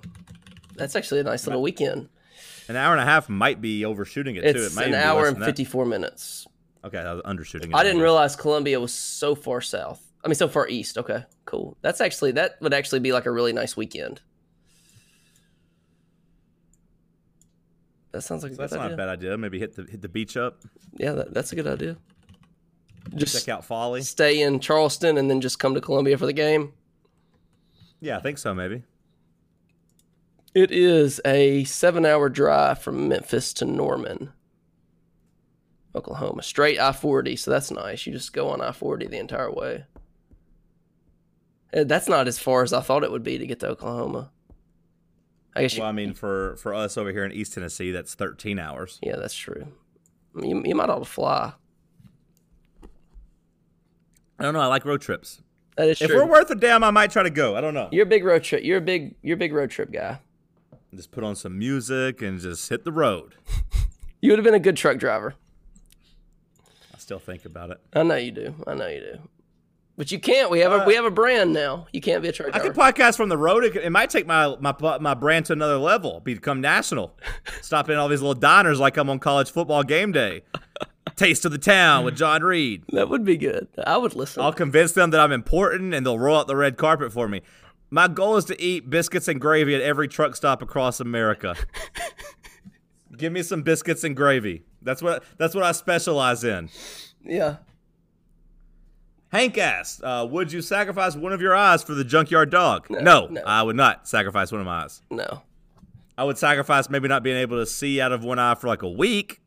That's 0.76 0.96
actually 0.96 1.20
a 1.20 1.24
nice 1.24 1.46
little 1.46 1.62
weekend. 1.62 2.08
an 2.68 2.74
hour 2.76 2.92
and 2.92 3.00
a 3.00 3.04
half 3.04 3.28
might 3.28 3.60
be 3.60 3.84
overshooting 3.84 4.36
it 4.36 4.42
too. 4.42 4.48
It 4.48 4.56
It's 4.56 4.74
might 4.74 4.84
an 4.84 4.88
even 4.90 5.00
be 5.00 5.04
hour 5.04 5.18
less 5.20 5.26
and 5.28 5.36
than 5.36 5.40
that. 5.42 5.46
fifty-four 5.46 5.86
minutes. 5.86 6.46
Okay, 6.84 6.98
I 6.98 7.12
was 7.12 7.22
undershooting 7.24 7.66
it. 7.66 7.74
I 7.74 7.84
didn't 7.84 8.00
realize 8.00 8.34
Columbia 8.36 8.80
was 8.80 8.92
so 8.94 9.34
far 9.34 9.60
south. 9.60 10.02
I 10.24 10.28
mean, 10.28 10.34
so 10.34 10.48
far 10.48 10.66
east. 10.68 10.98
Okay, 10.98 11.24
cool. 11.44 11.76
That's 11.82 12.00
actually 12.00 12.32
that 12.32 12.56
would 12.60 12.74
actually 12.74 13.00
be 13.00 13.12
like 13.12 13.26
a 13.26 13.30
really 13.30 13.52
nice 13.52 13.76
weekend. 13.76 14.20
That 18.12 18.22
sounds 18.22 18.42
like 18.42 18.52
a 18.52 18.56
That's 18.56 18.72
good 18.72 18.78
not 18.78 18.86
idea. 18.86 18.94
a 18.94 18.96
bad 18.96 19.08
idea. 19.08 19.38
Maybe 19.38 19.58
hit 19.58 19.76
the 19.76 19.84
hit 19.84 20.02
the 20.02 20.08
beach 20.08 20.36
up, 20.36 20.62
Yeah, 20.98 21.12
that, 21.12 21.32
that's 21.32 21.52
a 21.52 21.56
good 21.56 21.66
idea. 21.68 21.96
Just 23.14 23.38
check 23.46 23.48
out 23.48 23.64
Folly. 23.64 24.02
stay 24.02 24.42
in 24.42 24.60
Charleston 24.60 25.16
and 25.16 25.30
then 25.30 25.40
just 25.40 25.58
come 25.58 25.74
to 25.74 25.80
Columbia 25.80 26.18
for 26.18 26.26
the 26.26 26.32
game. 26.32 26.72
Yeah, 28.00 28.16
I 28.16 28.20
think 28.20 28.38
so. 28.38 28.54
Maybe. 28.54 28.82
It 30.54 30.70
is 30.72 31.20
a 31.24 31.64
seven-hour 31.64 32.28
drive 32.30 32.80
from 32.80 33.08
Memphis 33.08 33.52
to 33.54 33.64
Norman, 33.64 34.32
Oklahoma, 35.94 36.42
straight 36.42 36.78
I 36.80 36.92
forty. 36.92 37.36
So 37.36 37.50
that's 37.50 37.70
nice. 37.70 38.06
You 38.06 38.12
just 38.12 38.32
go 38.32 38.48
on 38.48 38.60
I 38.60 38.72
forty 38.72 39.06
the 39.06 39.18
entire 39.18 39.50
way. 39.52 39.84
Uh, 41.72 41.84
That's 41.84 42.08
not 42.08 42.26
as 42.26 42.36
far 42.38 42.64
as 42.64 42.72
I 42.72 42.80
thought 42.80 43.04
it 43.04 43.12
would 43.12 43.22
be 43.22 43.38
to 43.38 43.46
get 43.46 43.60
to 43.60 43.68
Oklahoma. 43.68 44.32
I 45.54 45.62
guess 45.62 45.74
you, 45.76 45.82
Well, 45.82 45.88
I 45.88 45.92
mean, 45.92 46.14
for 46.14 46.56
for 46.56 46.74
us 46.74 46.98
over 46.98 47.12
here 47.12 47.24
in 47.24 47.30
East 47.30 47.54
Tennessee, 47.54 47.92
that's 47.92 48.14
13 48.14 48.58
hours. 48.58 48.98
yeah, 49.02 49.14
that's 49.16 49.34
true. 49.36 49.68
You, 50.34 50.62
you 50.64 50.74
might 50.74 50.88
ought 50.90 50.98
to 51.00 51.04
fly. 51.04 51.52
I 54.38 54.42
don't 54.42 54.54
know. 54.54 54.60
I 54.60 54.66
like 54.66 54.84
road 54.84 55.00
trips. 55.00 55.42
That 55.80 55.88
is 55.88 56.02
If 56.02 56.10
true. 56.10 56.18
we're 56.18 56.26
worth 56.30 56.50
a 56.50 56.54
damn, 56.54 56.84
I 56.84 56.90
might 56.90 57.10
try 57.10 57.22
to 57.22 57.30
go. 57.30 57.56
I 57.56 57.62
don't 57.62 57.72
know. 57.72 57.88
you're 57.90 58.02
a 58.02 58.06
big 58.06 58.22
road 58.22 58.42
trip. 58.42 58.62
You're 58.62 58.76
a 58.78 58.82
big. 58.82 59.14
You're 59.22 59.36
a 59.36 59.38
big 59.38 59.52
road 59.54 59.70
trip 59.70 59.90
guy. 59.90 60.18
Just 60.94 61.10
put 61.10 61.24
on 61.24 61.34
some 61.36 61.58
music 61.58 62.20
and 62.20 62.38
just 62.38 62.68
hit 62.68 62.84
the 62.84 62.92
road. 62.92 63.34
You 64.22 64.32
would 64.32 64.38
have 64.38 64.44
been 64.44 64.52
a 64.52 64.60
good 64.60 64.76
truck 64.76 64.98
driver. 64.98 65.34
I 66.94 66.98
still 66.98 67.18
think 67.18 67.46
about 67.46 67.70
it. 67.70 67.80
I 67.94 68.02
know 68.02 68.16
you 68.16 68.30
do. 68.30 68.54
I 68.66 68.74
know 68.74 68.86
you 68.86 69.00
do. 69.00 69.18
But 69.96 70.12
you 70.12 70.18
can't. 70.20 70.50
We 70.50 70.60
have 70.60 70.72
a 70.72 70.84
we 70.86 70.92
uh, 70.94 70.96
have 71.02 71.04
a 71.06 71.10
brand 71.10 71.54
now. 71.54 71.86
You 71.90 72.02
can't 72.02 72.22
be 72.22 72.28
a 72.28 72.32
truck 72.32 72.48
I 72.54 72.58
driver. 72.58 72.74
could 72.74 72.78
podcast 72.78 73.16
from 73.16 73.30
the 73.30 73.38
road. 73.38 73.64
It, 73.64 73.76
it 73.76 73.88
might 73.88 74.10
take 74.10 74.26
my, 74.26 74.56
my 74.60 74.74
my 74.98 75.14
brand 75.14 75.46
to 75.46 75.54
another 75.54 75.78
level. 75.78 76.20
Become 76.20 76.60
national. 76.60 77.16
Stop 77.62 77.88
in 77.88 77.96
all 77.96 78.08
these 78.08 78.20
little 78.20 78.34
diners 78.38 78.78
like 78.78 78.98
I'm 78.98 79.08
on 79.08 79.18
college 79.18 79.50
football 79.50 79.82
game 79.84 80.12
day. 80.12 80.42
Taste 81.16 81.44
of 81.44 81.52
the 81.52 81.58
town 81.58 82.04
with 82.04 82.16
John 82.16 82.42
Reed. 82.42 82.84
that 82.92 83.08
would 83.08 83.24
be 83.24 83.36
good. 83.36 83.68
I 83.86 83.96
would 83.96 84.14
listen. 84.14 84.42
I'll 84.42 84.52
convince 84.52 84.92
them 84.92 85.10
that 85.10 85.20
I'm 85.20 85.32
important 85.32 85.92
and 85.94 86.04
they'll 86.06 86.18
roll 86.18 86.38
out 86.38 86.46
the 86.46 86.56
red 86.56 86.76
carpet 86.76 87.12
for 87.12 87.28
me. 87.28 87.42
My 87.90 88.06
goal 88.08 88.36
is 88.36 88.44
to 88.46 88.62
eat 88.62 88.88
biscuits 88.88 89.26
and 89.28 89.40
gravy 89.40 89.74
at 89.74 89.82
every 89.82 90.08
truck 90.08 90.36
stop 90.36 90.62
across 90.62 91.00
America. 91.00 91.56
Give 93.16 93.32
me 93.32 93.42
some 93.42 93.62
biscuits 93.62 94.04
and 94.04 94.16
gravy. 94.16 94.62
That's 94.82 95.02
what 95.02 95.24
that's 95.36 95.54
what 95.54 95.64
I 95.64 95.72
specialize 95.72 96.44
in. 96.44 96.70
yeah. 97.24 97.56
Hank 99.32 99.58
asked, 99.58 100.02
uh, 100.02 100.26
"Would 100.30 100.52
you 100.52 100.60
sacrifice 100.62 101.14
one 101.14 101.32
of 101.32 101.40
your 101.40 101.54
eyes 101.54 101.82
for 101.82 101.94
the 101.94 102.04
junkyard 102.04 102.50
dog?" 102.50 102.86
No, 102.90 103.26
no. 103.26 103.42
I 103.46 103.62
would 103.62 103.76
not 103.76 104.08
sacrifice 104.08 104.50
one 104.52 104.60
of 104.60 104.66
my 104.66 104.84
eyes. 104.84 105.02
No. 105.10 105.42
I 106.18 106.24
would 106.24 106.38
sacrifice 106.38 106.90
maybe 106.90 107.08
not 107.08 107.22
being 107.22 107.36
able 107.36 107.58
to 107.58 107.66
see 107.66 108.00
out 108.00 108.12
of 108.12 108.24
one 108.24 108.38
eye 108.38 108.54
for 108.54 108.66
like 108.66 108.82
a 108.82 108.88
week, 108.88 109.39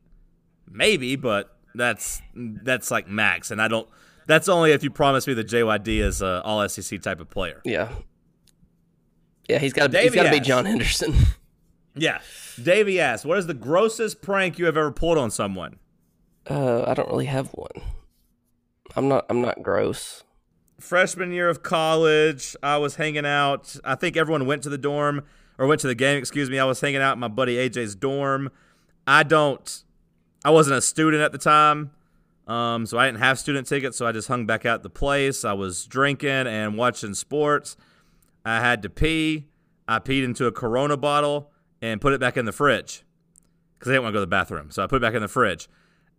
maybe, 0.73 1.15
but 1.15 1.55
that's 1.75 2.21
that's 2.35 2.91
like 2.91 3.07
max, 3.07 3.51
and 3.51 3.61
I 3.61 3.67
don't. 3.67 3.87
That's 4.27 4.49
only 4.49 4.71
if 4.71 4.83
you 4.83 4.89
promise 4.89 5.27
me 5.27 5.33
that 5.35 5.47
JYD 5.47 5.99
is 5.99 6.21
a 6.21 6.41
all 6.43 6.67
SEC 6.67 7.01
type 7.01 7.19
of 7.19 7.29
player. 7.29 7.61
Yeah. 7.63 7.89
Yeah. 9.47 9.59
He's 9.59 9.73
got. 9.73 9.91
to 9.91 9.99
he's 9.99 10.15
got 10.15 10.23
to 10.23 10.31
be. 10.31 10.39
John 10.39 10.65
Henderson. 10.65 11.13
Yeah. 11.95 12.21
Davey 12.61 12.99
asks, 12.99 13.23
"What 13.23 13.37
is 13.37 13.45
the 13.45 13.53
grossest 13.53 14.23
prank 14.23 14.57
you 14.57 14.65
have 14.65 14.75
ever 14.75 14.91
pulled 14.91 15.19
on 15.19 15.29
someone?" 15.29 15.77
Uh, 16.49 16.83
I 16.87 16.95
don't 16.95 17.07
really 17.07 17.25
have 17.25 17.49
one. 17.49 17.83
I'm 18.95 19.07
not. 19.07 19.27
I'm 19.29 19.41
not 19.41 19.61
gross. 19.61 20.23
Freshman 20.79 21.31
year 21.31 21.49
of 21.49 21.61
college, 21.61 22.55
I 22.63 22.77
was 22.77 22.95
hanging 22.95 23.27
out. 23.27 23.75
I 23.83 23.93
think 23.93 24.17
everyone 24.17 24.47
went 24.47 24.63
to 24.63 24.69
the 24.69 24.77
dorm 24.77 25.21
or 25.59 25.67
went 25.67 25.81
to 25.81 25.87
the 25.87 25.93
game. 25.93 26.17
Excuse 26.17 26.49
me. 26.49 26.57
I 26.57 26.65
was 26.65 26.81
hanging 26.81 26.99
out 27.01 27.13
in 27.13 27.19
my 27.19 27.27
buddy 27.27 27.57
AJ's 27.57 27.93
dorm. 27.93 28.49
I 29.05 29.21
don't. 29.21 29.83
I 30.45 30.49
wasn't 30.49 30.77
a 30.77 30.81
student 30.81 31.23
at 31.23 31.31
the 31.31 31.37
time, 31.37 31.91
um, 32.47 32.85
so 32.85 32.97
I 32.97 33.05
didn't 33.05 33.19
have 33.19 33.39
student 33.39 33.67
tickets. 33.67 33.97
So 33.97 34.05
I 34.05 34.11
just 34.11 34.27
hung 34.27 34.45
back 34.45 34.65
out 34.65 34.75
at 34.75 34.83
the 34.83 34.89
place. 34.89 35.45
I 35.45 35.53
was 35.53 35.85
drinking 35.85 36.29
and 36.29 36.77
watching 36.77 37.13
sports. 37.13 37.77
I 38.45 38.59
had 38.59 38.81
to 38.83 38.89
pee. 38.89 39.47
I 39.87 39.99
peed 39.99 40.23
into 40.23 40.45
a 40.45 40.51
Corona 40.51 40.97
bottle 40.97 41.51
and 41.81 42.01
put 42.01 42.13
it 42.13 42.19
back 42.19 42.37
in 42.37 42.45
the 42.45 42.51
fridge 42.51 43.03
because 43.73 43.89
I 43.89 43.93
didn't 43.93 44.03
want 44.03 44.13
to 44.13 44.17
go 44.17 44.21
to 44.21 44.25
the 44.25 44.27
bathroom. 44.27 44.71
So 44.71 44.83
I 44.83 44.87
put 44.87 44.97
it 44.97 45.01
back 45.01 45.13
in 45.13 45.21
the 45.21 45.27
fridge. 45.27 45.67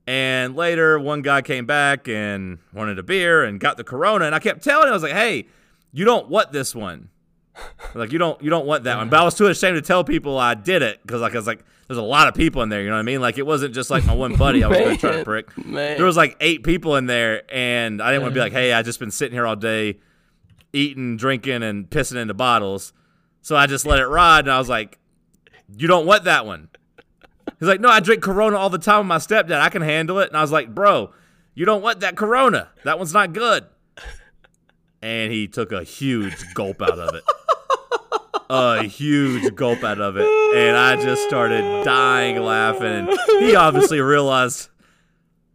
And 0.06 0.54
later, 0.54 0.98
one 0.98 1.22
guy 1.22 1.40
came 1.40 1.64
back 1.64 2.08
and 2.08 2.58
wanted 2.74 2.98
a 2.98 3.02
beer 3.02 3.42
and 3.42 3.58
got 3.58 3.78
the 3.78 3.84
Corona, 3.84 4.26
and 4.26 4.34
I 4.34 4.38
kept 4.38 4.62
telling 4.62 4.86
him, 4.86 4.90
I 4.90 4.92
was 4.92 5.02
like, 5.02 5.12
"Hey, 5.12 5.46
you 5.92 6.04
don't 6.04 6.28
want 6.28 6.52
this 6.52 6.74
one. 6.74 7.08
Like, 7.94 8.12
you 8.12 8.18
don't, 8.18 8.42
you 8.42 8.50
don't 8.50 8.66
want 8.66 8.84
that 8.84 8.96
one." 8.96 9.08
But 9.08 9.16
I 9.16 9.18
mm-hmm. 9.20 9.24
was 9.26 9.34
too 9.34 9.46
ashamed 9.46 9.76
to 9.76 9.82
tell 9.82 10.02
people 10.04 10.38
I 10.38 10.54
did 10.54 10.82
it 10.82 11.00
because, 11.02 11.20
like, 11.20 11.34
I 11.34 11.38
was 11.38 11.46
like, 11.46 11.64
"There's 11.86 11.98
a 11.98 12.02
lot 12.02 12.28
of 12.28 12.34
people 12.34 12.62
in 12.62 12.68
there." 12.68 12.82
You 12.82 12.88
know 12.88 12.94
what 12.94 13.00
I 13.00 13.04
mean? 13.04 13.20
Like, 13.20 13.38
it 13.38 13.46
wasn't 13.46 13.74
just 13.74 13.90
like 13.90 14.04
my 14.04 14.14
one 14.14 14.36
buddy. 14.36 14.64
I 14.64 14.68
was 14.68 14.78
going 14.78 14.94
to 14.96 15.00
try 15.00 15.12
to 15.16 15.24
prick. 15.24 15.56
man. 15.64 15.96
There 15.96 16.06
was 16.06 16.16
like 16.16 16.36
eight 16.40 16.64
people 16.64 16.96
in 16.96 17.06
there, 17.06 17.42
and 17.52 18.02
I 18.02 18.10
didn't 18.10 18.22
want 18.22 18.32
to 18.32 18.38
be 18.38 18.42
like, 18.42 18.52
"Hey, 18.52 18.72
I 18.72 18.82
just 18.82 18.98
been 18.98 19.10
sitting 19.10 19.34
here 19.34 19.46
all 19.46 19.56
day, 19.56 20.00
eating, 20.72 21.16
drinking, 21.16 21.62
and 21.62 21.88
pissing 21.88 22.16
into 22.16 22.34
bottles." 22.34 22.92
So 23.42 23.56
I 23.56 23.66
just 23.66 23.86
let 23.86 24.00
it 24.00 24.06
ride, 24.06 24.46
and 24.46 24.52
I 24.52 24.58
was 24.58 24.68
like, 24.68 24.98
"You 25.76 25.86
don't 25.86 26.06
want 26.06 26.24
that 26.24 26.46
one." 26.46 26.70
He's 27.58 27.68
like, 27.68 27.80
no, 27.80 27.88
I 27.88 28.00
drink 28.00 28.22
Corona 28.22 28.56
all 28.56 28.70
the 28.70 28.78
time 28.78 28.98
with 28.98 29.06
my 29.06 29.18
stepdad. 29.18 29.60
I 29.60 29.68
can 29.68 29.82
handle 29.82 30.18
it. 30.18 30.28
And 30.28 30.36
I 30.36 30.42
was 30.42 30.52
like, 30.52 30.74
bro, 30.74 31.12
you 31.54 31.64
don't 31.64 31.82
want 31.82 32.00
that 32.00 32.16
Corona. 32.16 32.70
That 32.84 32.98
one's 32.98 33.12
not 33.12 33.32
good. 33.32 33.64
And 35.00 35.32
he 35.32 35.46
took 35.48 35.72
a 35.72 35.82
huge 35.82 36.54
gulp 36.54 36.82
out 36.82 36.98
of 36.98 37.14
it. 37.14 37.24
A 38.54 38.84
huge 38.84 39.54
gulp 39.54 39.82
out 39.84 40.00
of 40.00 40.16
it. 40.16 40.26
And 40.56 40.76
I 40.76 40.96
just 41.02 41.26
started 41.26 41.84
dying 41.84 42.40
laughing. 42.40 43.08
And 43.08 43.18
he 43.40 43.56
obviously 43.56 44.00
realized 44.00 44.70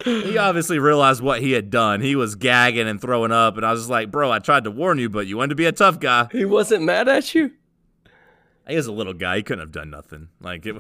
he 0.04 0.38
obviously 0.38 0.80
realized 0.80 1.22
what 1.22 1.42
he 1.42 1.52
had 1.52 1.70
done. 1.70 2.02
He 2.02 2.16
was 2.16 2.36
gagging 2.36 2.88
and 2.88 3.02
throwing 3.02 3.32
up. 3.32 3.58
And 3.58 3.66
I 3.66 3.72
was 3.72 3.82
just 3.82 3.90
like, 3.90 4.12
bro, 4.12 4.32
I 4.32 4.40
tried 4.40 4.64
to 4.64 4.72
warn 4.72 4.98
you, 4.98 5.10
but 5.10 5.28
you 5.28 5.38
wanted 5.38 5.50
to 5.50 5.56
be 5.56 5.66
a 5.66 5.72
tough 5.72 6.00
guy. 6.00 6.28
He 6.32 6.46
wasn't 6.46 6.84
mad 6.84 7.08
at 7.08 7.36
you. 7.36 7.52
He 8.68 8.76
was 8.76 8.88
a 8.88 8.92
little 8.92 9.14
guy. 9.14 9.38
He 9.38 9.44
couldn't 9.44 9.62
have 9.62 9.72
done 9.72 9.90
nothing. 9.90 10.30
Like, 10.40 10.66
it, 10.66 10.76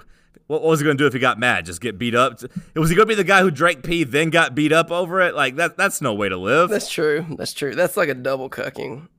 what, 0.48 0.62
was 0.62 0.80
he 0.80 0.86
going 0.86 0.98
to 0.98 1.04
do 1.04 1.08
if 1.08 1.14
he 1.14 1.20
got 1.20 1.40
mad? 1.40 1.66
Just 1.66 1.82
get 1.82 1.98
beat 1.98 2.16
up? 2.16 2.42
Was 2.76 2.90
he 2.90 2.96
going 2.96 3.08
to 3.08 3.12
be 3.12 3.16
the 3.16 3.24
guy 3.24 3.42
who 3.42 3.52
drank 3.52 3.84
pee 3.84 4.04
then 4.04 4.30
got 4.30 4.56
beat 4.56 4.72
up 4.72 4.92
over 4.92 5.22
it? 5.22 5.36
Like 5.36 5.56
that? 5.58 5.76
That's 5.76 6.02
no 6.02 6.14
way 6.14 6.30
to 6.30 6.38
live. 6.38 6.70
That's 6.70 6.90
true. 6.90 7.26
That's 7.38 7.54
true. 7.54 7.76
That's 7.76 7.98
like 7.98 8.10
a 8.10 8.14
double 8.14 8.50
cucking. 8.50 9.10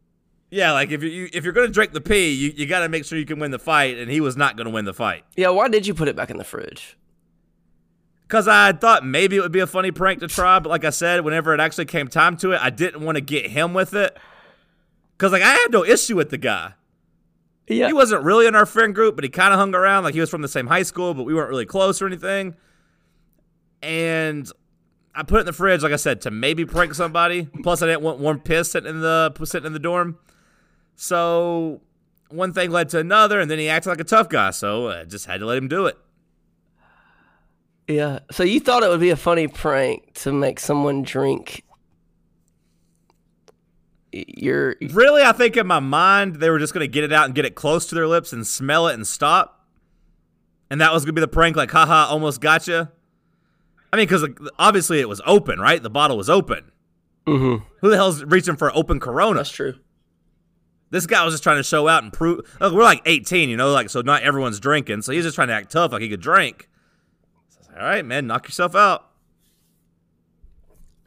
Yeah, 0.51 0.72
like 0.72 0.90
if 0.90 1.03
you 1.03 1.28
if 1.32 1.44
you're 1.44 1.53
going 1.53 1.66
to 1.66 1.72
drink 1.72 1.92
the 1.92 2.01
pee, 2.01 2.30
you, 2.32 2.53
you 2.57 2.66
got 2.66 2.80
to 2.80 2.88
make 2.88 3.05
sure 3.05 3.18
you 3.18 3.26
can 3.26 3.38
win 3.38 3.51
the 3.51 3.59
fight, 3.59 3.98
and 3.98 4.11
he 4.11 4.20
was 4.20 4.36
not 4.36 4.57
going 4.57 4.66
to 4.66 4.70
win 4.70 4.84
the 4.84 4.94
fight. 4.94 5.24
Yeah. 5.36 5.51
Why 5.51 5.68
did 5.68 5.86
you 5.86 5.94
put 5.94 6.09
it 6.09 6.16
back 6.16 6.30
in 6.30 6.36
the 6.38 6.44
fridge? 6.44 6.96
Cause 8.28 8.46
I 8.46 8.72
thought 8.72 9.05
maybe 9.05 9.36
it 9.36 9.40
would 9.40 9.51
be 9.51 9.59
a 9.59 9.66
funny 9.66 9.90
prank 9.90 10.20
to 10.20 10.28
try, 10.28 10.61
but 10.61 10.68
like 10.68 10.84
I 10.84 10.90
said, 10.90 11.24
whenever 11.24 11.53
it 11.53 11.59
actually 11.59 11.86
came 11.86 12.07
time 12.07 12.36
to 12.36 12.53
it, 12.53 12.61
I 12.62 12.70
didn't 12.70 13.05
want 13.05 13.16
to 13.16 13.20
get 13.20 13.51
him 13.51 13.74
with 13.74 13.92
it. 13.92 14.16
Cause 15.18 15.32
like 15.32 15.42
I 15.42 15.53
had 15.53 15.72
no 15.72 15.84
issue 15.84 16.14
with 16.14 16.30
the 16.30 16.38
guy. 16.38 16.74
Yeah. 17.66 17.88
He 17.88 17.92
wasn't 17.92 18.22
really 18.22 18.46
in 18.46 18.55
our 18.55 18.66
friend 18.66 18.94
group, 18.94 19.16
but 19.16 19.24
he 19.24 19.30
kind 19.30 19.53
of 19.53 19.59
hung 19.59 19.74
around. 19.74 20.05
Like 20.05 20.14
he 20.14 20.20
was 20.20 20.30
from 20.30 20.42
the 20.42 20.48
same 20.48 20.68
high 20.68 20.84
school, 20.84 21.12
but 21.12 21.24
we 21.24 21.34
weren't 21.34 21.51
really 21.51 21.66
close 21.66 22.01
or 22.01 22.07
anything. 22.07 22.55
And 23.82 24.48
I 25.12 25.24
put 25.24 25.38
it 25.38 25.40
in 25.40 25.46
the 25.46 25.53
fridge, 25.53 25.82
like 25.82 25.92
I 25.92 25.96
said, 25.96 26.20
to 26.22 26.30
maybe 26.30 26.64
prank 26.64 26.94
somebody. 26.94 27.48
Plus, 27.64 27.82
I 27.82 27.86
didn't 27.86 28.03
want 28.03 28.20
warm 28.20 28.38
piss 28.38 28.70
sitting 28.70 28.90
in 28.90 29.01
the 29.01 29.32
sitting 29.42 29.66
in 29.66 29.72
the 29.72 29.80
dorm. 29.80 30.18
So 31.03 31.80
one 32.28 32.53
thing 32.53 32.70
led 32.70 32.90
to 32.90 32.98
another, 32.98 33.40
and 33.40 33.51
then 33.51 33.59
he 33.59 33.70
acted 33.70 33.88
like 33.88 34.01
a 34.01 34.05
tough 34.05 34.28
guy. 34.28 34.51
So 34.51 34.90
I 34.90 35.05
just 35.05 35.24
had 35.24 35.40
to 35.40 35.46
let 35.46 35.57
him 35.57 35.66
do 35.66 35.86
it. 35.86 35.96
Yeah. 37.88 38.18
So 38.30 38.42
you 38.42 38.61
thought 38.61 38.82
it 38.82 38.90
would 38.90 39.01
be 39.01 39.09
a 39.09 39.16
funny 39.16 39.48
prank 39.48 40.12
to 40.16 40.30
make 40.30 40.61
someone 40.61 41.03
drink 41.03 41.64
your 44.12 44.76
Really, 44.90 45.22
I 45.22 45.32
think 45.32 45.57
in 45.57 45.66
my 45.66 45.80
mind 45.80 46.36
they 46.36 46.51
were 46.51 46.59
just 46.59 46.74
gonna 46.74 46.86
get 46.86 47.03
it 47.03 47.14
out 47.14 47.24
and 47.24 47.34
get 47.34 47.46
it 47.46 47.55
close 47.55 47.86
to 47.86 47.94
their 47.94 48.07
lips 48.07 48.34
and 48.34 48.46
smell 48.46 48.86
it 48.86 48.94
and 48.94 49.07
stop. 49.07 49.64
And 50.68 50.82
that 50.82 50.92
was 50.92 51.05
gonna 51.07 51.14
be 51.14 51.22
the 51.22 51.28
prank, 51.28 51.57
like, 51.57 51.70
haha, 51.70 52.09
almost 52.11 52.42
gotcha. 52.42 52.92
I 53.90 53.96
mean, 53.96 54.07
because 54.07 54.28
obviously 54.59 55.01
it 55.01 55.09
was 55.09 55.22
open, 55.24 55.61
right? 55.61 55.82
The 55.82 55.88
bottle 55.88 56.18
was 56.18 56.28
open. 56.28 56.72
Mhm. 57.26 57.62
Who 57.80 57.88
the 57.88 57.96
hell's 57.96 58.22
reaching 58.22 58.57
for 58.57 58.68
an 58.68 58.74
open 58.76 59.01
Corona? 59.01 59.38
That's 59.38 59.51
true. 59.51 59.76
This 60.91 61.07
guy 61.07 61.24
was 61.24 61.34
just 61.34 61.43
trying 61.43 61.57
to 61.59 61.62
show 61.62 61.86
out 61.86 62.03
and 62.03 62.12
prove. 62.12 62.41
Look, 62.61 62.74
we're 62.74 62.82
like 62.82 63.03
18, 63.07 63.49
you 63.49 63.57
know, 63.57 63.70
like 63.72 63.91
so 63.91 64.01
not 64.01 64.22
everyone's 64.22 64.59
drinking, 64.59 65.03
so 65.03 65.12
he's 65.12 65.24
just 65.24 65.36
trying 65.36 65.49
to 65.49 65.55
act 65.55 65.70
tough, 65.70 65.93
like 65.93 66.03
he 66.03 66.09
could 66.09 66.20
drink. 66.20 66.68
So 67.49 67.61
All 67.78 67.84
right, 67.84 68.05
man, 68.05 68.26
knock 68.26 68.47
yourself 68.49 68.74
out. 68.74 69.07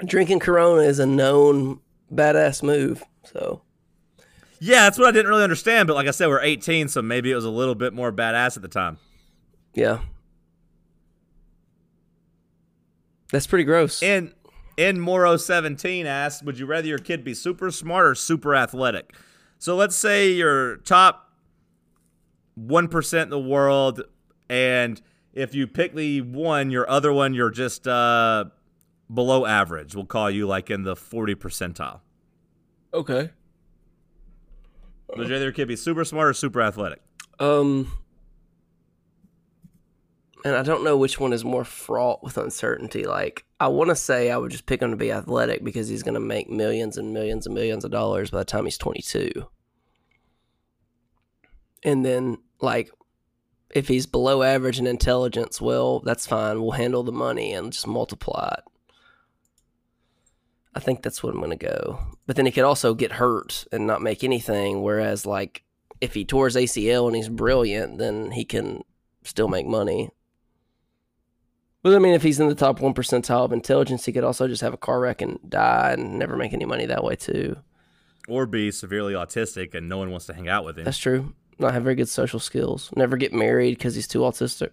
Drinking 0.05 0.39
Corona 0.39 0.81
is 0.83 0.99
a 0.99 1.05
known 1.05 1.79
badass 2.13 2.63
move. 2.63 3.03
So 3.23 3.61
Yeah, 4.59 4.83
that's 4.83 4.97
what 4.97 5.07
I 5.07 5.11
didn't 5.11 5.29
really 5.29 5.43
understand, 5.43 5.87
but 5.87 5.95
like 5.95 6.07
I 6.07 6.11
said, 6.11 6.27
we're 6.27 6.41
18, 6.41 6.87
so 6.87 7.01
maybe 7.01 7.31
it 7.31 7.35
was 7.35 7.45
a 7.45 7.49
little 7.49 7.75
bit 7.75 7.93
more 7.93 8.11
badass 8.11 8.55
at 8.55 8.61
the 8.61 8.69
time. 8.69 8.97
yeah. 9.73 9.99
That's 13.31 13.47
pretty 13.47 13.63
gross. 13.63 14.03
In 14.03 14.31
in 14.77 14.99
Moro 14.99 15.37
17 15.37 16.05
asks, 16.05 16.43
would 16.43 16.59
you 16.59 16.67
rather 16.67 16.87
your 16.87 16.99
kid 16.99 17.23
be 17.23 17.33
super 17.33 17.71
smart 17.71 18.05
or 18.05 18.13
super 18.15 18.55
athletic? 18.55 19.15
So 19.63 19.77
let's 19.77 19.95
say 19.95 20.29
you're 20.29 20.75
top 20.75 21.31
1% 22.59 23.23
in 23.23 23.29
the 23.29 23.39
world, 23.39 24.01
and 24.49 25.01
if 25.31 25.55
you 25.55 25.67
pick 25.67 25.95
the 25.95 26.19
one, 26.19 26.69
your 26.69 26.89
other 26.89 27.13
one, 27.13 27.33
you're 27.33 27.49
just 27.49 27.87
uh, 27.87 28.43
below 29.13 29.45
average. 29.45 29.95
We'll 29.95 30.03
call 30.03 30.29
you 30.29 30.47
like 30.47 30.69
in 30.69 30.83
the 30.83 30.97
40 30.97 31.35
percentile. 31.35 32.01
okay. 32.93 33.29
Would 35.15 35.29
your 35.29 35.53
kid 35.53 35.69
be 35.69 35.77
super 35.77 36.03
smart 36.03 36.27
or 36.27 36.33
super 36.33 36.61
athletic? 36.61 37.01
Um 37.39 37.89
and 40.43 40.55
I 40.55 40.63
don't 40.63 40.83
know 40.83 40.97
which 40.97 41.19
one 41.19 41.33
is 41.33 41.45
more 41.45 41.63
fraught 41.63 42.21
with 42.21 42.37
uncertainty. 42.37 43.05
Like, 43.05 43.45
I 43.59 43.67
want 43.67 43.89
to 43.89 43.95
say 43.95 44.29
I 44.29 44.37
would 44.37 44.51
just 44.51 44.65
pick 44.65 44.81
him 44.81 44.91
to 44.91 44.97
be 44.97 45.11
athletic 45.11 45.63
because 45.63 45.87
he's 45.87 46.03
going 46.03 46.15
to 46.15 46.19
make 46.19 46.49
millions 46.49 46.97
and 46.97 47.13
millions 47.13 47.45
and 47.45 47.55
millions 47.55 47.85
of 47.85 47.91
dollars 47.91 48.29
by 48.29 48.39
the 48.39 48.45
time 48.45 48.65
he's 48.65 48.77
22. 48.77 49.31
And 51.83 52.05
then, 52.05 52.37
like, 52.61 52.91
if 53.73 53.87
he's 53.87 54.05
below 54.05 54.43
average 54.43 54.79
in 54.79 54.87
intelligence, 54.87 55.61
well, 55.61 55.99
that's 56.01 56.27
fine. 56.27 56.61
We'll 56.61 56.71
handle 56.71 57.03
the 57.03 57.11
money 57.11 57.53
and 57.53 57.71
just 57.71 57.87
multiply 57.87 58.55
it. 58.57 58.63
I 60.75 60.79
think 60.79 61.03
that's 61.03 61.23
what 61.23 61.33
I'm 61.33 61.39
going 61.39 61.57
to 61.57 61.65
go. 61.65 61.99
But 62.25 62.35
then 62.35 62.45
he 62.45 62.51
could 62.51 62.63
also 62.63 62.93
get 62.93 63.13
hurt 63.13 63.65
and 63.71 63.87
not 63.87 64.01
make 64.01 64.23
anything. 64.23 64.81
Whereas, 64.81 65.25
like, 65.25 65.63
if 66.01 66.13
he 66.13 66.25
tours 66.25 66.55
ACL 66.55 67.07
and 67.07 67.15
he's 67.15 67.29
brilliant, 67.29 67.97
then 67.97 68.31
he 68.31 68.43
can 68.43 68.83
still 69.23 69.47
make 69.47 69.65
money. 69.65 70.09
But 71.83 71.93
I 71.93 71.99
mean, 71.99 72.13
if 72.13 72.23
he's 72.23 72.39
in 72.39 72.47
the 72.47 72.55
top 72.55 72.79
one 72.79 72.93
percentile 72.93 73.43
of 73.43 73.51
intelligence, 73.51 74.05
he 74.05 74.13
could 74.13 74.23
also 74.23 74.47
just 74.47 74.61
have 74.61 74.73
a 74.73 74.77
car 74.77 75.01
wreck 75.01 75.21
and 75.21 75.37
die 75.47 75.91
and 75.91 76.17
never 76.17 76.37
make 76.37 76.53
any 76.53 76.65
money 76.65 76.85
that 76.85 77.03
way 77.03 77.15
too. 77.15 77.57
Or 78.27 78.45
be 78.45 78.71
severely 78.71 79.13
autistic 79.13 79.75
and 79.75 79.89
no 79.89 79.97
one 79.97 80.09
wants 80.09 80.25
to 80.27 80.33
hang 80.33 80.47
out 80.47 80.63
with 80.63 80.77
him. 80.77 80.85
That's 80.85 80.97
true. 80.97 81.33
Not 81.59 81.73
have 81.73 81.83
very 81.83 81.95
good 81.95 82.07
social 82.07 82.39
skills. 82.39 82.89
Never 82.95 83.17
get 83.17 83.33
married 83.33 83.77
because 83.77 83.95
he's 83.95 84.07
too 84.07 84.19
autistic. 84.19 84.69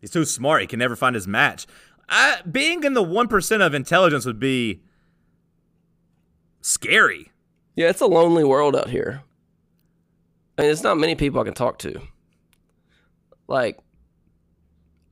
He's 0.00 0.10
too 0.10 0.24
smart. 0.24 0.60
He 0.60 0.66
can 0.66 0.80
never 0.80 0.96
find 0.96 1.14
his 1.14 1.28
match. 1.28 1.66
I, 2.08 2.40
being 2.50 2.82
in 2.82 2.94
the 2.94 3.04
1% 3.04 3.60
of 3.64 3.72
intelligence 3.72 4.26
would 4.26 4.40
be 4.40 4.82
scary. 6.60 7.30
Yeah, 7.76 7.88
it's 7.88 8.00
a 8.00 8.06
lonely 8.06 8.44
world 8.44 8.74
out 8.74 8.90
here. 8.90 9.22
I 10.58 10.62
mean, 10.62 10.70
it's 10.72 10.82
not 10.82 10.98
many 10.98 11.14
people 11.14 11.40
I 11.40 11.44
can 11.44 11.54
talk 11.54 11.78
to. 11.78 12.00
Like, 13.46 13.78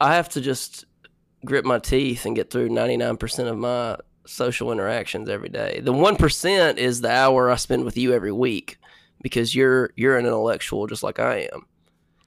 I 0.00 0.16
have 0.16 0.28
to 0.30 0.40
just 0.40 0.84
grit 1.44 1.64
my 1.64 1.78
teeth 1.78 2.24
and 2.24 2.36
get 2.36 2.50
through 2.50 2.68
99% 2.68 3.48
of 3.48 3.58
my 3.58 3.96
social 4.26 4.70
interactions 4.72 5.28
every 5.28 5.48
day. 5.48 5.80
The 5.82 5.92
1% 5.92 6.76
is 6.76 7.00
the 7.00 7.10
hour 7.10 7.50
I 7.50 7.56
spend 7.56 7.84
with 7.84 7.96
you 7.96 8.12
every 8.12 8.32
week 8.32 8.78
because 9.22 9.54
you're 9.54 9.90
you're 9.96 10.18
an 10.18 10.26
intellectual 10.26 10.86
just 10.86 11.02
like 11.02 11.18
I 11.18 11.48
am. 11.52 11.66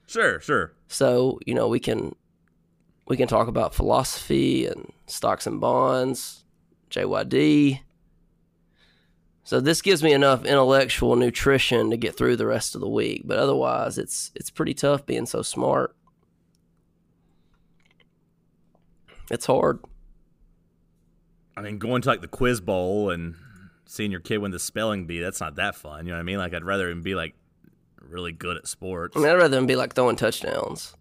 Sure, 0.06 0.40
sure. 0.40 0.72
So, 0.88 1.38
you 1.46 1.54
know, 1.54 1.68
we 1.68 1.80
can 1.80 2.14
we 3.08 3.16
can 3.16 3.28
talk 3.28 3.48
about 3.48 3.74
philosophy 3.74 4.66
and 4.66 4.92
stocks 5.06 5.46
and 5.46 5.60
bonds, 5.60 6.44
JYD. 6.90 7.80
So 9.44 9.60
this 9.60 9.80
gives 9.80 10.02
me 10.02 10.12
enough 10.12 10.44
intellectual 10.44 11.14
nutrition 11.14 11.90
to 11.90 11.96
get 11.96 12.16
through 12.16 12.36
the 12.36 12.46
rest 12.46 12.74
of 12.74 12.80
the 12.80 12.88
week, 12.88 13.22
but 13.24 13.38
otherwise 13.38 13.96
it's 13.96 14.32
it's 14.34 14.50
pretty 14.50 14.74
tough 14.74 15.06
being 15.06 15.26
so 15.26 15.42
smart. 15.42 15.94
It's 19.30 19.46
hard. 19.46 19.80
I 21.56 21.62
mean, 21.62 21.78
going 21.78 22.02
to 22.02 22.08
like 22.08 22.20
the 22.20 22.28
quiz 22.28 22.60
bowl 22.60 23.10
and 23.10 23.34
seeing 23.86 24.10
your 24.10 24.20
kid 24.20 24.38
win 24.38 24.50
the 24.50 24.58
spelling 24.58 25.06
bee, 25.06 25.20
that's 25.20 25.40
not 25.40 25.56
that 25.56 25.74
fun. 25.74 26.04
You 26.06 26.12
know 26.12 26.16
what 26.16 26.20
I 26.20 26.24
mean? 26.24 26.38
Like, 26.38 26.54
I'd 26.54 26.64
rather 26.64 26.90
him 26.90 27.02
be 27.02 27.14
like 27.14 27.34
really 28.00 28.32
good 28.32 28.56
at 28.56 28.66
sports. 28.66 29.16
I 29.16 29.20
mean, 29.20 29.28
I'd 29.28 29.34
rather 29.34 29.56
than 29.56 29.66
be 29.66 29.76
like 29.76 29.94
throwing 29.94 30.16
touchdowns. 30.16 30.94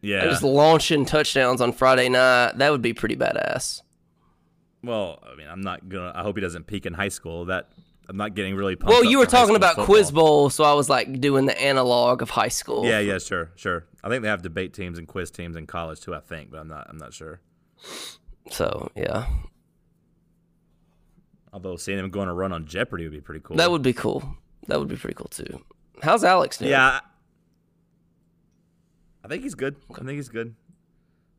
yeah. 0.00 0.24
Just 0.24 0.42
launching 0.42 1.04
touchdowns 1.04 1.60
on 1.60 1.72
Friday 1.72 2.08
night. 2.08 2.52
That 2.58 2.70
would 2.72 2.82
be 2.82 2.94
pretty 2.94 3.16
badass. 3.16 3.82
well, 4.82 5.22
I 5.30 5.36
mean, 5.36 5.46
I'm 5.48 5.60
not 5.60 5.88
going 5.88 6.10
to, 6.12 6.18
I 6.18 6.22
hope 6.22 6.36
he 6.36 6.40
doesn't 6.40 6.66
peak 6.66 6.86
in 6.86 6.94
high 6.94 7.08
school. 7.10 7.44
That, 7.44 7.68
I'm 8.08 8.16
not 8.16 8.34
getting 8.34 8.56
really 8.56 8.76
pumped. 8.76 8.90
Well, 8.92 9.04
you 9.04 9.18
were 9.18 9.26
talking 9.26 9.54
about 9.54 9.74
football. 9.76 9.84
Quiz 9.84 10.10
Bowl, 10.10 10.48
so 10.50 10.64
I 10.64 10.72
was 10.72 10.88
like 10.88 11.20
doing 11.20 11.44
the 11.44 11.60
analog 11.62 12.22
of 12.22 12.30
high 12.30 12.48
school. 12.48 12.86
Yeah, 12.86 13.00
yeah, 13.00 13.18
sure, 13.18 13.50
sure. 13.54 13.84
I 14.02 14.08
think 14.08 14.22
they 14.22 14.28
have 14.28 14.40
debate 14.42 14.72
teams 14.72 14.98
and 14.98 15.06
quiz 15.06 15.30
teams 15.30 15.54
in 15.56 15.66
college 15.66 16.00
too, 16.00 16.14
I 16.14 16.20
think, 16.20 16.50
but 16.50 16.58
I'm 16.58 16.68
not, 16.68 16.86
I'm 16.88 16.96
not 16.96 17.12
sure. 17.12 17.40
So 18.50 18.90
yeah, 18.96 19.26
Although 21.52 21.76
seeing 21.76 21.98
him 21.98 22.10
going 22.10 22.28
to 22.28 22.34
run 22.34 22.52
on 22.52 22.66
Jeopardy 22.66 23.04
would 23.04 23.12
be 23.12 23.20
pretty 23.20 23.40
cool. 23.42 23.56
that 23.56 23.70
would 23.70 23.82
be 23.82 23.92
cool. 23.92 24.36
That 24.68 24.78
would 24.78 24.88
be 24.88 24.96
pretty 24.96 25.14
cool 25.14 25.28
too. 25.28 25.64
How's 26.02 26.22
Alex 26.24 26.58
doing? 26.58 26.70
Yeah. 26.70 27.00
I 29.24 29.28
think 29.28 29.42
he's 29.42 29.54
good. 29.54 29.76
I 29.92 29.98
think 29.98 30.10
he's 30.12 30.28
good. 30.28 30.54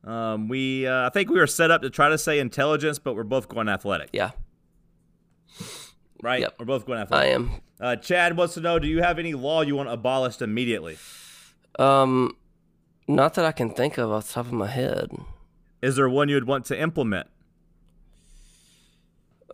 Um, 0.04 0.48
we, 0.48 0.86
uh, 0.88 1.08
I 1.08 1.10
think 1.10 1.30
we 1.30 1.40
were 1.40 1.48
set 1.48 1.72
up 1.72 1.82
to 1.84 1.90
try 1.90 2.10
to 2.10 2.18
say 2.18 2.40
intelligence, 2.40 3.00
but 3.00 3.16
we're 3.16 3.24
both 3.24 3.48
going 3.48 3.70
athletic, 3.70 4.10
Yeah, 4.14 4.32
right? 6.24 6.42
Yep. 6.42 6.56
We're 6.60 6.66
both 6.66 6.86
going 6.86 7.00
athletic. 7.00 7.30
I 7.30 7.34
am. 7.34 7.52
Uh, 7.80 7.96
Chad 7.96 8.36
wants 8.36 8.56
to 8.56 8.62
know: 8.62 8.80
Do 8.80 8.88
you 8.88 9.02
have 9.02 9.18
any 9.20 9.34
law 9.34 9.62
you 9.62 9.76
want 9.76 9.90
abolished 9.90 10.42
immediately? 10.42 10.98
Um, 11.80 12.36
not 13.08 13.36
that 13.36 13.46
I 13.46 13.52
can 13.52 13.70
think 13.72 13.98
of 13.98 14.12
off 14.12 14.28
the 14.28 14.34
top 14.34 14.46
of 14.48 14.54
my 14.54 14.68
head. 14.68 15.12
Is 15.82 15.96
there 15.96 16.10
one 16.10 16.30
you 16.30 16.36
would 16.36 16.48
want 16.48 16.66
to 16.66 16.80
implement? 16.80 17.28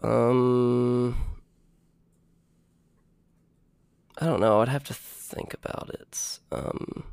Um, 0.04 1.16
I 4.20 4.26
don't 4.26 4.40
know. 4.40 4.62
I'd 4.62 4.68
have 4.68 4.84
to 4.86 4.94
think 4.94 5.54
about 5.54 5.90
it. 5.94 6.40
Um, 6.52 7.06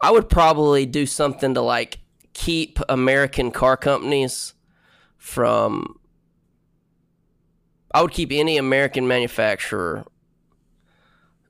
I 0.00 0.10
would 0.10 0.28
probably 0.28 0.84
do 0.84 1.06
something 1.06 1.54
to 1.54 1.60
like 1.60 2.00
keep 2.34 2.78
American 2.88 3.50
car 3.50 3.76
companies 3.76 4.54
from. 5.16 5.98
I 7.94 8.02
would 8.02 8.10
keep 8.10 8.30
any 8.30 8.58
American 8.58 9.08
manufacturer 9.08 10.04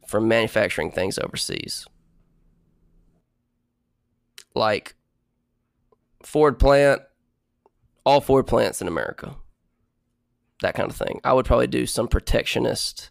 from 0.07 0.29
manufacturing 0.29 0.93
things 0.93 1.19
overseas. 1.19 1.87
Like 4.57 4.95
Ford 6.23 6.59
plant, 6.59 7.03
all 8.05 8.23
Ford 8.23 8.47
plants 8.47 8.81
in 8.81 8.89
America. 8.89 9.37
That 10.63 10.75
kind 10.75 10.91
of 10.91 10.97
thing. 10.97 11.21
I 11.23 11.35
would 11.35 11.45
probably 11.45 11.67
do 11.67 11.85
some 11.87 12.09
protectionist 12.09 13.11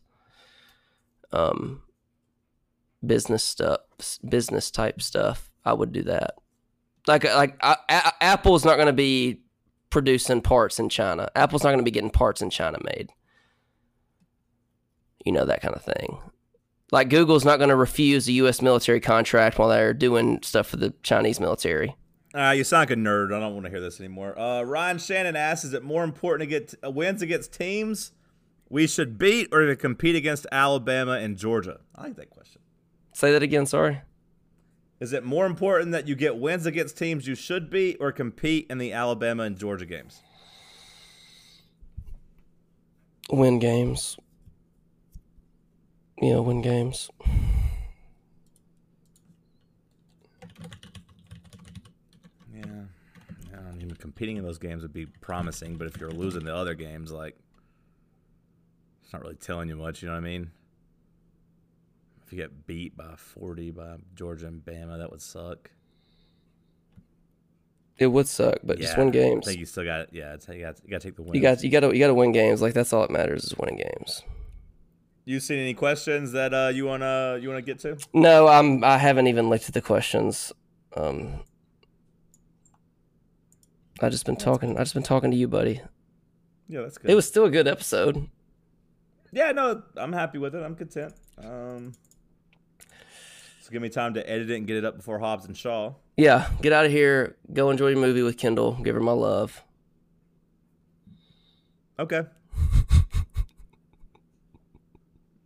um 1.32 1.84
business 3.06 3.44
stuff, 3.44 3.80
business 4.28 4.72
type 4.72 5.02
stuff. 5.02 5.52
I 5.64 5.74
would 5.74 5.92
do 5.92 6.04
that. 6.04 6.36
Like 7.08 7.24
like 7.24 7.58
I, 7.62 7.78
A- 7.90 8.24
Apple's 8.24 8.66
not 8.66 8.76
going 8.76 8.88
to 8.88 8.94
be 8.94 9.42
producing 9.92 10.42
parts 10.42 10.80
in 10.80 10.90
China. 10.90 11.30
Apple's 11.36 11.64
not 11.64 11.70
going 11.70 11.80
to 11.80 11.84
be 11.84 11.92
getting 11.92 12.10
parts 12.10 12.42
in 12.42 12.50
China 12.50 12.80
made. 12.84 13.12
You 15.24 15.32
know 15.32 15.46
that 15.46 15.62
kind 15.62 15.76
of 15.76 15.84
thing. 15.84 16.18
Like 16.92 17.10
Google's 17.10 17.46
not 17.46 17.58
going 17.58 17.70
to 17.70 17.76
refuse 17.76 18.28
a 18.28 18.34
U.S. 18.34 18.62
military 18.62 19.00
contract 19.00 19.58
while 19.58 19.70
they're 19.70 19.94
doing 19.94 20.40
stuff 20.44 20.68
for 20.68 20.78
the 20.78 20.94
Chinese 21.02 21.40
military. 21.40 21.96
Uh, 22.36 22.52
you 22.52 22.64
sound 22.64 22.82
like 22.82 22.92
a 22.92 22.96
nerd. 22.96 23.34
I 23.34 23.40
don't 23.40 23.54
want 23.54 23.66
to 23.66 23.72
hear 23.72 23.80
this 23.80 24.00
anymore. 24.00 24.38
Uh, 24.38 24.62
Ryan 24.64 24.98
Shannon 24.98 25.36
asks: 25.36 25.64
Is 25.66 25.74
it 25.74 25.84
more 25.84 26.04
important 26.04 26.50
to 26.50 26.60
get 26.60 26.74
uh, 26.84 26.92
wins 26.92 27.22
against 27.22 27.54
teams 27.54 28.12
we 28.70 28.88
should 28.88 29.18
beat, 29.18 29.50
or 29.52 29.66
to 29.66 29.76
compete 29.76 30.16
against 30.16 30.46
Alabama 30.52 31.14
and 31.14 31.38
Georgia? 31.38 31.80
I 31.96 32.04
like 32.04 32.16
that 32.18 32.30
question. 32.30 32.62
Say 33.14 33.32
that 33.32 33.42
again. 33.42 33.66
Sorry. 33.66 34.02
Is 35.00 35.14
it 35.14 35.24
more 35.24 35.46
important 35.46 35.92
that 35.92 36.08
you 36.08 36.16
get 36.16 36.38
wins 36.38 36.66
against 36.66 36.98
teams 36.98 37.26
you 37.26 37.36
should 37.36 37.70
beat, 37.70 37.98
or 38.00 38.12
compete 38.12 38.68
in 38.70 38.78
the 38.78 38.92
Alabama 38.92 39.44
and 39.44 39.58
Georgia 39.58 39.86
games? 39.86 40.22
Win 43.30 43.60
games. 43.60 44.18
Yeah, 46.22 46.40
win 46.40 46.62
games. 46.62 47.10
Yeah, 52.54 52.64
I 53.54 53.58
don't 53.58 53.82
even 53.82 53.96
competing 53.96 54.38
in 54.38 54.44
those 54.44 54.58
games 54.58 54.82
would 54.84 54.94
be 54.94 55.06
promising, 55.06 55.76
but 55.76 55.88
if 55.88 55.98
you're 56.00 56.12
losing 56.12 56.46
the 56.46 56.56
other 56.56 56.74
games, 56.74 57.12
like 57.12 57.36
it's 59.04 59.12
not 59.12 59.22
really 59.22 59.36
telling 59.36 59.68
you 59.70 59.76
much. 59.76 60.02
You 60.02 60.08
know 60.08 60.14
what 60.14 60.22
I 60.22 60.26
mean? 60.26 60.52
If 62.26 62.32
you 62.32 62.38
get 62.38 62.66
beat 62.66 62.96
by 62.96 63.16
40 63.18 63.72
by 63.72 63.98
Georgia 64.16 64.48
and 64.48 64.64
Bama, 64.66 64.98
that 64.98 65.12
would 65.12 65.22
suck. 65.22 65.70
It 67.98 68.08
would 68.08 68.28
suck, 68.28 68.60
but 68.64 68.80
just 68.80 68.98
win 68.98 69.12
games. 69.12 69.48
I 69.48 69.52
think 69.52 69.60
you 69.60 69.66
still 69.66 69.86
got 69.86 70.14
yeah. 70.14 70.34
It's, 70.34 70.48
you 70.48 70.60
got 70.60 70.80
you 70.84 70.90
got 70.90 71.02
to 71.02 71.08
take 71.08 71.16
the 71.16 71.24
win. 71.24 71.36
You 71.36 71.42
got 71.42 71.64
you 71.64 71.70
got 71.70 71.82
to 71.82 71.94
you 71.94 72.00
got 72.00 72.08
to 72.08 72.14
win 72.14 72.32
games. 72.32 72.62
Like 72.62 72.74
that's 72.74 72.92
all 72.94 73.02
that 73.02 73.12
matters 73.12 73.44
is 73.44 73.58
winning 73.58 73.78
games. 73.78 74.24
You 75.28 75.40
seen 75.40 75.58
any 75.58 75.74
questions 75.74 76.32
that 76.34 76.54
uh, 76.54 76.72
you 76.74 76.86
wanna 76.86 77.40
you 77.42 77.50
wanna 77.50 77.64
get 77.64 77.80
to? 77.80 77.98
No, 78.14 78.48
I'm 78.48 78.84
I 78.84 78.98
haven't 79.00 79.26
even 79.28 79.50
looked 79.50 79.68
at 79.68 79.74
the 79.74 79.82
questions. 79.82 80.54
Um, 80.96 81.42
I 84.02 84.10
just 84.10 84.26
been 84.26 84.36
talking. 84.36 84.78
I 84.78 84.82
just 84.82 84.94
been 84.94 85.04
talking 85.04 85.32
to 85.32 85.38
you, 85.38 85.48
buddy. 85.48 85.82
Yeah, 86.68 86.82
that's 86.82 86.98
good. 87.00 87.10
It 87.10 87.16
was 87.16 87.28
still 87.28 87.46
a 87.46 87.50
good 87.50 87.68
episode. 87.68 88.30
yeah, 89.32 89.52
no, 89.52 89.82
I'm 89.98 90.14
happy 90.14 90.38
with 90.38 90.54
it. 90.54 90.64
I'm 90.64 90.76
content. 90.76 91.14
Um, 91.38 91.94
so 93.62 93.72
give 93.72 93.82
me 93.82 93.90
time 93.90 94.14
to 94.14 94.30
edit 94.30 94.52
it 94.52 94.56
and 94.58 94.68
get 94.68 94.78
it 94.78 94.86
up 94.86 94.96
before 94.98 95.18
Hobbs 95.20 95.46
and 95.46 95.58
Shaw. 95.58 95.94
Yeah, 96.18 96.50
get 96.62 96.72
out 96.72 96.86
of 96.86 96.92
here. 96.92 97.36
Go 97.52 97.72
enjoy 97.72 97.88
your 97.90 98.00
movie 98.00 98.22
with 98.22 98.38
Kendall. 98.38 98.74
Give 98.84 98.94
her 98.94 99.02
my 99.02 99.12
love. 99.12 99.64
Okay. 101.98 102.22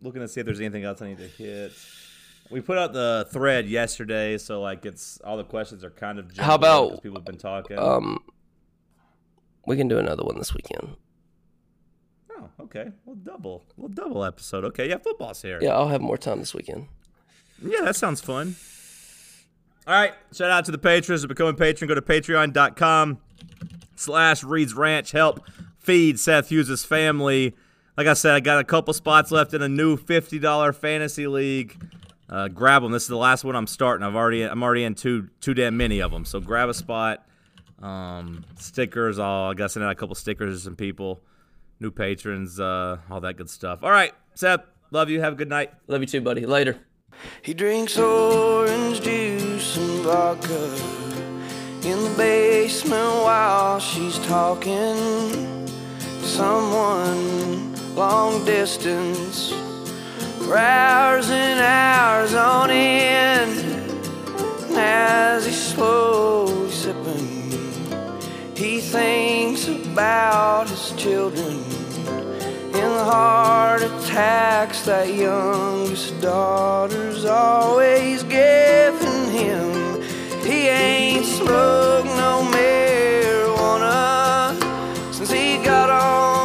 Looking 0.02 0.22
to 0.22 0.28
see 0.28 0.40
if 0.40 0.46
there's 0.46 0.60
anything 0.60 0.84
else 0.84 1.02
I 1.02 1.08
need 1.08 1.18
to 1.18 1.26
hit. 1.26 1.72
We 2.50 2.60
put 2.60 2.78
out 2.78 2.92
the 2.92 3.28
thread 3.30 3.68
yesterday, 3.68 4.38
so 4.38 4.60
like 4.60 4.84
it's 4.84 5.20
all 5.22 5.36
the 5.36 5.44
questions 5.44 5.84
are 5.84 5.90
kind 5.90 6.18
of. 6.18 6.36
How 6.36 6.54
about, 6.54 7.02
people 7.02 7.18
have 7.18 7.24
been 7.24 7.36
talking? 7.38 7.78
Um, 7.78 8.18
we 9.66 9.76
can 9.76 9.88
do 9.88 9.98
another 9.98 10.24
one 10.24 10.36
this 10.36 10.54
weekend. 10.54 10.96
oh, 12.36 12.48
okay. 12.60 12.90
We'll 13.04 13.16
double. 13.16 13.64
We'll 13.76 13.88
double 13.88 14.24
episode. 14.24 14.64
Okay, 14.64 14.88
yeah, 14.88 14.98
football's 14.98 15.42
here. 15.42 15.58
Yeah, 15.60 15.74
I'll 15.74 15.88
have 15.88 16.00
more 16.00 16.18
time 16.18 16.40
this 16.40 16.54
weekend. 16.54 16.88
Yeah, 17.62 17.82
that 17.82 17.96
sounds 17.96 18.20
fun. 18.20 18.56
All 19.86 19.94
right. 19.94 20.14
Shout 20.32 20.50
out 20.50 20.64
to 20.66 20.72
the 20.72 20.78
patrons. 20.78 21.22
To 21.22 21.28
become 21.28 21.48
a 21.48 21.54
patron, 21.54 21.88
go 21.88 21.94
to 21.94 22.02
patreon.com 22.02 23.18
slash 23.96 24.44
Reed's 24.44 24.74
Ranch. 24.74 25.12
Help 25.12 25.44
feed 25.78 26.20
Seth 26.20 26.48
Hughes' 26.48 26.84
family. 26.84 27.54
Like 28.00 28.06
I 28.06 28.14
said, 28.14 28.34
I 28.34 28.40
got 28.40 28.58
a 28.58 28.64
couple 28.64 28.94
spots 28.94 29.30
left 29.30 29.52
in 29.52 29.60
a 29.60 29.68
new 29.68 29.98
$50 29.98 30.74
fantasy 30.74 31.26
league. 31.26 31.76
Uh, 32.30 32.48
grab 32.48 32.80
them. 32.80 32.92
This 32.92 33.02
is 33.02 33.10
the 33.10 33.16
last 33.18 33.44
one 33.44 33.54
I'm 33.54 33.66
starting. 33.66 34.06
I've 34.06 34.14
already 34.14 34.42
I'm 34.42 34.62
already 34.62 34.84
in 34.84 34.94
too 34.94 35.28
too 35.42 35.52
damn 35.52 35.76
many 35.76 36.00
of 36.00 36.10
them. 36.10 36.24
So 36.24 36.40
grab 36.40 36.70
a 36.70 36.72
spot. 36.72 37.26
Um, 37.82 38.46
stickers. 38.58 39.18
All 39.18 39.50
I 39.50 39.52
got 39.52 39.70
sent 39.70 39.84
out 39.84 39.92
a 39.92 39.94
couple 39.94 40.14
stickers 40.14 40.56
to 40.56 40.64
some 40.64 40.76
people, 40.76 41.20
new 41.78 41.90
patrons, 41.90 42.58
uh, 42.58 42.96
all 43.10 43.20
that 43.20 43.36
good 43.36 43.50
stuff. 43.50 43.80
All 43.82 43.90
right, 43.90 44.14
Seth. 44.32 44.62
Love 44.90 45.10
you. 45.10 45.20
Have 45.20 45.34
a 45.34 45.36
good 45.36 45.50
night. 45.50 45.70
Love 45.86 46.00
you 46.00 46.06
too, 46.06 46.22
buddy. 46.22 46.46
Later. 46.46 46.78
He 47.42 47.52
drinks 47.52 47.98
orange 47.98 49.02
juice 49.02 49.76
and 49.76 50.04
vodka 50.04 50.74
in 51.86 52.02
the 52.02 52.14
basement 52.16 53.24
while 53.24 53.78
she's 53.78 54.18
talking 54.20 54.96
to 55.98 56.26
someone 56.26 57.69
long 57.94 58.44
distance 58.44 59.52
for 60.38 60.56
hours 60.56 61.30
and 61.30 61.60
hours 61.60 62.34
on 62.34 62.70
end. 62.70 63.66
As 64.76 65.44
he's 65.46 65.62
slowly 65.74 66.70
sipping, 66.70 67.52
he 68.54 68.80
thinks 68.80 69.68
about 69.68 70.68
his 70.68 70.92
children 70.92 71.62
and 72.72 72.94
the 72.94 73.04
heart 73.04 73.82
attacks 73.82 74.82
that 74.82 75.12
youngest 75.12 76.20
daughter's 76.20 77.24
always 77.24 78.22
giving 78.22 79.30
him. 79.30 80.00
He 80.42 80.68
ain't 80.68 81.26
smoked 81.26 82.06
no 82.06 82.48
marijuana 82.54 83.92
since 85.12 85.30
he 85.30 85.58
got 85.62 85.90
on 85.90 86.39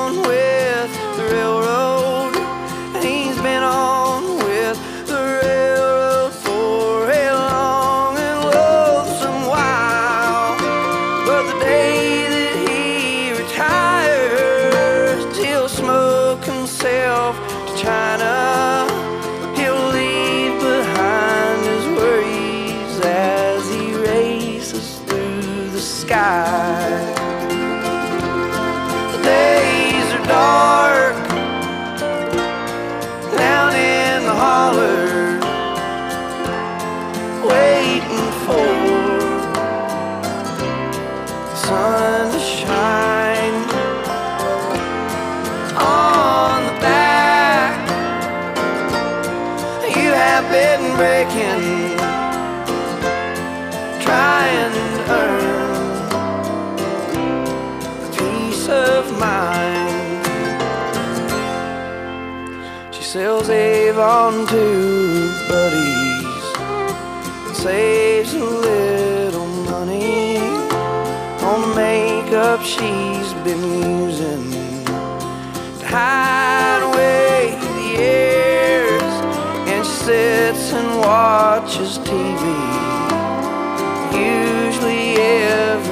been 50.55 50.85
breaking, 50.95 51.63
trying 54.07 54.73
to 54.79 55.01
earn 55.21 56.07
peace 58.17 58.65
of 58.69 59.03
mind. 59.19 60.25
She 62.95 63.03
sells 63.03 63.49
Avon 63.49 64.33
to 64.53 64.65
buddies, 65.49 66.45
and 67.47 67.55
saves 67.67 68.33
a 68.33 68.45
little 68.69 69.51
money 69.73 70.37
on 71.49 71.57
the 71.63 71.71
makeup 71.75 72.61
she's 72.61 73.29
been 73.43 73.63
using 73.99 74.45
to 75.79 75.85
hide 75.85 76.81
away 76.89 77.34
sits 80.05 80.71
and 80.71 80.99
watches 80.99 81.97
TV, 81.97 82.43
usually 84.13 85.15
every 85.15 85.84